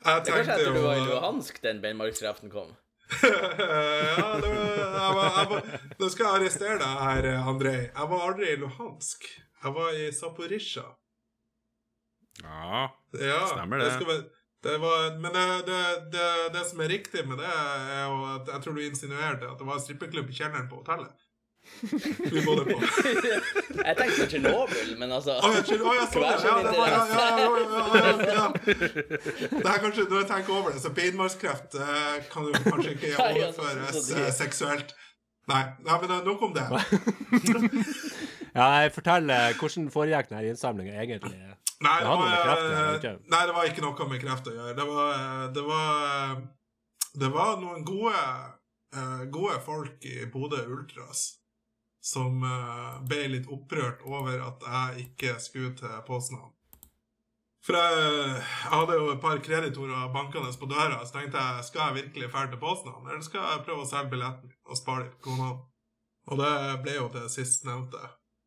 jeg 0.04 0.26
Det 0.26 0.34
er 0.34 0.34
kanskje 0.34 0.58
etter 0.58 0.76
du 0.76 0.82
var 0.84 0.98
i 1.00 1.06
Luhansk 1.08 1.62
den 1.64 1.80
beinmargskreften 1.80 2.52
kom. 2.52 2.74
ja, 3.24 4.28
det 4.40 4.50
var, 4.50 4.68
jeg 4.74 5.16
var, 5.16 5.26
jeg 5.38 5.48
var, 5.50 5.72
Nå 6.00 6.08
skal 6.12 6.26
jeg 6.26 6.34
arrestere 6.42 6.76
deg 6.80 7.00
her, 7.06 7.30
Andrej. 7.40 7.80
Jeg 7.88 8.12
var 8.12 8.28
aldri 8.28 8.52
i 8.52 8.60
Luhansk. 8.60 9.26
Jeg 9.64 9.74
var 9.78 9.96
i 9.96 10.10
Zaporizjzja. 10.12 10.84
Ja. 12.42 12.88
Ja, 13.20 13.46
Stemmer 13.52 13.78
det. 13.78 13.92
skal 13.94 14.06
være- 14.06 14.30
det 14.64 14.78
var, 14.80 15.18
men 15.20 15.30
det, 15.34 15.66
det, 15.66 15.80
det, 16.12 16.28
det 16.54 16.62
som 16.70 16.80
er 16.80 16.88
riktig 16.88 17.26
med 17.28 17.36
det, 17.38 17.50
er 17.92 18.06
jo 18.08 18.14
at 18.34 18.48
jeg 18.48 18.62
tror 18.64 18.72
du 18.74 18.80
insinuerte 18.80 19.44
at 19.50 19.58
det 19.60 19.66
var 19.68 19.78
strippeklubb 19.78 20.30
i 20.32 20.36
kjelleren 20.38 20.68
på 20.70 20.78
hotellet. 20.80 21.12
Vi 22.32 22.40
bodde 22.44 22.64
på. 22.68 22.76
Jeg 23.84 23.96
tenkte 23.96 24.16
på 24.18 24.26
Tsjernobyl, 24.28 24.90
men 25.00 25.12
altså 25.16 25.36
Å 25.36 25.50
ja, 25.52 25.60
oh, 25.62 25.84
å, 25.88 25.92
ja, 25.96 26.06
sånn, 26.12 26.24
ja, 26.24 26.32
ja, 26.44 26.56
det 26.64 26.72
var, 26.76 26.88
ja, 26.88 27.04
ja, 27.08 28.08
ja. 28.34 28.44
Det 29.48 29.64
er 29.64 29.78
kanskje, 29.84 30.04
Når 30.10 30.18
jeg 30.18 30.28
tenker 30.28 30.52
over 30.58 30.74
det, 30.76 30.82
så 30.84 30.92
beinmargskreft 30.96 31.78
eh, 31.80 32.18
kan 32.32 32.48
jo 32.50 32.52
kanskje 32.66 32.92
ikke 32.98 33.12
Nei, 33.20 33.30
overføres 33.46 33.96
så 33.96 34.02
det- 34.10 34.26
eh, 34.26 34.32
seksuelt. 34.36 34.92
Nei, 35.48 35.62
nei, 35.88 35.96
men 36.02 36.12
eh, 36.18 36.22
nok 36.28 36.44
om 36.48 36.52
det. 36.56 36.66
Ja, 38.54 38.66
jeg 38.84 38.92
forteller 38.94 39.56
hvordan 39.58 39.88
foregikk 39.90 40.28
denne 40.30 40.52
innsamlinga 40.52 41.00
egentlig. 41.02 41.34
Nei, 41.80 42.00
Det 42.00 42.08
var, 42.08 42.34
kreft 42.44 42.64
eh, 42.64 42.96
ikke? 42.98 43.14
Nei, 43.30 43.46
det 43.46 43.54
var 43.54 43.70
ikke 43.70 43.84
noe 43.84 44.08
med 44.10 44.20
kreft 44.22 44.50
å 44.50 44.54
gjøre. 44.54 44.74
Det 44.78 44.86
var, 44.88 45.14
eh, 45.14 45.46
det 45.54 45.64
var, 45.66 46.04
eh, 46.10 46.44
det 47.22 47.30
var 47.34 47.56
noen 47.62 47.86
gode, 47.86 48.26
gode 49.34 49.56
folk 49.62 50.04
i 50.06 50.26
Bodø 50.30 50.60
Ultras 50.70 51.40
som 52.04 52.42
ble 53.08 53.24
litt 53.32 53.48
opprørt 53.50 54.04
over 54.06 54.38
at 54.44 54.66
jeg 54.70 55.06
ikke 55.08 55.32
skulle 55.42 55.72
til 55.78 55.94
Poznan. 56.06 56.52
For 57.64 57.78
jeg, 57.78 58.02
jeg 58.04 58.70
hadde 58.70 58.98
jo 59.00 59.08
et 59.14 59.22
par 59.22 59.40
kreditorer 59.42 60.12
bankende 60.14 60.52
på 60.60 60.68
døra, 60.70 61.00
så 61.02 61.16
tenkte 61.16 61.42
jeg 61.42 61.66
skal 61.70 61.88
jeg 61.88 62.04
virkelig 62.04 62.30
dra 62.34 62.44
til 62.52 62.60
Poznan, 62.60 63.06
eller 63.08 63.24
skal 63.24 63.46
jeg 63.48 63.64
prøve 63.66 63.86
å 63.86 63.88
selge 63.88 64.12
billetten 64.14 64.52
og 64.68 64.78
spare 64.78 65.06
litt 65.06 65.18
kroner? 65.24 65.56
Og 66.30 66.40
det 66.40 66.54
ble 66.84 66.98
jo 66.98 67.08
det 67.14 67.24
sistnevnte. 67.32 68.02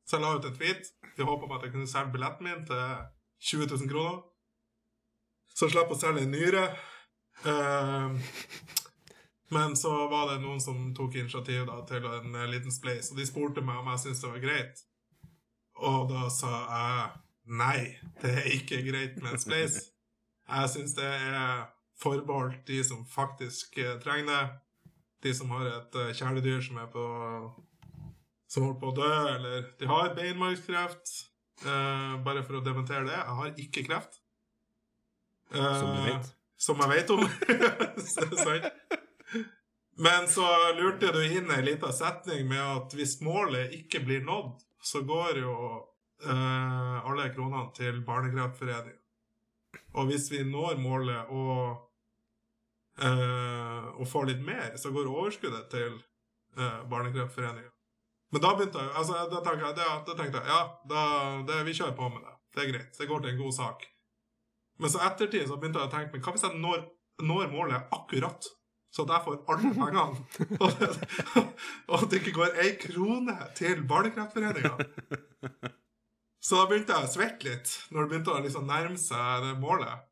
Så 0.07 0.15
jeg 0.15 0.23
la 0.23 0.35
ut 0.37 0.47
en 0.47 0.55
tweet 0.55 0.91
i 1.17 1.27
håp 1.27 1.43
om 1.43 1.55
at 1.57 1.65
jeg 1.65 1.73
kunne 1.73 1.89
selge 1.89 2.13
billetten 2.13 2.47
min 2.47 2.63
til 2.69 2.83
20 3.39 3.67
000 3.75 3.89
kroner. 3.89 4.21
Så 5.57 5.69
slapp 5.69 5.91
å 5.91 5.97
selge 5.97 6.25
en 6.25 6.33
nyre. 6.33 6.65
Eh, 7.45 8.17
men 9.49 9.77
så 9.79 9.93
var 10.11 10.31
det 10.31 10.41
noen 10.43 10.59
som 10.61 10.91
tok 10.95 11.15
initiativ 11.15 11.65
da, 11.69 11.79
til 11.87 12.05
en 12.05 12.35
eh, 12.35 12.49
liten 12.51 12.73
spleis, 12.73 13.11
og 13.11 13.19
de 13.19 13.27
spurte 13.29 13.63
meg 13.63 13.79
om 13.79 13.89
jeg 13.93 14.03
syntes 14.03 14.23
det 14.23 14.33
var 14.33 14.43
greit. 14.43 14.83
Og 15.87 16.09
da 16.11 16.27
sa 16.33 16.51
jeg 16.57 17.07
nei, 17.57 17.79
det 18.21 18.33
er 18.41 18.51
ikke 18.57 18.83
greit 18.89 19.21
med 19.21 19.35
en 19.35 19.41
spleis. 19.41 19.79
Jeg 20.47 20.71
syns 20.73 20.95
det 20.97 21.07
er 21.07 21.67
forbeholdt 22.01 22.67
de 22.67 22.81
som 22.85 23.05
faktisk 23.07 23.77
eh, 23.81 23.95
trenger 24.03 24.33
det. 24.33 24.43
De 25.23 25.33
som 25.33 25.49
har 25.55 25.69
et 25.71 25.97
eh, 26.01 26.13
kjæledyr 26.17 26.61
som 26.65 26.81
er 26.83 26.91
på 26.91 27.07
som 28.47 28.63
holder 28.63 28.79
på 28.79 28.91
å 28.91 28.95
dø, 28.95 29.15
eller 29.33 29.65
de 29.79 29.89
har 29.89 30.13
beinmargskreft. 30.15 31.09
Eh, 31.65 32.23
bare 32.23 32.43
for 32.45 32.59
å 32.59 32.63
dementere 32.65 33.07
det, 33.07 33.17
jeg 33.17 33.35
har 33.39 33.61
ikke 33.63 33.83
kreft. 33.87 34.19
Uh, 35.53 35.79
Som 35.79 35.93
du 35.95 36.01
vet. 36.05 36.31
Som 36.59 36.81
jeg 36.83 36.89
vet 36.91 37.09
om. 37.15 37.23
Men 40.05 40.27
så 40.29 40.47
lurte 40.77 41.09
du 41.15 41.21
inn 41.25 41.49
ei 41.55 41.63
lita 41.63 41.89
setning 41.95 42.45
med 42.49 42.61
at 42.61 42.93
hvis 42.93 43.17
målet 43.25 43.73
ikke 43.73 44.03
blir 44.05 44.25
nådd, 44.27 44.59
så 44.83 45.01
går 45.07 45.39
jo 45.41 45.55
uh, 46.27 46.97
alle 47.07 47.29
kronene 47.33 47.71
til 47.77 48.03
Barnekreftforeningen. 48.05 49.01
Og 49.97 50.11
hvis 50.11 50.29
vi 50.29 50.43
når 50.45 50.77
målet 50.81 51.31
og, 51.33 51.79
og 53.01 54.05
får 54.09 54.29
litt 54.29 54.43
mer, 54.45 54.75
så 54.77 54.91
går 54.93 55.09
overskuddet 55.09 55.65
til 55.73 55.97
uh, 56.59 56.83
Barnekreftforeningen. 56.89 57.76
Men 58.33 58.43
da 58.43 58.53
begynte 58.57 58.81
jeg 58.83 58.91
altså, 58.99 59.21
da 59.31 59.39
tenkte 59.43 59.69
jeg, 59.69 59.77
da, 59.79 60.15
tenkte 60.17 60.41
jeg 60.41 60.51
ja, 60.51 60.59
da, 60.91 61.03
det, 61.47 61.61
vi 61.67 61.75
kjører 61.77 61.95
på 61.95 62.09
med 62.11 62.25
det. 62.25 62.35
Det 62.55 62.63
er 62.63 62.71
greit. 62.73 62.99
Det 62.99 63.07
går 63.07 63.23
til 63.23 63.31
en 63.31 63.41
god 63.41 63.55
sak. 63.55 63.87
Men 64.81 64.93
så 64.93 65.01
ettertid 65.07 65.47
så 65.47 65.57
begynte 65.57 65.81
jeg 65.81 65.89
å 65.89 65.93
tenke 65.93 66.13
Men 66.13 66.23
hva 66.25 66.33
hvis 66.35 66.45
jeg 66.45 66.61
når, 66.61 66.83
når 67.25 67.51
målet 67.53 67.95
akkurat? 67.95 68.49
Så 68.93 69.03
at 69.05 69.13
jeg 69.13 69.23
får 69.25 69.39
alle 69.53 69.71
pengene. 69.75 70.03
og, 71.91 71.97
at 71.97 72.05
det 72.11 72.21
ikke 72.21 72.37
går 72.37 72.61
ei 72.63 72.69
krone 72.81 73.35
til 73.57 73.83
Barnekreftforeninga. 73.87 74.73
Så 76.41 76.55
da 76.55 76.67
begynte 76.69 76.95
jeg 76.95 77.07
å 77.07 77.11
svette 77.11 77.49
litt, 77.49 77.73
når 77.91 78.05
det 78.05 78.11
begynte 78.13 78.33
å 78.33 78.43
liksom 78.45 78.69
nærme 78.69 78.99
seg 79.01 79.43
det 79.43 79.57
målet. 79.59 80.07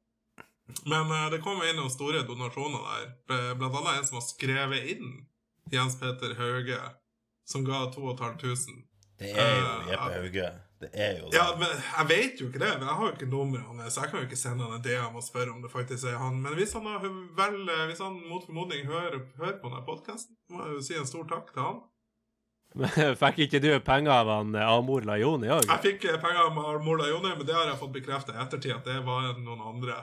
Men 0.89 1.11
eh, 1.13 1.29
det 1.33 1.41
kom 1.45 1.61
inn 1.63 1.79
noen 1.79 1.93
store 1.93 2.25
donasjoner 2.27 2.83
der. 2.83 3.55
Blant 3.57 3.79
annet 3.79 4.01
en 4.01 4.07
som 4.09 4.19
har 4.19 4.27
skrevet 4.27 4.91
inn 4.95 5.11
Jens 5.71 5.95
Peter 6.01 6.35
Hauge, 6.37 6.79
som 7.45 7.65
ga 7.65 7.85
2500. 7.93 8.83
Det 9.19 9.31
er 9.31 9.51
jo 9.55 9.65
Eh, 9.65 9.89
Jeppe 9.91 10.11
Hauge. 10.17 10.47
Det 10.81 10.89
er 10.91 11.13
jo 11.19 11.29
det. 11.29 11.37
Ja, 11.37 11.45
men 11.55 11.71
jeg 11.71 12.05
vet 12.09 12.41
jo 12.41 12.47
ikke 12.49 12.59
det. 12.59 12.71
Men 12.79 12.87
jeg 12.89 12.95
har 12.99 13.05
jo 13.07 13.13
ikke 13.15 13.31
nummeret 13.31 13.63
hans, 13.69 13.93
så 13.93 14.01
jeg 14.03 14.11
kan 14.11 14.19
jo 14.19 14.27
ikke 14.27 14.39
sende 14.41 14.65
han 14.67 14.75
en 14.75 14.83
DM 14.83 15.15
og 15.15 15.23
spørre 15.23 15.53
om 15.55 15.61
det 15.63 15.71
faktisk 15.71 16.03
er 16.11 16.17
han. 16.19 16.41
Men 16.43 16.57
hvis 16.59 16.73
han, 16.75 16.85
har, 16.85 17.05
vel, 17.39 17.57
hvis 17.87 18.01
han 18.03 18.17
mot 18.29 18.43
formodning 18.45 18.85
hører, 18.89 19.21
hører 19.39 19.59
på 19.61 19.71
denne 19.71 19.85
podkasten, 19.87 20.35
må 20.51 20.65
jeg 20.65 20.75
jo 20.75 20.81
si 20.89 20.97
en 20.99 21.07
stor 21.07 21.23
takk 21.31 21.53
til 21.53 21.63
han. 21.63 21.79
Men 22.75 22.91
Fikk 23.21 23.39
ikke 23.45 23.61
du 23.63 23.69
penger 23.87 24.11
av 24.11 24.31
han 24.33 24.55
eh, 24.57 24.67
Amor 24.67 25.07
Lajoni 25.07 25.47
òg? 25.47 25.63
Jeg 25.69 25.83
fikk 25.85 26.09
eh, 26.11 26.19
penger 26.19 26.43
av 26.43 26.59
Amor 26.75 26.99
Lajoni, 26.99 27.31
men 27.37 27.47
det 27.47 27.55
har 27.55 27.71
jeg 27.71 27.79
fått 27.79 27.95
bekreftet 27.95 28.35
i 28.35 28.41
ettertid 28.43 28.75
at 28.75 28.89
det 28.89 28.99
var 29.07 29.31
noen 29.39 29.63
andre. 29.63 30.01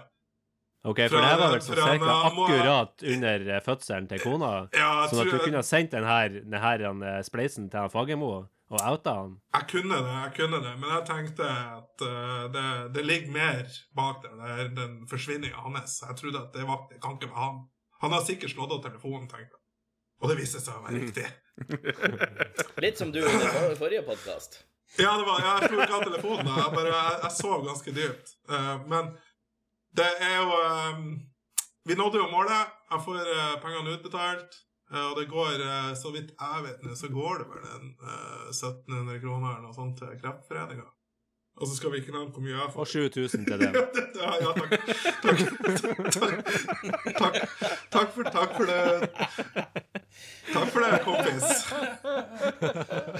OK, 0.84 0.98
for 1.08 1.14
Fra- 1.14 1.28
det 1.30 1.36
var 1.38 1.52
vel 1.52 1.60
så 1.62 1.74
fra 1.76 1.90
cirka 1.92 2.14
akkurat 2.28 3.02
under 3.02 3.44
eh, 3.54 3.60
fødselen 3.62 4.08
til 4.10 4.22
kona? 4.24 4.48
Ja, 4.74 4.88
Sånn 5.06 5.20
at 5.22 5.28
du 5.30 5.36
jeg... 5.36 5.44
kunne 5.44 5.60
ha 5.60 5.66
sendt 5.66 5.92
denne 5.94 6.10
her, 6.10 6.34
den 6.42 6.58
her 6.58 6.82
han, 6.88 7.04
eh, 7.06 7.20
spleisen 7.22 7.68
til 7.70 7.84
han 7.84 7.92
Fagermo 7.92 8.32
og 8.72 8.80
outa 8.80 9.14
han? 9.20 9.36
jeg 9.54 9.68
kunne 9.70 10.00
det, 10.00 10.16
jeg 10.16 10.32
kunne 10.40 10.58
det, 10.64 10.72
men 10.80 10.90
jeg 10.96 11.04
tenkte 11.06 11.46
at 11.46 12.04
uh, 12.08 12.44
det, 12.54 12.66
det 12.96 13.04
ligger 13.06 13.34
mer 13.36 13.62
bak 13.94 14.24
der, 14.24 14.34
det 14.40 14.50
er 14.64 14.72
den 14.80 14.94
forsvinninga 15.10 15.62
hans. 15.66 16.00
Jeg 16.08 16.18
trodde 16.18 16.40
at 16.40 16.56
det, 16.56 16.66
var, 16.66 16.86
det 16.90 16.98
kan 17.04 17.18
ikke 17.18 17.30
være 17.30 17.44
han. 17.44 17.62
Han 18.02 18.16
har 18.16 18.26
sikkert 18.26 18.54
slått 18.56 18.74
av 18.74 18.82
telefonen, 18.82 19.28
tenkte 19.30 19.54
jeg. 19.54 19.62
Og 20.22 20.30
det 20.30 20.38
viste 20.40 20.62
seg 20.62 20.78
å 20.78 20.84
være 20.86 21.02
riktig. 21.02 21.28
Litt 22.84 22.98
som 22.98 23.12
du 23.14 23.20
i 23.22 23.74
forrige 23.78 24.02
podkast. 24.06 24.62
Ja, 24.98 25.14
det 25.18 25.26
var, 25.28 25.38
jeg 25.44 25.68
slo 25.68 25.82
ikke 25.82 25.98
av 25.98 26.06
telefonen. 26.08 26.48
Jeg, 26.48 26.72
bare, 26.74 26.96
jeg, 26.96 27.20
jeg 27.26 27.36
sov 27.38 27.62
ganske 27.68 27.94
dypt. 27.96 28.34
Uh, 28.50 28.74
men 28.90 29.12
det 29.96 30.08
er 30.20 30.36
jo 30.40 30.48
um, 30.96 31.20
Vi 31.88 31.94
nådde 31.94 32.18
jo 32.22 32.30
målet. 32.30 32.64
Jeg 32.92 33.00
får 33.04 33.18
uh, 33.20 33.60
pengene 33.62 33.96
utbetalt. 33.96 34.56
Uh, 34.92 35.04
og 35.10 35.20
det 35.20 35.28
går, 35.28 35.52
uh, 35.60 35.92
så 36.02 36.12
vidt 36.14 36.32
jeg 36.40 36.64
vet 36.66 36.82
nå, 36.84 36.94
så 36.94 37.08
går 37.08 37.38
det 37.40 37.46
vel 37.52 37.68
en 37.76 37.86
eh, 38.08 38.48
1700 38.52 39.20
kroner 39.22 39.54
eller 39.54 39.64
noe 39.68 39.76
sånt 39.76 39.96
til 39.98 40.18
Kreftforeninga. 40.20 40.84
Og 41.60 41.68
så 41.68 41.76
skal 41.76 41.92
vi 41.92 42.00
ikke 42.00 42.12
nevne 42.12 42.32
hvor 42.32 42.44
mye 42.44 42.56
jeg 42.56 42.72
får. 42.72 42.80
Og 42.80 42.86
får. 42.86 42.92
7000 42.92 43.46
til 43.46 43.58
dem. 43.62 43.72
Ja, 44.20 44.32
ja, 44.40 44.50
takk. 44.58 44.72
Takk, 45.22 45.38
takk, 46.12 46.36
takk, 47.18 47.36
takk, 47.92 48.12
for, 48.14 48.22
takk 48.36 48.56
for 48.56 48.64
det. 48.72 48.82
Takk 50.52 50.68
for 50.72 50.80
det, 50.84 51.00
kompis. 51.04 51.48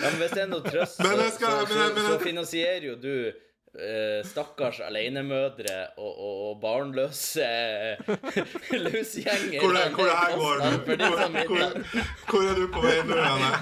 Ja, 0.02 0.08
men 0.10 0.18
hvis 0.20 0.36
det 0.36 0.42
er 0.44 0.50
noe 0.52 0.64
trøst, 0.64 1.00
så, 1.00 1.28
så, 1.38 1.52
så, 1.72 1.88
så 2.08 2.18
finansierer 2.24 2.88
jo 2.90 2.96
du 3.00 3.14
stakkars 4.28 4.82
alenemødre 4.84 5.76
og, 5.96 6.10
og, 6.12 6.34
og 6.48 6.58
barnløse 6.60 7.46
lusgjengere 8.84 9.62
Hvor, 9.62 9.72
hvor 9.94 10.04
det 10.04 10.16
her 10.18 10.36
går 10.36 10.54
du? 10.60 11.04
hvor, 11.06 11.16
hvor, 11.48 11.62
hvor 12.30 12.42
er 12.50 12.54
du 12.60 12.66
på 12.74 12.84
vei 12.84 12.98
nå, 13.08 13.16
Janne? 13.16 13.52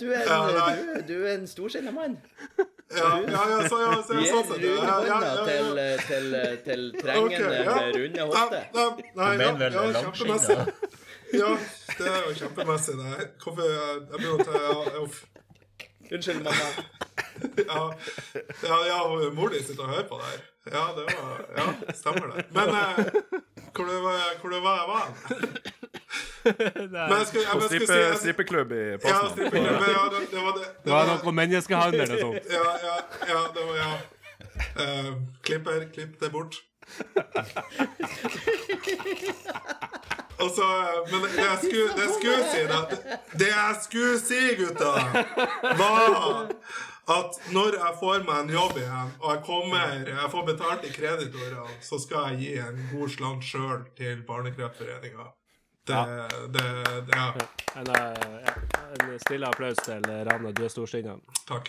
Du 0.00 0.08
er 0.10 0.26
en, 0.26 1.06
du, 1.06 1.14
du 1.14 1.16
er 1.22 1.36
en 1.36 1.46
storsinna 1.46 1.94
mann. 1.94 2.18
Ja, 2.96 3.20
ja, 3.28 3.48
ja, 3.50 3.68
så, 3.68 3.78
ja, 3.80 4.02
så, 4.06 4.14
ja, 4.14 4.24
sånn 4.28 4.44
sett. 4.48 4.62
Ja, 4.62 4.74
ja, 4.84 4.98
ja, 5.08 5.18
ja, 5.24 5.44
til, 5.48 5.78
eh, 5.80 6.02
til, 6.08 6.26
eh, 6.38 6.52
til 6.66 6.82
trengende, 7.00 7.38
trengende 7.38 7.62
ja. 7.64 7.76
med 7.78 7.96
runde 7.98 8.26
nei, 8.34 8.60
Du 8.74 9.22
ja, 9.22 9.30
mener 9.40 9.58
vel 9.62 9.78
ja, 9.78 9.86
langskinna? 9.96 10.36
kjempemessig. 10.38 11.00
Ja, 11.34 11.48
det 11.98 12.10
er 12.12 12.20
jo 12.28 12.36
kjempemessig, 12.42 12.98
det. 13.00 13.08
her. 13.14 13.24
Hvorfor 13.42 13.72
Jeg, 13.72 14.04
begynner 14.12 14.36
å 14.36 14.46
ta 14.50 15.02
uff. 15.02 15.24
Unnskyld, 16.12 16.44
mamma. 16.44 17.03
Ja, 17.58 17.82
ja, 18.62 18.76
ja, 18.86 18.98
mor 19.34 19.48
di 19.52 19.58
sitter 19.62 19.82
og 19.84 19.90
hører 19.94 20.06
på 20.08 20.18
det 20.20 20.26
her. 20.30 20.40
Ja, 20.74 20.84
det 20.96 21.04
var 21.10 21.40
Ja, 21.58 21.64
stemmer 21.98 22.26
det. 22.34 22.44
Men 22.54 22.68
eh, 22.68 22.98
hvor 23.74 23.84
det 23.90 23.98
var 24.04 24.20
hvor 24.40 24.50
det 24.54 24.60
var 24.64 24.74
jeg 24.80 24.88
var? 24.92 25.06
Men 26.44 27.18
jeg 27.18 27.26
skulle, 27.26 27.44
jeg, 27.44 27.50
jeg 27.50 27.50
skulle 27.50 27.68
strippe, 27.68 27.86
si 27.86 27.98
jeg, 28.00 28.16
strippeklubb 28.22 28.72
i 28.72 28.82
Ja, 28.84 28.96
Poznan. 29.02 29.30
strippeklubb. 29.34 29.80
men 29.80 29.90
Ja, 29.96 30.04
det, 30.14 30.20
det 30.30 30.40
var 30.46 30.52
det. 30.60 30.66
Det 30.84 30.92
var 30.94 31.10
noe 31.10 31.32
menneskehandel 31.40 32.14
og 32.16 32.18
sånt. 32.24 32.52
Ja, 32.52 32.66
ja, 32.88 32.96
ja, 33.32 33.40
det 33.56 33.66
var 33.70 33.76
ja. 33.82 33.92
Eh, 34.84 35.10
klipper, 35.42 35.84
klipp 35.94 36.20
det 36.20 36.30
bort. 36.32 36.60
Og 40.38 40.50
så, 40.56 40.62
eh, 40.62 41.12
men 41.12 41.22
det 41.22 41.30
jeg 41.38 41.58
skulle, 41.64 41.88
det 41.96 42.04
jeg 42.04 42.14
skulle 42.18 42.42
si, 42.52 42.62
da 42.70 42.80
Det 43.38 43.48
jeg 43.48 43.76
skulle 43.84 44.18
si, 44.20 44.40
gutta, 44.58 44.90
var 45.78 46.50
at 47.10 47.38
når 47.52 47.76
jeg 47.76 47.96
får 48.00 48.22
meg 48.24 48.38
en 48.44 48.50
jobb 48.54 48.76
igjen, 48.80 49.10
og 49.20 49.30
jeg 49.34 49.42
kommer 49.44 50.08
Jeg 50.08 50.30
får 50.32 50.44
betalt 50.46 50.84
i 50.88 50.92
kreditorene, 50.94 51.78
så 51.84 51.98
skal 52.00 52.32
jeg 52.32 52.38
gi 52.40 52.52
en 52.64 52.78
god 52.92 53.08
slant 53.12 53.44
sjøl 53.44 53.82
til 53.98 54.22
Barnekreftforeninga. 54.28 55.26
Det, 55.84 55.98
det, 56.54 56.68
det 57.08 57.16
Ja, 57.18 57.32
En, 57.76 57.88
eh, 57.92 58.52
en 58.94 59.18
stille 59.20 59.46
applaus 59.48 59.76
til 59.84 60.00
Rane, 60.06 60.52
Du 60.52 60.62
er 60.64 60.68
storsinna. 60.72 61.18
takk. 61.48 61.68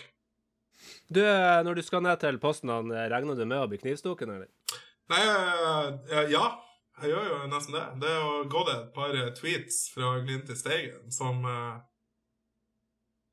Du, 1.12 1.20
eh, 1.20 1.62
når 1.64 1.74
du 1.74 1.82
skal 1.82 2.02
ned 2.02 2.16
til 2.20 2.38
posten, 2.38 2.68
han, 2.70 2.90
eh, 2.92 3.08
regner 3.12 3.34
du 3.36 3.44
med 3.44 3.58
å 3.58 3.68
bli 3.68 3.78
knivstukken, 3.78 4.30
eller? 4.30 4.48
Nei, 5.10 5.20
ja. 6.32 6.46
Jeg 7.02 7.10
gjør 7.12 7.26
jo 7.28 7.46
nesten 7.52 7.74
det. 7.76 7.84
Det 8.00 8.08
er 8.08 8.20
jo 8.24 8.44
gått 8.48 8.68
et 8.72 8.94
par 8.94 9.12
tweets 9.36 9.90
fra 9.92 10.14
Glimt 10.24 10.48
i 10.48 10.56
Steigen 10.56 11.12
som 11.12 11.44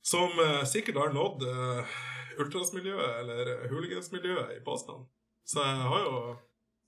Som 0.04 0.40
eh, 0.44 0.64
sikkert 0.68 1.00
har 1.00 1.14
nådd 1.16 1.46
uh, 1.48 2.00
ultrasmiljøet, 2.44 3.20
eller 3.22 3.54
hooligansmiljøet, 3.72 4.58
i 4.58 4.64
påstand. 4.66 5.06
Så 5.48 5.64
jeg 5.64 5.86
har 5.92 6.04
jo 6.04 6.18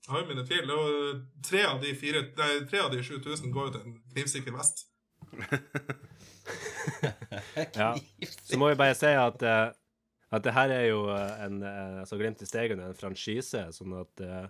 jeg 0.06 0.12
har 0.14 0.20
jo 0.22 0.28
mine 0.28 0.44
tvil. 0.46 0.70
Er 0.70 1.16
tre 1.42 1.62
av 1.66 1.80
de 1.82 1.94
fire 1.98 2.20
Nei, 2.38 2.50
tre 2.70 2.78
av 2.84 2.92
de 2.92 3.00
7000 3.02 3.50
går 3.54 3.68
jo 3.68 3.72
til 3.74 3.86
en 3.88 3.96
knivsikker 4.12 4.54
vest. 4.54 4.86
Ja. 7.74 7.96
Så 8.46 8.58
må 8.58 8.68
vi 8.70 8.78
bare 8.78 8.94
si 8.94 9.08
at, 9.10 9.42
eh, 9.42 9.72
at 10.30 10.44
det 10.44 10.52
her 10.54 10.70
er 10.70 10.84
jo 10.86 11.00
eh, 11.10 11.40
en 11.46 11.56
eh, 11.66 11.96
altså 12.04 12.18
Glimt 12.20 12.42
i 12.42 12.46
Steigen 12.46 12.78
er 12.78 12.92
en 12.92 12.98
franchise, 12.98 13.64
sånn 13.74 13.96
at 13.98 14.22
eh, 14.22 14.44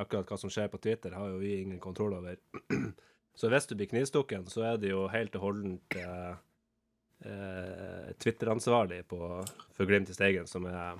akkurat 0.00 0.30
hva 0.30 0.38
som 0.40 0.52
skjer 0.52 0.70
på 0.72 0.80
Twitter, 0.80 1.12
har 1.12 1.34
jo 1.34 1.42
vi 1.42 1.58
ingen 1.60 1.80
kontroll 1.82 2.16
over. 2.16 2.38
Så 3.36 3.50
hvis 3.52 3.68
du 3.68 3.74
blir 3.76 3.90
knivstukken, 3.90 4.46
så 4.48 4.64
er 4.70 4.80
det 4.80 4.94
jo 4.94 5.04
helt 5.12 5.36
og 5.36 5.42
holdent 5.44 5.96
eh, 7.24 8.12
Twitter-ansvarlig 8.22 9.04
for 9.08 9.84
Glimt 9.88 10.10
i 10.10 10.16
Steigen 10.16 10.46
som, 10.46 10.66
er, 10.66 10.98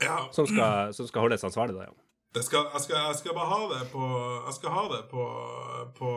Ja, 0.00 0.28
som, 0.32 0.46
skal, 0.46 0.94
som 0.94 1.08
skal 1.08 1.26
holdes 1.26 1.44
ansvarlig, 1.44 1.74
da, 1.74 1.88
ja. 1.88 1.94
det 2.34 2.44
skal, 2.46 2.68
jeg, 2.72 2.84
skal, 2.86 2.96
jeg 3.08 3.20
skal 3.20 3.38
bare 3.38 3.52
ha 3.52 3.60
det 3.74 3.90
på 3.92 4.08
Jeg 4.46 4.56
skal 4.60 4.76
ha 4.76 4.84
det 4.94 5.02
på, 5.10 5.28
på, 5.98 6.10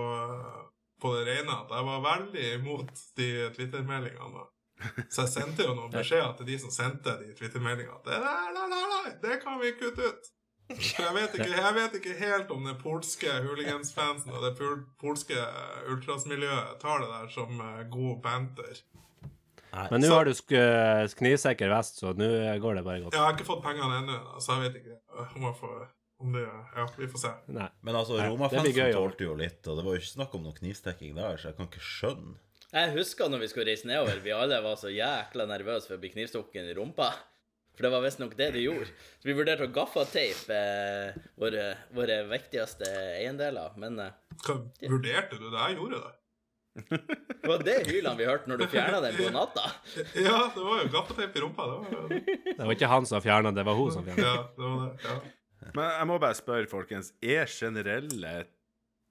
på 1.02 1.14
det 1.18 1.28
rene 1.30 1.60
at 1.64 1.78
jeg 1.78 1.90
var 1.92 2.08
veldig 2.08 2.50
imot 2.60 3.06
de 3.18 3.30
Twitter-meldingene. 3.56 4.50
Så 5.14 5.28
jeg 5.28 5.32
sendte 5.36 5.66
jo 5.68 5.74
noen 5.78 5.92
beskjeder 5.94 6.32
til 6.38 6.48
de 6.48 6.56
som 6.62 6.72
sendte 6.74 7.14
de 7.22 7.34
Twitter-meldingene. 7.38 8.02
Det, 9.22 9.42
kan 9.44 9.60
vi 9.62 9.76
kutte 9.78 10.10
ut! 10.10 10.32
For 10.72 11.04
jeg 11.04 11.16
vet 11.18 11.34
ikke, 11.36 11.50
jeg 11.52 11.76
vet 11.76 11.96
ikke 12.00 12.14
helt 12.22 12.52
om 12.56 12.64
den 12.66 12.78
polske 12.80 13.32
hooligans-fansen 13.44 14.32
og 14.32 14.46
det 14.46 14.54
polske 14.56 14.86
polske 15.02 15.40
ultrasmiljøet 15.92 16.78
tar 16.82 17.04
det 17.04 17.10
der 17.12 17.32
som 17.34 17.60
eh, 17.60 17.82
god 17.92 18.22
banter. 18.24 18.80
Men 19.72 20.02
nå 20.02 20.08
Så- 20.08 20.14
har 20.18 20.26
du 20.26 20.34
sk 20.36 20.54
knivsikker 21.22 21.70
vest, 21.72 22.00
så 22.02 22.14
nå 22.18 22.28
går 22.60 22.76
det 22.76 22.84
bare 22.84 23.02
godt. 23.06 23.14
Jeg 23.16 23.22
har 23.24 23.34
ikke 23.34 23.48
fått 23.48 23.64
pengene 23.64 24.02
ennå, 24.02 24.20
så 24.44 24.58
jeg 24.58 24.72
vet 24.72 24.82
ikke 24.82 24.98
eh, 25.00 25.36
om 25.36 25.48
jeg 25.48 25.56
får 25.62 25.82
om 26.22 26.34
det, 26.36 26.44
Ja, 26.76 26.86
vi 26.98 27.08
får 27.10 27.18
se. 27.24 27.32
Nei. 27.48 27.70
Men 27.82 27.96
altså, 27.96 28.20
Roma-fansen 28.22 28.94
tålte 28.94 29.26
jo 29.26 29.34
litt, 29.34 29.66
og 29.68 29.78
det 29.78 29.86
var 29.86 29.96
jo 29.96 30.02
ikke 30.04 30.14
snakk 30.14 30.36
om 30.38 30.44
noe 30.46 30.54
knivstikking 30.54 31.16
der, 31.18 31.38
så 31.42 31.50
jeg 31.50 31.58
kan 31.58 31.68
ikke 31.72 31.82
skjønne. 31.82 32.36
Jeg 32.72 32.94
husker 32.94 33.28
når 33.28 33.42
vi 33.42 33.48
skulle 33.52 33.66
reise 33.68 33.88
nedover, 33.90 34.22
vi 34.24 34.32
alle 34.32 34.62
var 34.64 34.78
så 34.80 34.92
jækla 34.94 35.48
nervøse 35.50 35.90
for 35.90 35.98
å 35.98 36.04
bli 36.04 36.12
knivstukket 36.14 36.70
i 36.72 36.76
rumpa. 36.78 37.10
For 37.76 37.88
det 37.88 37.92
var 37.92 38.04
visstnok 38.04 38.36
det 38.38 38.52
de 38.54 38.62
gjorde. 38.66 38.88
Så 39.20 39.28
vi 39.30 39.34
vurderte 39.34 39.66
å 39.66 39.72
gaffateipe 39.74 40.56
eh, 40.56 41.20
våre, 41.40 41.66
våre 41.96 42.18
viktigste 42.30 42.88
eiendeler. 43.18 43.72
Men 43.82 43.98
eh, 44.00 44.12
Hva, 44.46 44.58
vurderte 44.92 45.40
du 45.40 45.48
det? 45.50 45.58
Jeg 45.58 45.78
gjorde 45.80 46.02
det. 46.04 46.14
Det 46.72 47.48
var 47.50 47.64
det 47.68 47.74
hylene 47.90 48.14
vi 48.16 48.26
hørte 48.30 48.48
når 48.48 48.62
du 48.62 48.68
fjerna 48.72 49.02
den 49.04 49.18
på 49.18 49.28
natta. 49.36 49.66
Ja, 50.28 50.38
det 50.56 50.64
var 50.64 50.82
jo 50.84 50.88
gaffateip 50.94 51.36
i 51.36 51.44
rumpa. 51.44 51.66
Det 51.68 51.76
var, 52.00 52.16
Det 52.56 52.66
var 52.70 52.74
ikke 52.78 52.92
han 52.94 53.08
som 53.10 53.24
fjerna, 53.24 53.52
det 53.56 53.66
var 53.68 53.76
hun 53.80 53.92
som 53.92 54.06
fjerna. 54.08 54.24
ja, 54.24 54.38
det 54.56 54.64
var 54.70 54.86
det. 54.86 55.10
Ja. 55.10 55.18
Men 55.76 55.90
jeg 55.98 56.08
må 56.10 56.18
bare 56.24 56.38
spørre, 56.40 56.70
folkens. 56.72 57.12
Er 57.22 57.46
generelle 57.52 58.32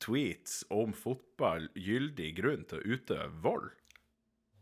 tweets 0.00 0.62
om 0.72 0.94
fotball 0.96 1.68
gyldig 1.76 2.30
grunn 2.40 2.64
til 2.70 2.80
å 2.80 2.96
utøve 2.96 3.28
vold? 3.44 3.68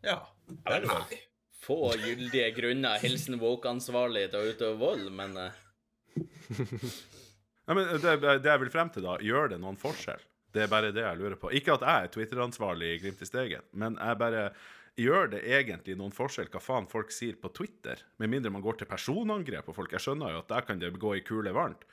Ja, 0.03 0.19
det 0.47 0.83
vel. 0.85 1.15
Få 1.59 1.89
gyldige 1.99 2.51
grunner, 2.55 2.99
hilsen 3.03 3.39
woke-ansvarlig 3.41 4.27
til 4.31 4.39
å 4.43 4.51
utøve 4.53 4.77
vold, 4.79 5.07
men 5.15 5.35
eh, 5.39 5.57
Nei, 7.69 7.75
men 7.77 7.89
det, 8.01 8.13
det 8.43 8.49
jeg 8.49 8.61
vil 8.63 8.71
frem 8.73 8.89
til, 8.93 9.03
da, 9.05 9.17
gjør 9.23 9.51
det 9.53 9.59
noen 9.61 9.77
forskjell? 9.79 10.21
Det 10.53 10.65
er 10.65 10.71
bare 10.71 10.91
det 10.95 11.05
jeg 11.05 11.19
lurer 11.19 11.37
på. 11.39 11.51
Ikke 11.55 11.75
at 11.77 11.85
jeg 11.85 12.03
er 12.03 12.11
Twitter-ansvarlig 12.13 12.91
i 12.95 12.99
Glimt 13.03 13.21
i 13.21 13.29
Stegen, 13.29 13.65
men 13.71 13.97
jeg 14.01 14.21
bare 14.21 14.51
Gjør 14.99 15.29
det 15.31 15.45
egentlig 15.47 15.93
noen 15.95 16.11
forskjell 16.11 16.49
hva 16.51 16.59
faen 16.59 16.87
folk 16.91 17.13
sier 17.15 17.37
på 17.39 17.47
Twitter? 17.55 18.01
Med 18.19 18.33
mindre 18.33 18.51
man 18.51 18.63
går 18.65 18.81
til 18.81 18.89
personangrep 18.89 19.69
på 19.69 19.75
folk. 19.77 19.93
Jeg 19.95 20.03
skjønner 20.03 20.33
jo 20.33 20.41
at 20.41 20.49
der 20.49 20.65
kan 20.67 20.81
det 20.81 20.89
gå 20.99 21.13
i 21.15 21.21
kule 21.23 21.53
varmt. 21.55 21.85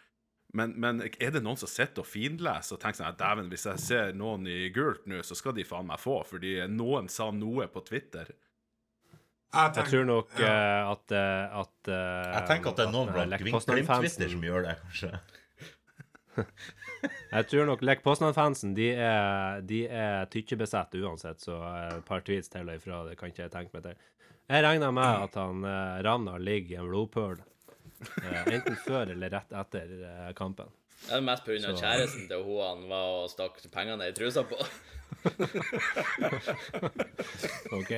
Men, 0.57 0.73
men 0.81 1.03
er 1.05 1.31
det 1.35 1.43
noen 1.45 1.59
som 1.61 1.71
sitter 1.71 2.03
og 2.03 2.09
finleser 2.09 2.75
og 2.77 2.83
tenker 2.83 3.03
sånn 3.03 3.13
at 3.13 3.21
dæven, 3.21 3.51
hvis 3.53 3.67
jeg 3.69 3.83
ser 3.83 4.13
noen 4.17 4.47
i 4.51 4.71
gult 4.75 5.07
nå, 5.07 5.21
så 5.27 5.37
skal 5.39 5.55
de 5.55 5.67
faen 5.69 5.87
meg 5.87 6.01
få, 6.03 6.21
fordi 6.27 6.59
noen 6.73 7.11
sa 7.13 7.29
noe 7.35 7.69
på 7.71 7.85
Twitter? 7.87 8.33
Jeg 9.57 9.73
Jeg 9.77 9.89
tror 9.91 10.05
nok 10.05 10.33
eh, 10.43 10.91
at, 10.91 11.13
eh, 11.15 11.59
at 11.61 11.89
uh, 11.89 12.33
Jeg 12.35 12.47
tenker 12.51 12.73
at 12.73 12.81
det 12.81 12.87
er 12.87 12.93
noen 12.93 13.09
eh, 13.09 13.15
blant 13.15 13.33
Lech 13.33 13.45
Glimt-Twitter 13.45 14.33
som 14.33 14.47
gjør 14.49 14.67
det, 14.67 14.75
kanskje. 14.83 15.13
Jeg 17.37 17.49
tror 17.51 17.65
nok 17.69 17.83
Lech 17.87 18.03
Poznan-fansen 18.05 18.75
de 18.77 18.89
er, 18.95 19.63
de 19.67 19.81
er 19.87 20.29
tykkjebesatt 20.33 20.95
uansett, 21.01 21.39
så 21.43 21.55
et 21.87 22.05
par 22.09 22.21
tweets 22.27 22.51
til 22.53 22.69
og 22.69 22.75
ifra, 22.79 22.97
det 23.09 23.17
kan 23.21 23.29
ikke 23.33 23.47
jeg 23.47 23.55
tenke 23.55 23.77
meg 23.77 23.83
til. 23.89 23.97
Jeg 24.47 24.63
regner 24.63 24.91
med 24.95 25.13
at 25.27 25.35
han 25.41 25.65
eh, 25.67 25.97
Ravna 26.07 26.35
ligger 26.39 26.77
i 26.77 26.81
en 26.81 26.91
blodpøl, 26.91 27.39
eh, 28.23 28.43
enten 28.55 28.77
før 28.85 29.05
eller 29.15 29.29
rett 29.35 29.51
etter 29.63 29.87
eh, 30.07 30.33
kampen. 30.39 30.69
det 31.09 31.15
er 31.19 31.25
mest 31.27 31.45
pga. 31.49 31.73
Kjæresten 31.75 32.25
til 32.31 32.41
hun 32.47 32.61
han 32.63 32.81
var 32.93 33.07
og 33.23 33.27
stakk 33.33 33.55
pengene 33.75 34.05
i 34.07 34.15
trusa 34.15 34.43
på. 34.47 34.57
OK. 37.79 37.93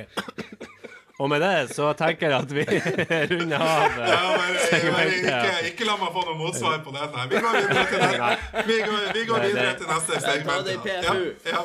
Og 1.19 1.27
med 1.29 1.41
det 1.43 1.73
så 1.75 1.89
tenker 1.99 2.31
jeg 2.31 2.37
at 2.45 2.51
vi 2.55 2.63
runder 3.33 3.59
av. 3.59 3.97
eh, 3.99 4.07
Ja, 4.07 4.19
men, 4.29 4.39
bare 4.39 4.61
segmentet. 4.69 5.25
ikke, 5.27 5.67
ikke 5.73 5.87
la 5.89 5.97
meg 5.99 6.13
få 6.15 6.23
noe 6.29 6.37
motsvar 6.39 6.77
på 6.85 6.93
den. 6.95 7.17
Vi 7.33 7.41
går 7.43 7.57
videre 7.57 7.85
til, 7.91 7.99
neste, 8.05 8.63
vi 8.69 8.77
går, 8.85 9.03
vi 9.17 9.25
går 9.27 9.45
videre 9.49 9.73
til 9.81 9.91
neste 9.91 10.13
ta 10.15 10.29
segment. 10.29 10.73
Ja, 10.87 11.17
ja, 11.51 11.63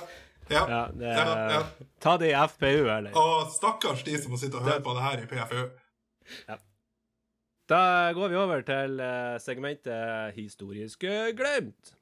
Ja, 0.51 0.61
ja, 0.69 0.81
det 0.93 1.09
ja, 1.09 1.37
ja. 1.55 1.61
Ta 2.05 2.17
det 2.21 2.29
i 2.29 2.35
FPU, 2.37 2.83
eller? 2.93 3.15
Og 3.17 3.47
stakkars 3.55 4.03
de 4.05 4.19
som 4.21 4.35
må 4.35 4.41
sitte 4.43 4.59
og 4.61 4.67
høre 4.69 4.83
på 4.85 4.93
det 4.99 5.07
her 5.07 5.23
i 5.23 5.29
PFU. 5.31 5.63
Da 7.73 7.79
går 8.13 8.29
vi 8.29 8.37
over 8.43 8.61
til 8.69 8.99
eh, 9.01 9.39
segmentet 9.41 10.35
Historiske 10.37 11.15
glemt. 11.39 11.95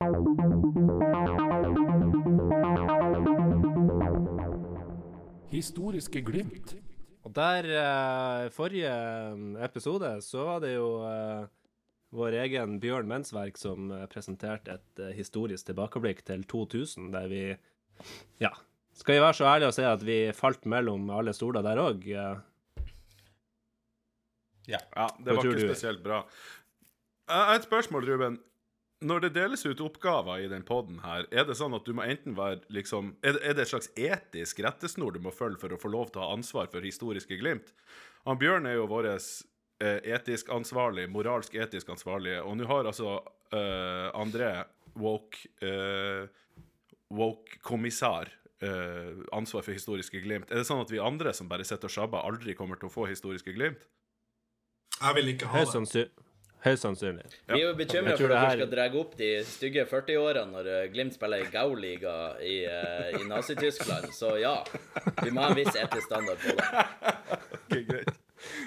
Historiske 5.50 6.20
glimt. 6.22 6.74
Og 7.22 7.34
der 7.36 7.68
uh, 7.70 8.50
Forrige 8.54 8.92
episode 9.62 10.16
så 10.24 10.46
var 10.48 10.62
det 10.64 10.74
jo 10.74 10.88
uh, 11.06 11.46
vår 12.12 12.36
egen 12.42 12.80
Bjørn 12.82 13.08
Mensverk 13.08 13.56
som 13.56 13.88
eh, 13.88 14.04
presenterte 14.12 14.74
et 14.74 15.00
uh, 15.00 15.14
historisk 15.16 15.70
tilbakeblikk 15.70 16.20
til 16.28 16.42
2000, 16.44 17.08
der 17.14 17.28
vi 17.30 17.44
Ja. 18.42 18.50
Skal 18.92 19.14
vi 19.14 19.22
være 19.22 19.34
så 19.38 19.46
ærlige 19.48 19.70
og 19.70 19.74
si 19.74 19.84
at 19.88 20.02
vi 20.04 20.16
falt 20.36 20.66
mellom 20.68 21.08
alle 21.10 21.32
stoler 21.32 21.64
der 21.64 21.80
òg? 21.80 22.04
Ja, 24.68 24.82
det 25.16 25.32
Hva 25.32 25.38
var 25.38 25.48
ikke 25.48 25.72
spesielt 25.72 26.02
bra. 26.04 26.20
Et 27.54 27.64
spørsmål, 27.64 28.10
Ruben. 28.10 28.36
Når 29.02 29.24
det 29.24 29.32
deles 29.34 29.64
ut 29.66 29.80
oppgaver 29.82 30.44
i 30.44 30.50
den 30.50 30.64
poden 30.66 31.00
her, 31.02 31.26
er 31.34 31.46
det 31.48 31.56
sånn 31.58 31.74
at 31.74 31.86
du 31.86 31.94
må 31.96 32.04
enten 32.06 32.36
være 32.38 32.60
liksom 32.72 33.16
Er 33.22 33.36
det, 33.36 33.42
er 33.42 33.56
det 33.56 33.64
et 33.64 33.72
slags 33.72 33.90
etisk 33.98 34.62
rettesnor 34.62 35.14
du 35.14 35.20
må 35.24 35.32
følge 35.34 35.60
for 35.62 35.74
å 35.74 35.80
få 35.80 35.90
lov 35.92 36.12
til 36.12 36.22
å 36.22 36.28
ha 36.28 36.36
ansvar 36.36 36.70
for 36.72 36.86
historiske 36.86 37.38
glimt? 37.40 37.72
Han 38.28 38.38
Bjørn 38.38 38.68
er 38.70 38.78
jo 38.78 38.86
vår 38.90 39.10
eh, 39.12 39.98
etisk 40.14 40.52
ansvarlig, 40.54 41.08
moralsk 41.10 41.56
etisk 41.58 41.90
ansvarlige, 41.94 42.44
og 42.46 42.54
nå 42.58 42.68
har 42.70 42.86
altså 42.86 43.16
uh, 43.18 44.08
André 44.14 44.52
woke 44.94 45.50
uh, 45.66 46.28
woke-kommissar 47.12 48.30
uh, 48.62 49.24
ansvar 49.36 49.66
for 49.66 49.74
historiske 49.74 50.22
glimt. 50.22 50.50
Er 50.50 50.62
det 50.62 50.68
sånn 50.68 50.80
at 50.84 50.92
vi 50.92 51.02
andre 51.02 51.34
som 51.36 51.50
bare 51.50 51.66
sitter 51.66 51.90
og 51.90 51.96
sjabber, 51.96 52.24
aldri 52.24 52.54
kommer 52.56 52.80
til 52.80 52.88
å 52.88 52.94
få 52.94 53.08
historiske 53.10 53.52
glimt? 53.56 53.82
Jeg 55.02 55.18
vil 55.18 55.32
ikke 55.34 55.50
ha 55.50 55.64
det. 55.66 56.06
Høyst 56.62 56.84
sannsynlig. 56.86 57.24
Vi 57.50 57.56
er 57.58 57.64
jo 57.64 57.72
bekymra 57.74 58.12
for 58.16 58.30
at 58.30 58.38
her- 58.38 58.56
du 58.56 58.60
skal 58.62 58.70
dra 58.70 58.84
opp 59.00 59.16
de 59.18 59.30
stygge 59.48 59.82
40-årene 59.90 60.52
når 60.54 60.68
eh, 60.70 60.84
Glimt 60.92 61.16
spiller 61.16 61.42
i 61.42 61.48
Gauliga 61.50 62.12
i, 62.38 62.60
eh, 62.70 63.16
i 63.18 63.24
Nazi-Tyskland, 63.26 64.12
så 64.14 64.36
ja. 64.38 64.54
Vi 65.24 65.30
må 65.34 65.42
ha 65.42 65.48
en 65.50 65.58
viss 65.58 65.74
etisk 65.74 66.06
standard 66.06 66.38
på 66.38 66.54
det. 66.54 66.84
Ok, 67.58 67.74
greit. 67.88 68.12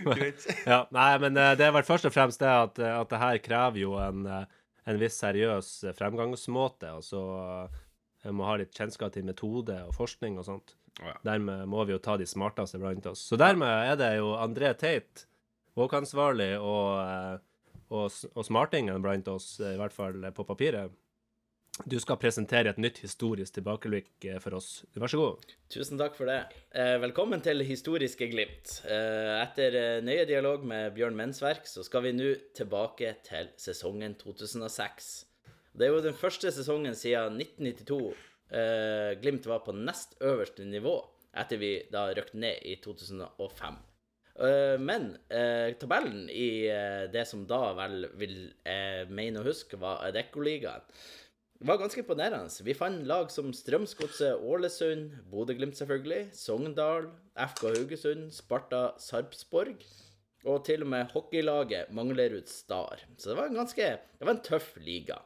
greit. 0.04 0.46
Ja, 0.74 0.82
nei, 0.92 1.10
men 1.24 1.38
eh, 1.40 1.54
det 1.56 1.70
er 1.70 1.72
vel 1.78 1.88
først 1.88 2.10
og 2.10 2.14
fremst 2.16 2.44
det 2.44 2.52
at, 2.52 2.80
at 2.84 3.10
det 3.16 3.22
her 3.24 3.40
krever 3.48 3.80
jo 3.86 3.96
en, 4.04 4.28
en 4.28 5.00
viss 5.00 5.22
seriøs 5.24 5.72
fremgangsmåte. 5.96 6.92
Altså 7.00 7.24
jeg 8.26 8.34
må 8.36 8.44
ha 8.50 8.58
litt 8.60 8.76
kjennskap 8.76 9.14
til 9.16 9.24
metode 9.28 9.80
og 9.88 9.96
forskning 9.96 10.36
og 10.42 10.48
sånt. 10.52 10.76
Oh, 11.00 11.08
ja. 11.12 11.16
Dermed 11.28 11.64
må 11.72 11.84
vi 11.88 11.96
jo 11.96 12.00
ta 12.04 12.16
de 12.20 12.28
smarteste 12.28 12.80
blant 12.82 13.08
oss. 13.12 13.24
Så 13.30 13.40
dermed 13.40 13.68
er 13.68 13.96
det 14.00 14.14
jo 14.18 14.34
André 14.40 14.72
Teit, 14.80 15.26
våkansvarlig 15.80 16.54
og, 16.60 16.88
eh, 17.08 17.36
og, 17.94 18.12
og 18.34 18.46
smartingene 18.48 19.02
blant 19.04 19.28
oss, 19.32 19.60
eh, 19.60 19.76
i 19.76 19.82
hvert 19.82 19.96
fall 19.96 20.24
på 20.36 20.48
papiret. 20.48 20.94
Du 21.84 21.98
skal 22.00 22.16
presentere 22.16 22.72
et 22.72 22.78
nytt 22.80 23.02
historisk 23.04 23.58
tilbakeblikk 23.58 24.26
eh, 24.30 24.38
for 24.40 24.56
oss. 24.56 24.86
Vær 24.96 25.12
så 25.12 25.20
god. 25.20 25.42
Tusen 25.74 26.00
takk 26.00 26.16
for 26.16 26.30
det. 26.32 26.38
Eh, 26.72 26.96
velkommen 27.04 27.44
til 27.44 27.66
Historiske 27.68 28.30
Glimt. 28.32 28.78
Eh, 28.88 29.32
etter 29.42 29.76
eh, 29.76 30.04
nøye 30.06 30.24
dialog 30.30 30.64
med 30.64 30.94
Bjørn 30.96 31.18
Mensverk, 31.20 31.68
så 31.68 31.84
skal 31.84 32.06
vi 32.08 32.14
nå 32.16 32.32
tilbake 32.56 33.18
til 33.28 33.52
sesongen 33.60 34.16
2006. 34.22 35.10
Det 35.76 35.90
er 35.90 35.92
jo 35.92 36.06
den 36.06 36.16
første 36.16 36.54
sesongen 36.56 36.96
siden 36.96 37.42
1992 37.44 38.00
eh, 38.56 39.12
Glimt 39.20 39.52
var 39.52 39.66
på 39.68 39.76
nest 39.76 40.16
øverste 40.24 40.64
nivå, 40.64 40.96
etter 41.36 41.60
vi 41.60 41.74
da 41.92 42.08
røkte 42.16 42.40
ned 42.40 42.64
i 42.64 42.78
2005. 42.80 43.84
Eh, 44.36 44.78
men 44.82 45.14
eh, 45.32 45.76
tabellen 45.80 46.26
i 46.30 46.68
eh, 46.68 47.06
det 47.12 47.24
som 47.30 47.46
da 47.48 47.70
vel 47.78 48.10
vil 48.20 48.40
eh, 48.68 49.06
mene 49.08 49.42
å 49.42 49.48
huske 49.48 49.80
var 49.80 50.04
Adeccoligaen, 50.08 50.84
var 51.66 51.80
ganske 51.80 52.02
imponerende. 52.04 52.64
Vi 52.68 52.76
fant 52.76 53.06
lag 53.08 53.30
som 53.32 53.54
Strømsgodset 53.56 54.42
Ålesund, 54.44 55.14
Bodø-Glimt 55.32 55.78
selvfølgelig, 55.80 56.34
Sogndal, 56.36 57.08
FK 57.34 57.70
Haugesund, 57.70 58.28
Sparta 58.36 58.90
Sarpsborg, 59.00 59.80
og 60.46 60.66
til 60.68 60.84
og 60.86 60.92
med 60.92 61.14
hockeylaget 61.16 61.94
Manglerud 61.96 62.52
Star. 62.52 63.02
Så 63.18 63.32
det 63.32 63.38
var 63.40 63.50
en 63.50 63.62
ganske 63.64 63.88
Det 64.20 64.28
var 64.28 64.36
en 64.36 64.44
tøff 64.46 64.76
liga. 64.84 65.18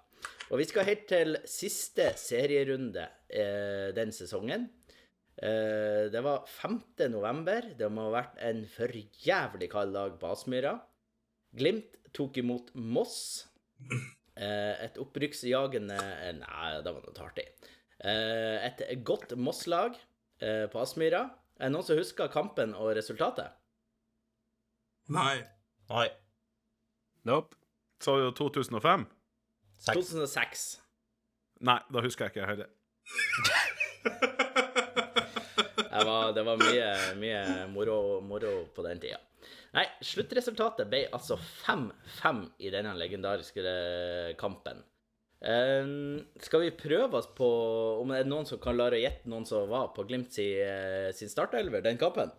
Og 0.50 0.62
vi 0.62 0.66
skal 0.70 0.88
helt 0.88 1.06
til 1.10 1.38
siste 1.50 2.14
serierunde 2.18 3.04
eh, 3.28 3.90
den 3.96 4.14
sesongen. 4.16 4.70
Eh, 5.40 6.12
det 6.12 6.22
var 6.24 6.46
5. 6.48 6.82
november. 7.14 7.72
Det 7.80 7.88
må 7.92 8.10
ha 8.10 8.16
vært 8.18 8.40
en 8.44 8.66
for 8.68 8.92
jævlig 9.24 9.70
kald 9.72 9.96
dag 9.96 10.18
på 10.20 10.32
Aspmyra. 10.34 10.74
Glimt 11.56 11.96
tok 12.16 12.38
imot 12.42 12.74
Moss. 12.76 13.48
Eh, 14.36 14.74
et 14.86 15.00
opprykksjagende 15.00 15.96
eh, 16.00 16.34
Nei, 16.42 16.72
det 16.84 16.92
var 16.96 17.06
noe 17.06 17.26
artig. 17.26 17.48
Eh, 18.00 18.68
et 18.68 18.84
godt 19.08 19.36
Moss-lag 19.40 19.96
eh, 20.44 20.66
på 20.72 20.84
Aspmyra. 20.84 21.24
Er 21.60 21.68
det 21.68 21.76
noen 21.76 21.88
som 21.88 22.00
husker 22.00 22.32
kampen 22.32 22.76
og 22.76 22.92
resultatet? 23.00 23.56
Nei. 25.12 25.40
Nei. 25.90 26.10
Nope. 27.28 27.56
Sa 28.04 28.16
du 28.20 28.30
2005? 28.36 29.08
Seks. 29.80 29.96
2006. 29.96 30.68
Nei, 31.68 31.80
da 31.92 32.04
husker 32.04 32.28
jeg 32.28 32.36
ikke 32.36 32.48
heller. 32.48 32.70
Det 36.00 36.06
var, 36.08 36.32
det 36.36 36.44
var 36.48 36.62
mye, 36.62 36.92
mye 37.20 37.42
moro, 37.74 37.98
moro 38.26 38.54
på 38.76 38.86
den 38.86 39.02
tida. 39.04 39.20
Nei, 39.76 39.84
sluttresultatet 40.02 40.88
ble 40.90 41.04
altså 41.14 41.36
5-5 41.38 42.40
i 42.66 42.72
denne 42.74 42.96
legendariske 42.98 43.62
eh, 43.62 44.32
kampen. 44.40 44.82
Um, 45.40 46.18
skal 46.44 46.66
vi 46.66 46.72
prøve 46.76 47.16
oss 47.22 47.30
på 47.32 47.48
om 48.02 48.10
det 48.12 48.18
er 48.26 48.28
noen 48.28 48.48
som 48.50 48.60
kan 48.60 48.76
klare 48.76 48.98
å 48.98 49.04
gjette 49.04 49.30
noen 49.32 49.46
som 49.48 49.70
var 49.72 49.94
på 49.96 50.04
Glimt 50.10 50.34
si, 50.36 50.50
eh, 50.60 51.12
sin 51.16 51.32
startelver 51.32 51.86
den 51.86 52.00
kampen? 52.02 52.34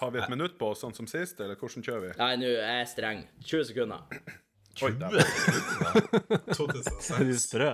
Har 0.00 0.14
vi 0.14 0.22
et 0.22 0.30
minutt 0.32 0.54
på 0.56 0.70
oss, 0.72 0.80
sånn 0.80 0.94
som 0.96 1.08
sist, 1.10 1.42
eller 1.44 1.58
hvordan 1.60 1.84
kjører 1.84 2.06
vi? 2.06 2.12
Nei, 2.22 2.30
nå 2.40 2.52
er 2.54 2.78
jeg 2.78 2.88
streng. 2.94 3.20
20 3.44 3.66
sekunder. 3.68 4.22
Oi, 4.80 4.94
dæven. 4.96 5.20
2006. 6.54 7.10
Er 7.18 7.26
du 7.28 7.34
sprø? 7.42 7.70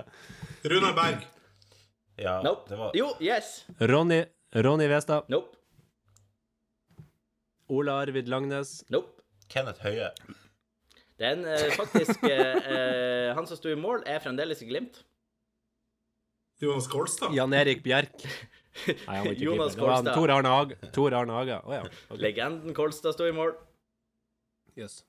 Runar 0.73 0.97
Berg. 0.97 1.23
Ja, 2.19 2.39
Nope. 2.43 2.65
det 2.67 2.79
var 2.81 2.91
Jo, 2.97 3.11
yes. 3.23 3.61
Ronny, 3.79 4.23
Ronny 4.55 4.87
Westad. 4.87 5.23
Nope. 5.27 5.55
Ola 7.67 8.01
Arvid 8.01 8.27
Langnes. 8.27 8.83
Nope. 8.89 9.21
Kenneth 9.51 9.83
Høie. 9.83 10.11
Den 11.17 11.45
eh, 11.49 11.71
faktisk 11.73 12.23
eh, 12.23 12.55
eh, 12.55 13.35
Han 13.35 13.47
som 13.49 13.57
sto 13.57 13.71
i 13.71 13.75
mål, 13.79 14.03
er 14.05 14.21
fremdeles 14.23 14.61
i 14.61 14.67
Glimt. 14.69 15.01
Jonas 16.61 16.87
Kolstad. 16.89 17.33
Jan 17.35 17.53
Erik 17.53 17.83
Bjerk. 17.85 18.15
Nei, 18.87 18.95
han 19.07 19.25
var 19.25 19.33
ikke 19.33 19.45
Jonas 19.47 19.75
keeper. 19.75 19.81
Det 19.81 19.81
var 19.81 19.95
han 19.95 20.05
Kolstad. 20.05 20.15
Tor 20.15 20.33
Arne 20.35 20.53
Haga. 20.53 20.91
Tor 20.93 21.17
Arne 21.19 21.33
Haga. 21.37 21.59
Oh, 21.65 21.73
ja. 21.75 21.83
okay. 22.09 22.21
Legenden 22.23 22.73
Kolstad 22.77 23.17
sto 23.17 23.27
i 23.27 23.33
mål. 23.35 23.53
Yes. 24.77 25.01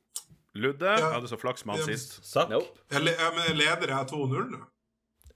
Ludde 0.57 0.87
Ja. 0.99 1.13
hadde 1.13 1.29
så 1.29 1.37
flaks 1.39 1.65
med 1.65 1.77
han 1.77 1.85
Ja, 1.85 1.97
sist. 1.97 2.19
Sakk. 2.25 2.51
Nope. 2.51 2.73
Jeg, 2.91 3.05
jeg, 3.05 3.33
men 3.37 3.45
jeg 3.51 3.57
leder 3.61 3.93
jeg 3.95 4.11
2-0 4.13 4.49
nå. 4.55 4.63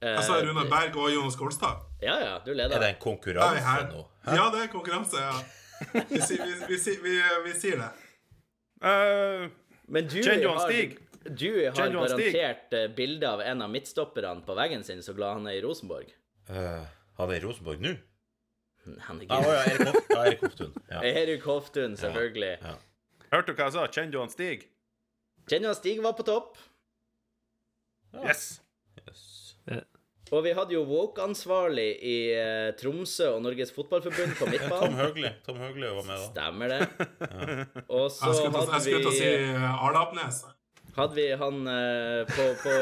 Eh, 0.02 0.18
sa 0.26 0.40
Runar 0.42 0.66
Berg 0.70 0.96
og 0.98 1.12
Jonas 1.14 1.36
Kolstad. 1.38 1.82
Ja, 2.02 2.16
ja, 2.18 2.32
du 2.44 2.50
leder. 2.54 2.74
Er 2.76 2.80
det 2.82 2.88
en 2.96 3.00
konkurranse 3.02 3.76
nå? 3.92 4.00
nå? 4.02 4.34
Ja, 4.34 4.48
det 4.50 4.64
er 4.64 4.70
konkurranse, 4.72 5.20
ja. 5.22 5.36
Vi, 5.92 6.00
vi, 6.18 6.18
vi, 6.68 6.78
sier- 6.78 7.00
vi, 7.02 7.14
vi 7.46 7.52
sier 7.58 7.78
det. 7.78 7.90
Eh, 8.82 9.48
Men 9.86 10.08
du 10.10 10.18
har, 10.48 10.58
Stig? 10.66 10.96
du 11.22 11.48
har 11.68 11.90
garantert 11.94 12.72
eh, 12.74 12.88
bilde 12.96 13.28
av 13.30 13.40
en 13.46 13.62
av 13.62 13.70
midtstopperne 13.70 14.42
på 14.46 14.54
veggen 14.58 14.82
sin, 14.86 15.02
så 15.06 15.14
glad 15.14 15.38
han 15.38 15.46
er 15.50 15.60
i 15.60 15.62
Rosenborg. 15.62 16.10
Uh, 16.50 16.82
han 17.20 17.30
er 17.30 17.38
i 17.38 17.44
Rosenborg 17.46 17.82
nå? 17.82 17.94
Han 19.06 19.20
er 19.22 19.28
Ja, 19.30 19.38
å 19.38 19.52
ja, 19.54 19.62
Erik 19.70 19.86
Hoft- 19.86 20.10
ja, 20.10 20.22
Erik 20.26 20.40
Hoftun. 20.42 20.72
Ja. 20.90 21.02
Erik 21.22 21.44
Hoftun, 21.46 21.94
selvfølgelig. 22.00 22.56
Ja. 22.62 22.74
hørte 23.36 23.52
du 23.54 23.58
hva 23.60 23.68
jeg 23.70 23.76
sa? 23.78 23.86
Kjenner 23.94 24.16
du 24.16 24.18
han 24.24 24.32
Stig? 24.34 24.66
Kjenner 25.46 25.68
du 25.68 25.70
han 25.70 25.78
Stig 25.78 26.02
var 26.02 26.16
på 26.18 26.26
topp? 26.26 26.58
Yes! 28.26 28.48
Yes. 28.98 29.28
Og 30.32 30.40
vi 30.46 30.54
hadde 30.56 30.72
jo 30.72 30.82
Woke-ansvarlig 30.88 31.88
i 32.08 32.16
eh, 32.32 32.70
Tromsø 32.80 33.34
og 33.34 33.42
Norges 33.44 33.72
Fotballforbund 33.76 34.32
på 34.38 34.48
midtbanen. 34.52 34.94
Tom. 34.94 34.98
Høgli. 35.02 35.32
Tom 35.44 35.60
Høgli 35.60 35.90
var 35.92 36.06
med 36.08 36.16
da. 36.16 36.30
Stemmer 36.30 36.72
det. 36.72 36.80
Og 37.92 38.08
så 38.14 38.32
Jeg 38.32 38.48
vi... 38.48 38.64
jeg 38.64 38.84
skulle 38.86 39.04
til 39.04 39.10
å 39.10 39.16
si 39.18 39.28
vi, 39.28 39.50
eh, 39.52 39.84
Arlapnes. 39.88 40.42
hadde 40.96 41.18
vi 41.20 41.26
han 41.42 41.60
eh, 41.68 42.32
på, 42.32 42.46
på 42.62 42.78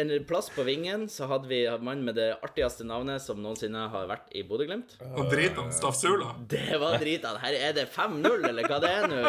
en 0.00 0.12
plass 0.24 0.48
på 0.54 0.64
vingen, 0.64 1.04
så 1.12 1.26
hadde 1.28 1.50
vi 1.50 1.58
en 1.68 1.82
mann 1.84 2.00
med 2.06 2.14
det 2.16 2.30
artigste 2.46 2.86
navnet 2.88 3.20
som 3.20 3.40
noensinne 3.42 3.82
har 3.92 4.08
vært 4.08 4.32
i 4.38 4.44
Bodø-Glimt. 4.46 4.96
Og 5.18 5.28
drita 5.32 5.66
Stafsula. 5.76 6.30
Det 6.48 6.78
var 6.80 6.96
drita. 7.02 7.34
Her 7.42 7.58
er 7.68 7.76
det 7.76 7.84
5-0, 7.92 8.46
eller 8.48 8.70
hva 8.70 8.78
det 8.80 8.92
er 8.96 9.08
nå? 9.12 9.20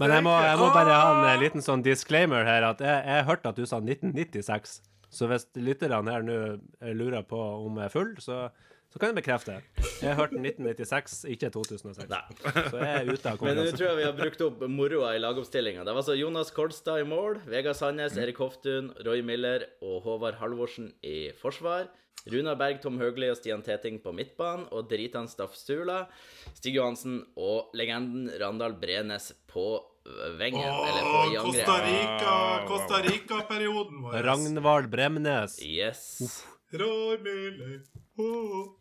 Men 0.00 0.16
jeg 0.16 0.26
må, 0.26 0.34
jeg 0.42 0.58
må 0.58 0.68
bare 0.74 0.98
ha 0.98 1.14
en 1.36 1.40
liten 1.44 1.62
sånn 1.62 1.86
disclaimer 1.86 2.42
her. 2.48 2.66
At 2.72 2.82
jeg, 2.82 2.98
jeg 3.12 3.26
hørte 3.30 3.52
at 3.54 3.60
du 3.62 3.66
sa 3.68 3.78
1996. 3.84 4.80
Så 5.16 5.28
hvis 5.30 5.48
lytterne 5.56 6.12
her 6.12 6.24
nå 6.24 6.38
eh, 6.56 6.92
lurer 6.96 7.24
på 7.26 7.38
om 7.38 7.78
jeg 7.80 7.88
er 7.88 7.92
full, 7.94 8.12
så, 8.20 8.46
så 8.92 9.00
kan 9.00 9.12
jeg 9.12 9.18
bekrefte. 9.22 9.58
Jeg 10.02 10.16
hørte 10.18 10.36
1996, 10.36 11.22
ikke 11.32 11.50
2006. 11.54 12.08
Nei. 12.10 12.22
Så 12.68 12.82
jeg 12.82 12.90
er 12.92 13.08
ute 13.08 13.32
av 13.32 13.44
Men 13.46 13.60
nå 13.62 13.66
tror 13.72 13.86
jeg 13.88 14.00
vi 14.02 14.08
har 14.08 14.16
brukt 14.18 14.44
opp 14.44 14.64
moroa 14.68 15.14
i 15.16 15.22
lagoppstillinga. 15.22 15.86
Det 15.86 15.94
var 15.94 16.02
altså 16.04 16.18
Jonas 16.18 16.52
Kolstad 16.56 17.00
i 17.00 17.08
mål, 17.08 17.40
Vegard 17.48 17.78
Sandnes, 17.78 18.18
Erik 18.20 18.42
Hoftun, 18.44 18.92
Roy 19.06 19.24
Miller 19.24 19.70
og 19.80 20.02
Håvard 20.04 20.36
Halvorsen 20.42 20.92
i 21.06 21.30
forsvar. 21.40 21.88
Runa 22.26 22.56
Berg, 22.58 22.80
Tom 22.82 22.98
Høgli 22.98 23.28
og 23.30 23.38
Stian 23.38 23.62
Teting 23.62 24.00
på 24.02 24.10
midtbanen, 24.14 24.66
og 24.74 24.88
Dritan 24.90 25.28
Staff 25.30 25.54
Stula, 25.54 26.08
Stig 26.56 26.74
Johansen 26.74 27.20
og 27.38 27.70
legenden 27.78 28.32
Randal 28.42 28.74
Brenes 28.80 29.30
på 29.46 29.68
eller 30.06 31.04
Åh, 31.04 31.42
Costa. 31.42 31.76
Rica, 31.86 32.66
Costa 32.68 33.02
Rica-perioden 33.02 34.02
vår. 34.02 34.12
Ragnvald 34.22 34.90
Bremnes 34.90 35.62
Yes. 35.62 36.46
Roy 36.70 37.18
Miller. 37.18 37.82
Oh, 38.16 38.76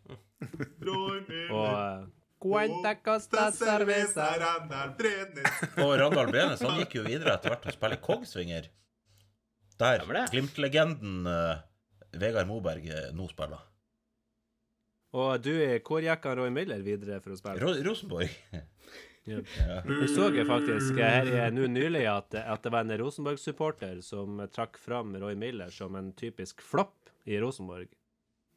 Roy 0.82 1.22
Miller. 1.28 1.52
Og, 1.52 2.12
Cuenta 2.46 2.96
costa 3.02 3.52
cerveza. 3.52 4.26
Randal 4.40 4.92
Brenes. 4.98 5.62
Og 5.86 5.96
Randal 6.00 6.28
Brenes 6.30 6.62
han 6.62 6.82
gikk 6.84 7.00
jo 7.00 7.06
videre 7.08 7.34
etter 7.34 7.54
hvert 7.54 7.64
til 7.64 7.74
å 7.74 7.78
spille 7.78 8.02
Kongsvinger. 8.04 8.68
Der. 9.80 10.04
Glimt-legenden 10.32 11.26
uh, 11.28 11.64
Vegard 12.16 12.48
Moberg 12.48 12.86
eh, 12.88 13.10
nå 13.16 13.26
spiller. 13.32 13.64
Og 15.16 15.42
du, 15.42 15.52
hvor 15.88 16.06
gikk 16.06 16.30
Roy 16.38 16.52
Miller 16.54 16.84
videre 16.86 17.18
for 17.24 17.34
å 17.34 17.40
spille? 17.40 17.58
Ro 17.64 17.74
Rosenborg. 17.88 18.32
Ja. 19.26 19.40
Så 20.12 20.28
jeg 20.36 20.46
faktisk 20.46 21.00
her 21.02 21.26
i- 21.26 21.52
nå 21.56 21.66
nylig 21.72 22.04
at, 22.12 22.36
at 22.36 22.62
det 22.64 22.72
var 22.72 22.86
en 22.86 22.94
Rosenborg-supporter 23.02 24.02
som 24.06 24.38
trakk 24.54 24.78
fram 24.78 25.16
Roy 25.18 25.34
Miller 25.36 25.72
som 25.74 25.96
en 25.98 26.12
typisk 26.14 26.62
flopp 26.62 27.10
i 27.26 27.40
Rosenborg. 27.42 27.88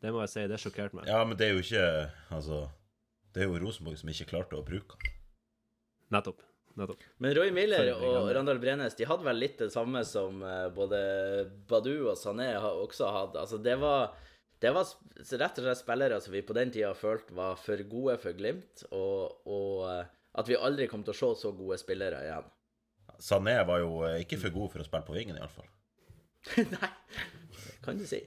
Det 0.02 0.12
må 0.12 0.20
jeg 0.26 0.28
si, 0.34 0.44
det 0.46 0.58
sjokkerte 0.60 0.94
meg. 0.94 1.06
ja, 1.08 1.22
men 1.24 1.36
det 1.40 1.48
er 1.48 1.54
jo 1.56 1.62
ikke 1.64 2.10
Altså, 2.36 2.68
det 3.32 3.42
er 3.42 3.48
jo 3.48 3.58
Rosenborg 3.64 3.96
som 3.98 4.12
ikke 4.12 4.28
klarte 4.34 4.58
å 4.60 4.64
bruke 4.66 4.94
han. 4.98 5.14
Nettopp. 6.18 6.44
Nettopp. 6.78 7.00
Men 7.18 7.34
Roy 7.34 7.50
Miller 7.50 7.88
og. 7.96 8.28
Randal 8.36 8.60
Brenes 8.62 8.94
de 8.94 9.04
hadde 9.08 9.24
vel 9.26 9.40
litt 9.40 9.56
det 9.58 9.72
samme 9.74 10.04
som 10.06 10.42
eh, 10.46 10.68
både 10.70 11.00
Badu 11.68 11.94
og 12.10 12.14
Sané 12.20 12.52
også 12.60 13.08
hadde. 13.10 13.40
Altså, 13.40 13.58
det 13.58 13.74
var, 13.80 14.12
det 14.62 14.70
var 14.76 14.84
rett 14.86 15.58
og 15.58 15.64
slett 15.64 15.80
spillere 15.80 16.20
som 16.22 16.32
vi 16.36 16.44
på 16.46 16.54
den 16.54 16.70
tida 16.70 16.92
følte 16.94 17.34
var 17.34 17.56
for 17.58 17.82
gode 17.90 18.14
for 18.22 18.36
Glimt, 18.38 18.84
og, 18.92 19.40
og 19.48 19.88
eh, 19.90 20.04
at 20.34 20.48
vi 20.48 20.58
aldri 20.58 20.88
kom 20.90 21.04
til 21.06 21.14
å 21.14 21.18
se 21.18 21.32
så 21.42 21.52
gode 21.56 21.78
spillere 21.80 22.22
igjen. 22.26 22.48
Sané 23.18 23.56
var 23.66 23.82
jo 23.82 24.02
eh, 24.06 24.20
ikke 24.22 24.38
for 24.44 24.54
god 24.54 24.72
for 24.74 24.84
å 24.84 24.86
spille 24.86 25.08
på 25.08 25.16
vingen, 25.16 25.38
iallfall. 25.40 25.68
Nei, 26.74 26.90
det 27.58 27.78
kan 27.84 27.98
du 27.98 28.06
si. 28.08 28.22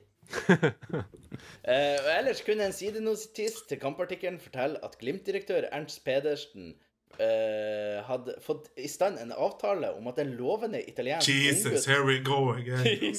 Eh, 1.62 1.98
ellers 2.18 2.42
kunne 2.46 2.66
en 2.68 2.76
sidenotis 2.76 3.62
til 3.70 3.80
kampartikkelen 3.82 4.40
fortelle 4.42 4.80
at 4.86 4.96
Glimt-direktør 5.02 5.68
Ernst 5.74 6.04
Pedersen 6.06 6.72
eh, 7.20 8.00
hadde 8.08 8.36
fått 8.44 8.70
i 8.80 8.88
stand 8.92 9.20
en 9.22 9.34
avtale 9.36 9.92
om 9.98 10.08
at 10.12 10.22
en 10.24 10.34
lovende 10.38 10.82
italiensk 10.88 11.30
Jesus, 11.30 11.88
here 11.90 12.06
we 12.08 12.20
go 12.24 12.54
again. 12.54 13.16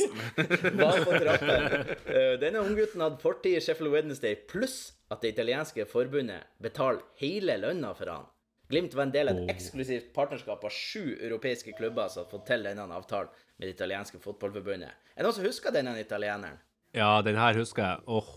var 0.78 1.03
på 1.05 1.18
trappen. 1.18 1.97
Eh, 2.07 2.35
denne 2.43 2.64
unggutten 2.64 3.05
hadde 3.05 3.20
fortid 3.22 3.59
i 3.59 3.64
Sheffield 3.64 3.93
Wednesday, 3.95 4.37
pluss 4.37 4.95
at 5.12 5.22
det 5.24 5.35
italienske 5.35 5.87
forbundet 5.91 6.49
betaler 6.62 7.03
hele 7.20 7.59
lønna 7.61 7.93
for 7.99 8.12
han. 8.12 8.30
Glimt 8.72 8.94
var 8.94 9.04
en 9.04 9.10
del 9.12 9.28
av 9.28 9.36
et 9.36 9.50
eksklusivt 9.52 10.14
partnerskap 10.16 10.62
av 10.64 10.72
sju 10.72 11.18
europeiske 11.18 11.74
klubber 11.76 12.08
som 12.08 12.22
har 12.22 12.30
fått 12.30 12.46
til 12.48 12.62
denne 12.64 12.86
avtalen 12.96 13.28
med 13.58 13.66
det 13.66 13.74
italienske 13.74 14.16
fotballforbundet. 14.22 14.94
Er 15.12 15.20
det 15.20 15.26
noen 15.26 15.36
som 15.36 15.44
husker 15.44 15.74
denne 15.74 15.92
italieneren? 16.00 16.56
Ja, 16.96 17.10
den 17.20 17.36
her 17.36 17.52
husker 17.60 17.84
jeg. 17.84 18.00
Åh, 18.08 18.30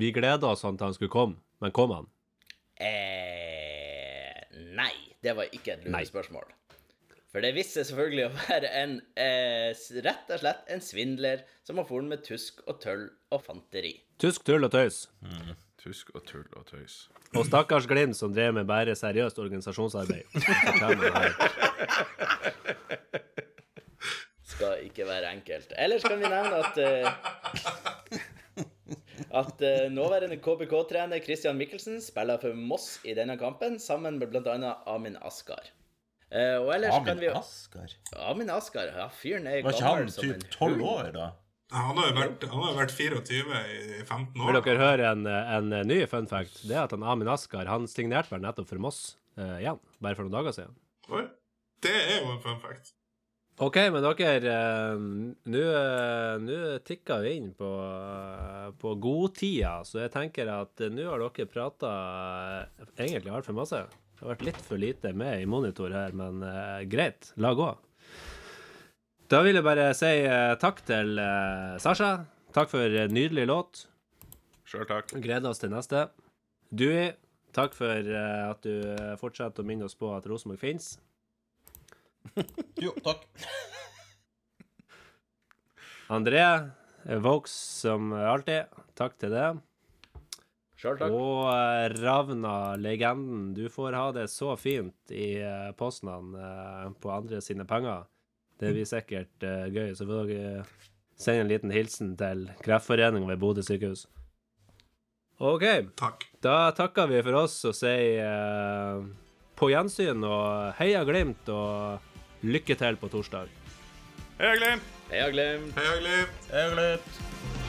vi 0.00 0.08
gleda 0.16 0.48
oss 0.48 0.64
sånn 0.64 0.78
til 0.80 0.88
han 0.88 0.96
skulle 0.96 1.12
komme, 1.12 1.36
men 1.60 1.74
kom 1.76 1.92
han? 1.92 2.08
Eh, 2.80 4.40
nei, 4.78 4.94
det 5.20 5.36
var 5.36 5.52
ikke 5.52 5.74
et 5.74 5.84
lurt 5.84 5.92
lurespørsmål. 5.92 6.48
For 7.32 7.44
det 7.44 7.52
viste 7.56 7.82
seg 7.82 7.90
selvfølgelig 7.90 8.24
å 8.30 8.32
være 8.38 8.70
en 8.80 8.94
eh, 9.20 9.76
rett 10.08 10.32
og 10.32 10.40
slett 10.40 10.72
en 10.72 10.84
svindler 10.84 11.44
som 11.68 11.76
har 11.80 11.88
foren 11.88 12.08
med 12.08 12.24
tusk 12.24 12.64
og 12.64 12.80
tøll 12.80 13.10
og 13.28 13.44
fanteri. 13.44 13.98
Tusk, 14.24 14.40
tull 14.48 14.64
og 14.64 14.72
tøys. 14.72 15.04
Tusk 15.82 16.12
og 16.14 16.22
tull 16.22 16.46
og 16.54 16.66
tøys. 16.68 17.10
Og 17.34 17.46
stakkars 17.48 17.86
Glimt 17.90 18.14
som 18.14 18.34
drev 18.34 18.52
med 18.54 18.64
bare 18.68 18.94
seriøst 18.94 19.38
organisasjonsarbeid. 19.42 20.22
Skal 24.52 24.84
ikke 24.86 25.06
være 25.08 25.32
enkelt. 25.32 25.72
Ellers 25.74 26.02
kan 26.06 26.18
vi 26.22 26.28
nevne 26.30 26.56
at 26.62 26.78
uh, 26.78 26.86
at 29.42 29.58
uh, 29.64 29.90
nåværende 29.90 30.36
KBK-trener 30.44 31.18
Christian 31.24 31.56
Mikkelsen 31.58 32.00
spiller 32.04 32.38
for 32.38 32.54
Moss 32.54 33.00
i 33.04 33.14
denne 33.18 33.38
kampen, 33.40 33.78
sammen 33.82 34.18
med 34.22 34.26
bl.a. 34.30 34.74
Amin 34.86 35.16
Askar. 35.24 35.72
Uh, 36.30 36.62
og 36.62 36.74
ellers 36.76 36.94
kan 36.94 37.16
Amin 37.16 37.20
vi 37.20 37.26
Askar? 37.34 37.90
Amin 38.30 38.50
Askar, 38.50 38.86
ja, 38.94 39.08
fyren 39.12 39.46
er 39.50 39.66
gammel 39.66 39.74
som 39.74 39.86
en 39.88 39.92
Var 39.92 40.02
ikke 40.06 40.30
han 40.30 40.42
typ 40.42 40.50
tolv 40.54 40.82
år, 40.94 41.10
da? 41.16 41.30
Han 41.72 41.96
har 41.96 42.08
jo 42.10 42.16
vært, 42.16 42.42
vært 42.76 42.92
24 42.92 43.60
i 43.72 44.00
15 44.04 44.40
år. 44.42 44.48
Vil 44.50 44.58
dere 44.58 44.80
høre 44.82 45.12
en, 45.14 45.26
en 45.26 45.70
ny 45.88 46.02
fun 46.10 46.28
fact? 46.28 46.60
Det 46.68 46.76
er 46.76 46.84
at 46.84 46.92
han 46.92 47.04
Amin 47.08 47.30
Askar 47.32 47.70
han 47.70 47.88
signerte 47.88 48.34
vel 48.34 48.42
nettopp 48.44 48.68
for 48.68 48.82
Moss 48.82 48.98
uh, 49.40 49.56
igjen, 49.56 49.80
bare 50.02 50.18
for 50.18 50.28
noen 50.28 50.36
dager 50.36 50.56
siden. 50.58 50.74
Oi. 51.08 51.24
Det 51.82 51.94
er 51.96 52.18
jo 52.20 52.34
en 52.34 52.42
fun 52.44 52.60
fact. 52.62 52.92
OK, 53.62 53.78
men 53.92 54.04
dere 54.04 54.56
uh, 54.96 55.00
Nå 56.42 56.58
tikker 56.88 57.24
vi 57.24 57.32
inn 57.38 57.50
på, 57.56 57.70
uh, 57.80 58.68
på 58.76 58.92
godtida, 59.00 59.78
så 59.88 60.04
jeg 60.04 60.12
tenker 60.12 60.52
at 60.52 60.84
nå 60.92 61.08
har 61.08 61.24
dere 61.24 61.48
prata 61.48 61.94
egentlig 62.98 63.32
altfor 63.32 63.56
masse. 63.56 63.80
Det 64.12 64.26
har 64.26 64.34
vært 64.34 64.46
litt 64.50 64.60
for 64.68 64.80
lite 64.80 65.14
med 65.16 65.40
i 65.40 65.48
monitor 65.48 65.94
her, 65.96 66.12
men 66.14 66.44
greit, 66.92 67.32
la 67.40 67.56
gå. 67.58 67.72
Da 69.32 69.38
vil 69.40 69.56
jeg 69.56 69.64
bare 69.64 69.86
si 69.96 70.10
eh, 70.28 70.54
takk 70.60 70.82
til 70.84 71.16
eh, 71.16 71.78
Sasha. 71.80 72.10
Takk 72.52 72.68
for 72.68 72.84
en 72.84 73.14
nydelig 73.16 73.46
låt. 73.48 73.78
Sjøl 74.68 74.84
takk. 74.90 75.14
Gleder 75.24 75.48
oss 75.48 75.62
til 75.62 75.72
neste. 75.72 76.02
Dui, 76.68 77.06
takk 77.56 77.72
for 77.72 78.12
eh, 78.12 78.42
at 78.50 78.60
du 78.66 78.84
eh, 78.92 79.14
fortsetter 79.16 79.64
å 79.64 79.70
minne 79.70 79.88
oss 79.88 79.96
på 79.96 80.10
at 80.12 80.28
Rosenborg 80.28 80.60
fins. 80.60 80.90
Jo, 82.84 82.92
takk. 83.00 83.24
André, 86.12 86.44
eh, 86.44 87.24
Vokes 87.24 87.56
som 87.86 88.12
alltid, 88.12 88.68
takk 89.00 89.16
til 89.16 89.32
det. 89.32 89.48
Sjøl 90.76 91.00
takk. 91.00 91.08
Og 91.08 91.48
eh, 91.56 91.88
Ravna, 92.04 92.56
legenden, 92.76 93.54
du 93.56 93.64
får 93.72 93.96
ha 93.96 94.06
det 94.12 94.28
så 94.28 94.52
fint 94.60 95.16
i 95.16 95.38
eh, 95.40 95.70
posten 95.80 96.36
eh, 96.36 96.88
på 97.00 97.16
andre 97.16 97.40
sine 97.40 97.64
penger. 97.64 98.11
Det 98.60 98.72
blir 98.74 98.88
sikkert 98.88 99.46
uh, 99.46 99.66
gøy. 99.72 99.92
Så 99.96 100.06
får 100.08 100.30
dere 100.30 100.64
sende 101.18 101.46
en 101.46 101.52
liten 101.52 101.74
hilsen 101.74 102.12
til 102.18 102.48
Kreftforeningen 102.64 103.30
ved 103.30 103.40
Bodø 103.42 103.64
sykehus. 103.66 104.06
OK. 105.42 105.66
Takk. 105.98 106.28
Da 106.42 106.70
takker 106.76 107.10
vi 107.10 107.22
for 107.24 107.42
oss 107.42 107.56
og 107.68 107.74
sier 107.74 108.22
uh, 108.26 109.02
på 109.58 109.72
gjensyn 109.72 110.22
og 110.26 110.76
heia 110.78 111.02
Glimt 111.08 111.50
og 111.50 112.46
lykke 112.46 112.78
til 112.78 112.98
på 112.98 113.10
torsdag. 113.12 113.50
Heia 114.38 114.54
Glimt! 114.58 114.94
Heia 115.10 115.28
Glimt. 115.34 115.76
Heia 115.78 115.98
Glimt. 116.00 116.48
Hyggelig. 116.52 117.61